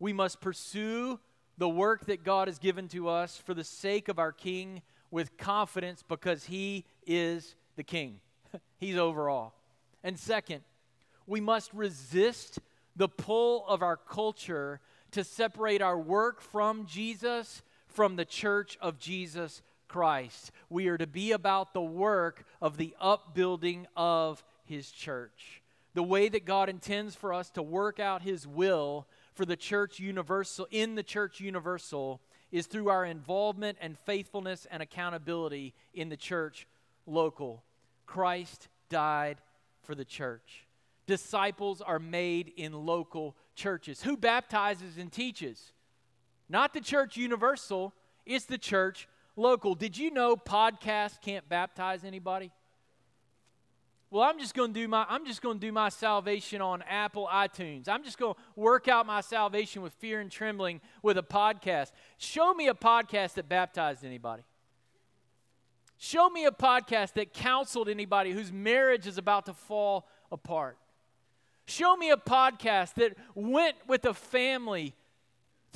we 0.00 0.12
must 0.12 0.40
pursue 0.40 1.20
the 1.58 1.68
work 1.68 2.06
that 2.06 2.24
God 2.24 2.48
has 2.48 2.58
given 2.58 2.88
to 2.88 3.08
us 3.08 3.36
for 3.36 3.54
the 3.54 3.64
sake 3.64 4.08
of 4.08 4.18
our 4.18 4.32
King 4.32 4.82
with 5.10 5.36
confidence 5.36 6.02
because 6.06 6.44
He 6.44 6.84
is 7.06 7.56
the 7.76 7.84
King. 7.84 8.20
He's 8.78 8.96
over 8.96 9.28
all. 9.28 9.54
And 10.02 10.18
second, 10.18 10.62
we 11.26 11.40
must 11.40 11.72
resist 11.74 12.58
the 12.94 13.08
pull 13.08 13.66
of 13.66 13.82
our 13.82 13.96
culture 13.96 14.80
to 15.12 15.24
separate 15.24 15.82
our 15.82 15.98
work 15.98 16.40
from 16.40 16.86
Jesus 16.86 17.62
from 17.86 18.16
the 18.16 18.24
church 18.24 18.76
of 18.80 18.98
Jesus 18.98 19.62
Christ. 19.88 20.52
We 20.68 20.88
are 20.88 20.98
to 20.98 21.06
be 21.06 21.32
about 21.32 21.72
the 21.72 21.82
work 21.82 22.44
of 22.60 22.76
the 22.76 22.94
upbuilding 23.00 23.86
of 23.96 24.44
His 24.64 24.90
church. 24.90 25.62
The 25.94 26.02
way 26.02 26.28
that 26.28 26.44
God 26.44 26.68
intends 26.68 27.14
for 27.14 27.32
us 27.32 27.50
to 27.50 27.62
work 27.62 27.98
out 27.98 28.22
His 28.22 28.46
will 28.46 29.06
for 29.34 29.44
the 29.44 29.56
church 29.56 29.98
universal 29.98 30.66
in 30.70 30.94
the 30.94 31.02
church 31.02 31.40
universal 31.40 32.20
is 32.56 32.66
through 32.66 32.88
our 32.88 33.04
involvement 33.04 33.76
and 33.82 33.98
faithfulness 33.98 34.66
and 34.70 34.82
accountability 34.82 35.74
in 35.92 36.08
the 36.08 36.16
church 36.16 36.66
local. 37.06 37.62
Christ 38.06 38.68
died 38.88 39.36
for 39.82 39.94
the 39.94 40.06
church. 40.06 40.66
Disciples 41.06 41.82
are 41.82 41.98
made 41.98 42.52
in 42.56 42.72
local 42.72 43.36
churches. 43.54 44.02
Who 44.02 44.16
baptizes 44.16 44.96
and 44.96 45.12
teaches? 45.12 45.72
Not 46.48 46.72
the 46.72 46.80
church 46.80 47.16
universal, 47.16 47.92
it's 48.24 48.46
the 48.46 48.58
church 48.58 49.06
local. 49.36 49.74
Did 49.74 49.98
you 49.98 50.10
know 50.10 50.34
podcasts 50.34 51.20
can't 51.20 51.46
baptize 51.48 52.04
anybody? 52.04 52.50
Well 54.16 54.24
i'm 54.24 54.38
just 54.38 54.54
going 54.54 54.72
to 54.72 54.80
do 54.80 54.88
my 54.88 55.04
i'm 55.10 55.26
just 55.26 55.42
going 55.42 55.58
to 55.58 55.66
do 55.66 55.70
my 55.70 55.90
salvation 55.90 56.62
on 56.62 56.82
apple 56.88 57.28
itunes. 57.30 57.86
I'm 57.86 58.02
just 58.02 58.16
going 58.16 58.34
to 58.34 58.40
work 58.56 58.88
out 58.88 59.06
my 59.06 59.20
salvation 59.20 59.82
with 59.82 59.92
fear 59.94 60.20
and 60.20 60.30
trembling 60.30 60.80
with 61.02 61.18
a 61.18 61.22
podcast. 61.22 61.92
Show 62.16 62.54
me 62.54 62.68
a 62.68 62.74
podcast 62.74 63.34
that 63.34 63.48
baptized 63.48 64.04
anybody. 64.04 64.42
Show 65.98 66.30
me 66.30 66.46
a 66.46 66.50
podcast 66.50 67.12
that 67.14 67.34
counseled 67.34 67.88
anybody 67.88 68.32
whose 68.32 68.50
marriage 68.50 69.06
is 69.06 69.18
about 69.18 69.46
to 69.46 69.52
fall 69.52 70.08
apart. 70.32 70.78
Show 71.66 71.96
me 71.96 72.10
a 72.10 72.16
podcast 72.16 72.94
that 72.94 73.16
went 73.34 73.76
with 73.86 74.04
a 74.06 74.14
family 74.14 74.94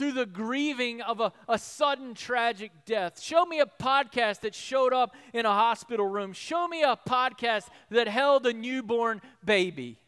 through 0.00 0.12
the 0.12 0.24
grieving 0.24 1.02
of 1.02 1.20
a, 1.20 1.30
a 1.46 1.58
sudden 1.58 2.14
tragic 2.14 2.72
death. 2.86 3.20
Show 3.20 3.44
me 3.44 3.60
a 3.60 3.66
podcast 3.66 4.40
that 4.40 4.54
showed 4.54 4.94
up 4.94 5.14
in 5.34 5.44
a 5.44 5.52
hospital 5.52 6.06
room. 6.06 6.32
Show 6.32 6.66
me 6.66 6.82
a 6.82 6.96
podcast 7.06 7.68
that 7.90 8.08
held 8.08 8.46
a 8.46 8.54
newborn 8.54 9.20
baby. 9.44 9.98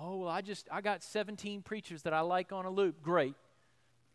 Oh, 0.00 0.20
well, 0.20 0.30
I 0.30 0.40
just, 0.40 0.66
I 0.72 0.80
got 0.80 1.02
17 1.02 1.60
preachers 1.60 2.00
that 2.04 2.14
I 2.14 2.20
like 2.20 2.50
on 2.50 2.64
a 2.64 2.70
loop. 2.70 3.02
Great. 3.02 3.34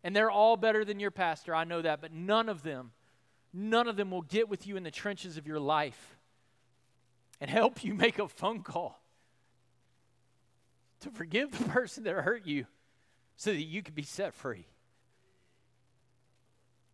And 0.02 0.14
they're 0.14 0.30
all 0.30 0.56
better 0.56 0.84
than 0.84 0.98
your 0.98 1.12
pastor. 1.12 1.54
I 1.54 1.62
know 1.62 1.80
that. 1.80 2.00
But 2.00 2.12
none 2.12 2.48
of 2.48 2.64
them, 2.64 2.90
none 3.54 3.86
of 3.86 3.94
them 3.94 4.10
will 4.10 4.22
get 4.22 4.48
with 4.48 4.66
you 4.66 4.76
in 4.76 4.82
the 4.82 4.90
trenches 4.90 5.36
of 5.36 5.46
your 5.46 5.60
life 5.60 6.16
and 7.40 7.48
help 7.48 7.84
you 7.84 7.94
make 7.94 8.18
a 8.18 8.26
phone 8.26 8.64
call 8.64 9.00
to 10.98 11.10
forgive 11.10 11.56
the 11.56 11.68
person 11.68 12.02
that 12.02 12.14
hurt 12.16 12.44
you 12.44 12.66
so 13.38 13.52
that 13.52 13.62
you 13.62 13.82
can 13.82 13.94
be 13.94 14.02
set 14.02 14.34
free. 14.34 14.66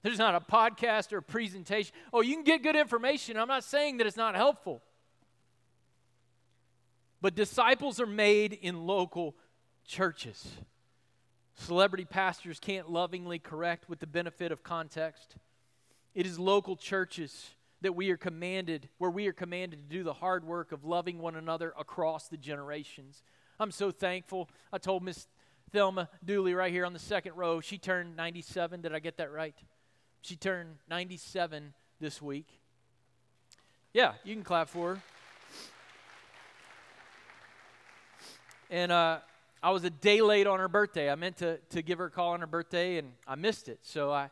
There's 0.02 0.18
not 0.18 0.34
a 0.34 0.40
podcast 0.40 1.14
or 1.14 1.18
a 1.18 1.22
presentation. 1.22 1.92
Oh, 2.12 2.20
you 2.20 2.34
can 2.34 2.44
get 2.44 2.62
good 2.62 2.76
information. 2.76 3.38
I'm 3.38 3.48
not 3.48 3.64
saying 3.64 3.96
that 3.96 4.06
it's 4.06 4.18
not 4.18 4.36
helpful. 4.36 4.82
But 7.22 7.34
disciples 7.34 7.98
are 7.98 8.06
made 8.06 8.52
in 8.52 8.86
local 8.86 9.34
churches. 9.86 10.46
Celebrity 11.54 12.04
pastors 12.04 12.60
can't 12.60 12.90
lovingly 12.90 13.38
correct 13.38 13.88
with 13.88 14.00
the 14.00 14.06
benefit 14.06 14.52
of 14.52 14.62
context. 14.62 15.36
It 16.14 16.26
is 16.26 16.38
local 16.38 16.76
churches 16.76 17.52
that 17.80 17.96
we 17.96 18.10
are 18.10 18.18
commanded, 18.18 18.90
where 18.98 19.10
we 19.10 19.26
are 19.28 19.32
commanded 19.32 19.88
to 19.88 19.96
do 19.96 20.02
the 20.02 20.12
hard 20.12 20.44
work 20.44 20.72
of 20.72 20.84
loving 20.84 21.18
one 21.18 21.36
another 21.36 21.72
across 21.78 22.28
the 22.28 22.36
generations. 22.36 23.22
I'm 23.58 23.70
so 23.70 23.90
thankful. 23.90 24.50
I 24.70 24.76
told 24.76 25.02
Miss 25.02 25.26
Thelma 25.74 26.08
Dooley 26.24 26.54
right 26.54 26.72
here 26.72 26.86
on 26.86 26.92
the 26.92 27.00
second 27.00 27.34
row. 27.34 27.60
She 27.60 27.78
turned 27.78 28.14
97. 28.14 28.80
Did 28.80 28.94
I 28.94 29.00
get 29.00 29.16
that 29.16 29.32
right? 29.32 29.56
She 30.22 30.36
turned 30.36 30.76
97 30.88 31.74
this 32.00 32.22
week. 32.22 32.46
Yeah, 33.92 34.12
you 34.22 34.36
can 34.36 34.44
clap 34.44 34.68
for 34.68 34.94
her. 34.94 35.02
And 38.70 38.92
uh, 38.92 39.18
I 39.64 39.70
was 39.70 39.82
a 39.82 39.90
day 39.90 40.20
late 40.20 40.46
on 40.46 40.60
her 40.60 40.68
birthday. 40.68 41.10
I 41.10 41.16
meant 41.16 41.38
to, 41.38 41.58
to 41.70 41.82
give 41.82 41.98
her 41.98 42.04
a 42.04 42.10
call 42.10 42.30
on 42.30 42.40
her 42.40 42.46
birthday, 42.46 42.98
and 42.98 43.10
I 43.26 43.34
missed 43.34 43.68
it. 43.68 43.80
So 43.82 44.12
I 44.12 44.30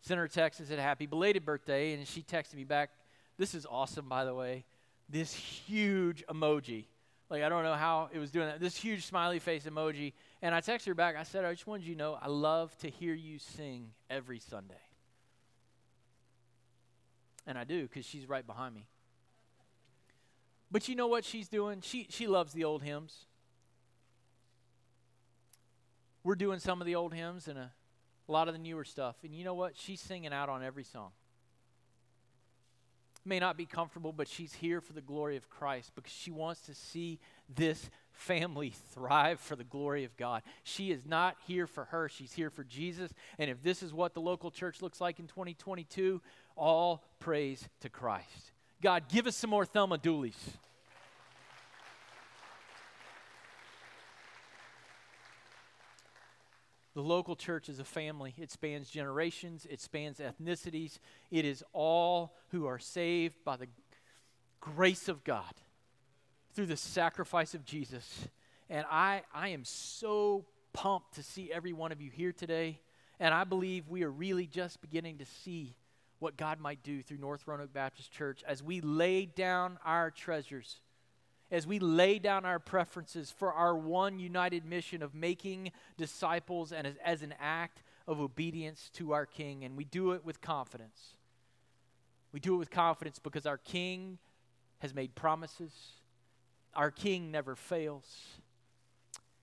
sent 0.00 0.18
her 0.18 0.24
a 0.24 0.28
text 0.28 0.58
and 0.58 0.68
said, 0.68 0.80
Happy 0.80 1.06
belated 1.06 1.44
birthday. 1.44 1.92
And 1.92 2.08
she 2.08 2.22
texted 2.22 2.56
me 2.56 2.64
back, 2.64 2.90
This 3.38 3.54
is 3.54 3.68
awesome, 3.70 4.08
by 4.08 4.24
the 4.24 4.34
way. 4.34 4.64
This 5.08 5.32
huge 5.32 6.24
emoji. 6.28 6.86
Like, 7.32 7.42
I 7.42 7.48
don't 7.48 7.64
know 7.64 7.72
how 7.72 8.10
it 8.12 8.18
was 8.18 8.30
doing 8.30 8.46
that. 8.46 8.60
This 8.60 8.76
huge 8.76 9.06
smiley 9.06 9.38
face 9.38 9.64
emoji. 9.64 10.12
And 10.42 10.54
I 10.54 10.60
texted 10.60 10.88
her 10.88 10.94
back. 10.94 11.16
I 11.16 11.22
said, 11.22 11.46
I 11.46 11.52
just 11.52 11.66
wanted 11.66 11.86
you 11.86 11.94
to 11.94 11.98
know 11.98 12.18
I 12.20 12.28
love 12.28 12.76
to 12.80 12.90
hear 12.90 13.14
you 13.14 13.38
sing 13.38 13.88
every 14.10 14.38
Sunday. 14.38 14.74
And 17.46 17.56
I 17.56 17.64
do 17.64 17.84
because 17.84 18.04
she's 18.04 18.28
right 18.28 18.46
behind 18.46 18.74
me. 18.74 18.84
But 20.70 20.88
you 20.88 20.94
know 20.94 21.06
what 21.06 21.24
she's 21.24 21.48
doing? 21.48 21.80
She, 21.80 22.06
she 22.10 22.26
loves 22.26 22.52
the 22.52 22.64
old 22.64 22.82
hymns. 22.82 23.24
We're 26.22 26.34
doing 26.34 26.58
some 26.58 26.82
of 26.82 26.86
the 26.86 26.96
old 26.96 27.14
hymns 27.14 27.48
and 27.48 27.56
a, 27.56 27.72
a 28.28 28.32
lot 28.32 28.46
of 28.48 28.52
the 28.52 28.60
newer 28.60 28.84
stuff. 28.84 29.16
And 29.24 29.34
you 29.34 29.42
know 29.42 29.54
what? 29.54 29.74
She's 29.74 30.02
singing 30.02 30.34
out 30.34 30.50
on 30.50 30.62
every 30.62 30.84
song 30.84 31.12
may 33.24 33.38
not 33.38 33.56
be 33.56 33.66
comfortable, 33.66 34.12
but 34.12 34.28
she's 34.28 34.54
here 34.54 34.80
for 34.80 34.92
the 34.92 35.00
glory 35.00 35.36
of 35.36 35.48
Christ 35.48 35.92
because 35.94 36.12
she 36.12 36.30
wants 36.30 36.62
to 36.62 36.74
see 36.74 37.18
this 37.54 37.90
family 38.12 38.72
thrive 38.92 39.40
for 39.40 39.56
the 39.56 39.64
glory 39.64 40.04
of 40.04 40.16
God. 40.16 40.42
She 40.64 40.90
is 40.90 41.06
not 41.06 41.36
here 41.46 41.66
for 41.66 41.84
her, 41.86 42.08
she's 42.08 42.32
here 42.32 42.50
for 42.50 42.64
Jesus. 42.64 43.12
And 43.38 43.50
if 43.50 43.62
this 43.62 43.82
is 43.82 43.92
what 43.92 44.14
the 44.14 44.20
local 44.20 44.50
church 44.50 44.82
looks 44.82 45.00
like 45.00 45.18
in 45.18 45.26
2022, 45.26 46.20
all 46.56 47.04
praise 47.20 47.68
to 47.80 47.88
Christ. 47.88 48.52
God, 48.82 49.04
give 49.08 49.26
us 49.26 49.36
some 49.36 49.50
more 49.50 49.64
Thelma 49.64 49.98
Dooleys. 49.98 50.34
The 56.94 57.02
local 57.02 57.36
church 57.36 57.68
is 57.68 57.78
a 57.78 57.84
family. 57.84 58.34
It 58.36 58.50
spans 58.50 58.90
generations, 58.90 59.66
it 59.68 59.80
spans 59.80 60.18
ethnicities. 60.18 60.98
It 61.30 61.44
is 61.44 61.64
all 61.72 62.34
who 62.50 62.66
are 62.66 62.78
saved 62.78 63.36
by 63.44 63.56
the 63.56 63.68
grace 64.60 65.08
of 65.08 65.24
God 65.24 65.54
through 66.54 66.66
the 66.66 66.76
sacrifice 66.76 67.54
of 67.54 67.64
Jesus. 67.64 68.28
And 68.68 68.84
I, 68.90 69.22
I 69.34 69.48
am 69.48 69.64
so 69.64 70.44
pumped 70.72 71.14
to 71.14 71.22
see 71.22 71.50
every 71.52 71.72
one 71.72 71.92
of 71.92 72.00
you 72.00 72.10
here 72.10 72.32
today. 72.32 72.80
And 73.18 73.32
I 73.32 73.44
believe 73.44 73.88
we 73.88 74.02
are 74.02 74.10
really 74.10 74.46
just 74.46 74.80
beginning 74.80 75.18
to 75.18 75.24
see 75.24 75.74
what 76.18 76.36
God 76.36 76.60
might 76.60 76.82
do 76.82 77.02
through 77.02 77.18
North 77.18 77.46
Roanoke 77.46 77.72
Baptist 77.72 78.12
Church 78.12 78.44
as 78.46 78.62
we 78.62 78.80
lay 78.80 79.26
down 79.26 79.78
our 79.84 80.10
treasures 80.10 80.80
as 81.52 81.66
we 81.66 81.78
lay 81.78 82.18
down 82.18 82.46
our 82.46 82.58
preferences 82.58 83.30
for 83.30 83.52
our 83.52 83.76
one 83.76 84.18
united 84.18 84.64
mission 84.64 85.02
of 85.02 85.14
making 85.14 85.70
disciples 85.98 86.72
and 86.72 86.86
as, 86.86 86.94
as 87.04 87.22
an 87.22 87.34
act 87.38 87.82
of 88.08 88.20
obedience 88.20 88.90
to 88.94 89.12
our 89.12 89.26
King. 89.26 89.62
And 89.62 89.76
we 89.76 89.84
do 89.84 90.12
it 90.12 90.24
with 90.24 90.40
confidence. 90.40 91.14
We 92.32 92.40
do 92.40 92.54
it 92.54 92.58
with 92.58 92.70
confidence 92.70 93.18
because 93.18 93.44
our 93.44 93.58
King 93.58 94.18
has 94.78 94.94
made 94.94 95.14
promises, 95.14 95.72
our 96.74 96.90
King 96.90 97.30
never 97.30 97.54
fails, 97.54 98.06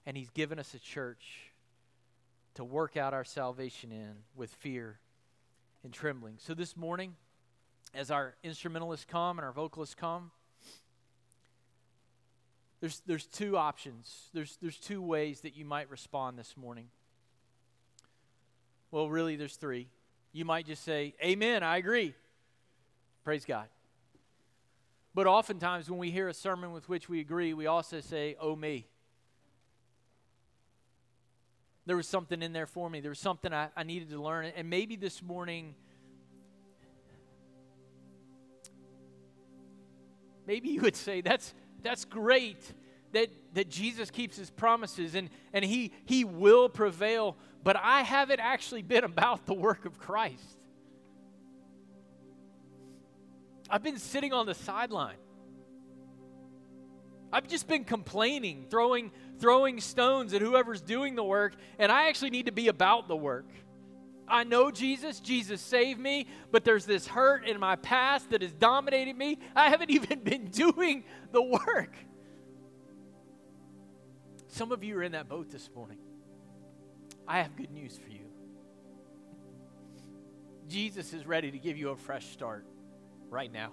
and 0.06 0.18
He's 0.18 0.32
given 0.32 0.58
us 0.58 0.74
a 0.74 0.80
church 0.80 1.52
to 2.56 2.64
work 2.64 2.98
out 2.98 3.14
our 3.14 3.24
salvation 3.24 3.92
in 3.92 4.16
with 4.36 4.50
fear 4.50 5.00
and 5.84 5.94
trembling. 5.94 6.36
So 6.40 6.56
this 6.56 6.76
morning, 6.76 7.14
as 7.94 8.10
our 8.10 8.34
instrumentalists 8.44 9.06
come 9.06 9.38
and 9.38 9.46
our 9.46 9.54
vocalists 9.54 9.96
come, 9.96 10.32
there's, 12.80 13.02
there's 13.06 13.26
two 13.26 13.58
options. 13.58 14.30
There's, 14.34 14.58
there's 14.62 14.78
two 14.78 15.02
ways 15.02 15.42
that 15.42 15.56
you 15.56 15.66
might 15.66 15.90
respond 15.90 16.40
this 16.40 16.56
morning. 16.56 16.88
Well, 18.92 19.10
really, 19.10 19.36
there's 19.36 19.56
three. 19.56 19.90
You 20.32 20.46
might 20.46 20.66
just 20.66 20.84
say, 20.84 21.14
Amen, 21.24 21.62
I 21.62 21.78
agree. 21.78 22.14
Praise 23.24 23.46
God. 23.46 23.68
But 25.14 25.28
oftentimes, 25.28 25.90
when 25.90 26.00
we 26.00 26.12
hear 26.12 26.28
a 26.28 26.34
sermon 26.34 26.72
with 26.72 26.88
which 26.88 27.10
we 27.10 27.20
agree, 27.20 27.54
we 27.54 27.68
also 27.68 28.00
say, 28.00 28.36
Oh, 28.40 28.56
me. 28.56 28.88
There 31.86 31.98
was 31.98 32.08
something 32.08 32.42
in 32.42 32.54
there 32.54 32.68
for 32.68 32.90
me. 32.90 33.00
There 33.02 33.10
was 33.10 33.20
something 33.20 33.52
I, 33.52 33.70
I 33.76 33.84
needed 33.84 34.12
to 34.12 34.22
learn. 34.22 34.46
And 34.56 34.70
maybe 34.70 34.96
this 34.96 35.22
morning, 35.22 35.76
maybe 40.48 40.70
you 40.70 40.82
would 40.82 40.96
say, 40.96 41.22
That's, 41.22 41.54
that's 41.84 42.06
great 42.06 42.74
that, 43.14 43.30
that 43.54 43.70
Jesus 43.70 44.12
keeps 44.12 44.38
his 44.38 44.50
promises 44.50 45.16
and, 45.16 45.30
and 45.54 45.66
he, 45.66 45.92
he 46.06 46.24
will 46.24 46.70
prevail, 46.70 47.38
but 47.64 47.76
I 47.76 48.02
haven't 48.04 48.40
actually 48.40 48.82
been 48.82 49.04
about 49.04 49.46
the 49.46 49.54
work 49.54 49.86
of 49.86 50.00
Christ. 50.00 50.58
I've 53.70 53.84
been 53.84 53.98
sitting 53.98 54.34
on 54.34 54.46
the 54.46 54.56
sideline. 54.56 55.18
I've 57.32 57.48
just 57.48 57.68
been 57.68 57.84
complaining, 57.84 58.66
throwing, 58.70 59.12
throwing 59.38 59.80
stones 59.80 60.34
at 60.34 60.42
whoever's 60.42 60.82
doing 60.82 61.16
the 61.16 61.24
work, 61.24 61.54
and 61.78 61.92
I 61.92 62.08
actually 62.08 62.32
need 62.32 62.48
to 62.48 62.52
be 62.52 62.68
about 62.68 63.08
the 63.08 63.16
work. 63.16 63.46
I 64.30 64.44
know 64.44 64.72
Jesus, 64.72 65.20
Jesus 65.20 65.60
saved 65.62 66.00
me, 66.00 66.28
but 66.52 66.64
there's 66.64 66.86
this 66.86 67.08
hurt 67.08 67.48
in 67.48 67.60
my 67.60 67.76
past 67.76 68.30
that 68.30 68.42
has 68.42 68.54
dominated 68.54 69.18
me. 69.18 69.40
I 69.56 69.70
haven't 69.70 69.90
even 69.92 70.20
been 70.20 70.46
doing 70.46 71.04
the 71.32 71.42
work. 71.42 71.96
Some 74.48 74.72
of 74.72 74.84
you 74.84 74.98
are 74.98 75.04
in 75.04 75.12
that 75.14 75.30
boat 75.30 75.50
this 75.50 75.70
morning. 75.76 76.00
I 77.28 77.42
have 77.42 77.56
good 77.56 77.72
news 77.72 77.98
for 77.98 78.10
you. 78.10 78.26
Jesus 80.68 81.14
is 81.14 81.26
ready 81.26 81.52
to 81.52 81.58
give 81.58 81.78
you 81.78 81.90
a 81.90 81.96
fresh 81.96 82.28
start 82.28 82.66
right 83.30 83.52
now. 83.52 83.72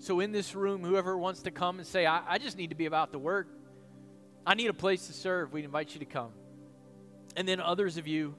So, 0.00 0.20
in 0.20 0.30
this 0.30 0.54
room, 0.54 0.84
whoever 0.84 1.18
wants 1.18 1.42
to 1.42 1.50
come 1.50 1.78
and 1.78 1.86
say, 1.86 2.06
I, 2.06 2.34
I 2.34 2.38
just 2.38 2.56
need 2.56 2.70
to 2.70 2.76
be 2.76 2.86
about 2.86 3.10
the 3.10 3.18
work, 3.18 3.48
I 4.46 4.54
need 4.54 4.68
a 4.68 4.74
place 4.74 5.08
to 5.08 5.12
serve, 5.12 5.52
we 5.52 5.64
invite 5.64 5.92
you 5.94 6.00
to 6.00 6.06
come. 6.06 6.30
And 7.36 7.46
then, 7.46 7.60
others 7.60 7.96
of 7.96 8.06
you, 8.06 8.34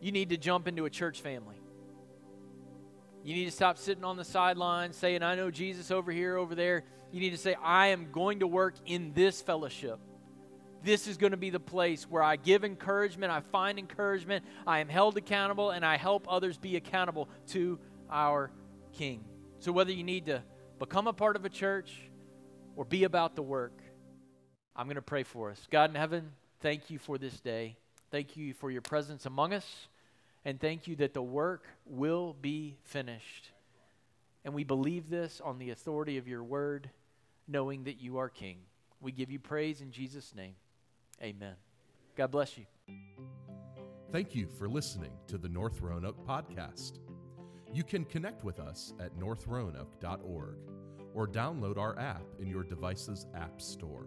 you 0.00 0.12
need 0.12 0.30
to 0.30 0.36
jump 0.36 0.68
into 0.68 0.84
a 0.84 0.90
church 0.90 1.20
family. 1.20 1.56
You 3.24 3.34
need 3.34 3.46
to 3.46 3.50
stop 3.50 3.78
sitting 3.78 4.04
on 4.04 4.16
the 4.18 4.24
sidelines 4.24 4.96
saying, 4.96 5.22
I 5.22 5.34
know 5.34 5.50
Jesus 5.50 5.90
over 5.90 6.12
here, 6.12 6.36
over 6.36 6.54
there. 6.54 6.84
You 7.10 7.20
need 7.20 7.30
to 7.30 7.38
say, 7.38 7.56
I 7.62 7.88
am 7.88 8.10
going 8.12 8.40
to 8.40 8.46
work 8.46 8.74
in 8.84 9.12
this 9.14 9.40
fellowship. 9.40 9.98
This 10.82 11.08
is 11.08 11.16
going 11.16 11.30
to 11.30 11.38
be 11.38 11.48
the 11.48 11.58
place 11.58 12.04
where 12.04 12.22
I 12.22 12.36
give 12.36 12.62
encouragement, 12.62 13.32
I 13.32 13.40
find 13.40 13.78
encouragement, 13.78 14.44
I 14.66 14.80
am 14.80 14.88
held 14.90 15.16
accountable, 15.16 15.70
and 15.70 15.86
I 15.86 15.96
help 15.96 16.26
others 16.28 16.58
be 16.58 16.76
accountable 16.76 17.30
to 17.48 17.78
our 18.10 18.50
King. 18.92 19.24
So, 19.60 19.72
whether 19.72 19.92
you 19.92 20.04
need 20.04 20.26
to 20.26 20.42
become 20.78 21.06
a 21.06 21.14
part 21.14 21.36
of 21.36 21.46
a 21.46 21.48
church 21.48 21.90
or 22.76 22.84
be 22.84 23.04
about 23.04 23.34
the 23.34 23.42
work, 23.42 23.80
I'm 24.76 24.84
going 24.84 24.96
to 24.96 25.02
pray 25.02 25.22
for 25.22 25.50
us. 25.50 25.66
God 25.70 25.88
in 25.88 25.96
heaven, 25.96 26.32
thank 26.64 26.88
you 26.88 26.98
for 26.98 27.18
this 27.18 27.38
day. 27.40 27.76
Thank 28.10 28.38
you 28.38 28.54
for 28.54 28.70
your 28.70 28.80
presence 28.80 29.26
among 29.26 29.52
us. 29.52 29.86
And 30.46 30.58
thank 30.58 30.88
you 30.88 30.96
that 30.96 31.12
the 31.12 31.22
work 31.22 31.66
will 31.84 32.34
be 32.40 32.78
finished. 32.84 33.50
And 34.46 34.54
we 34.54 34.64
believe 34.64 35.10
this 35.10 35.42
on 35.44 35.58
the 35.58 35.70
authority 35.70 36.16
of 36.16 36.26
your 36.26 36.42
word 36.42 36.88
knowing 37.46 37.84
that 37.84 38.00
you 38.00 38.16
are 38.16 38.30
King. 38.30 38.56
We 39.02 39.12
give 39.12 39.30
you 39.30 39.38
praise 39.38 39.82
in 39.82 39.90
Jesus' 39.90 40.34
name. 40.34 40.54
Amen. 41.22 41.54
God 42.16 42.30
bless 42.30 42.56
you. 42.56 42.64
Thank 44.10 44.34
you 44.34 44.48
for 44.48 44.66
listening 44.66 45.12
to 45.26 45.36
the 45.36 45.50
North 45.50 45.82
Roanoke 45.82 46.26
podcast. 46.26 46.98
You 47.74 47.84
can 47.84 48.06
connect 48.06 48.42
with 48.42 48.58
us 48.58 48.94
at 49.00 49.18
northroanoke.org 49.18 50.56
or 51.12 51.28
download 51.28 51.76
our 51.76 51.98
app 51.98 52.24
in 52.38 52.48
your 52.48 52.62
device's 52.62 53.26
app 53.34 53.60
store. 53.60 54.06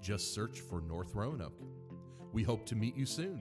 Just 0.00 0.34
search 0.34 0.60
for 0.60 0.80
North 0.80 1.14
Roanoke. 1.14 1.75
We 2.36 2.42
hope 2.42 2.66
to 2.66 2.74
meet 2.74 2.94
you 2.94 3.06
soon. 3.06 3.40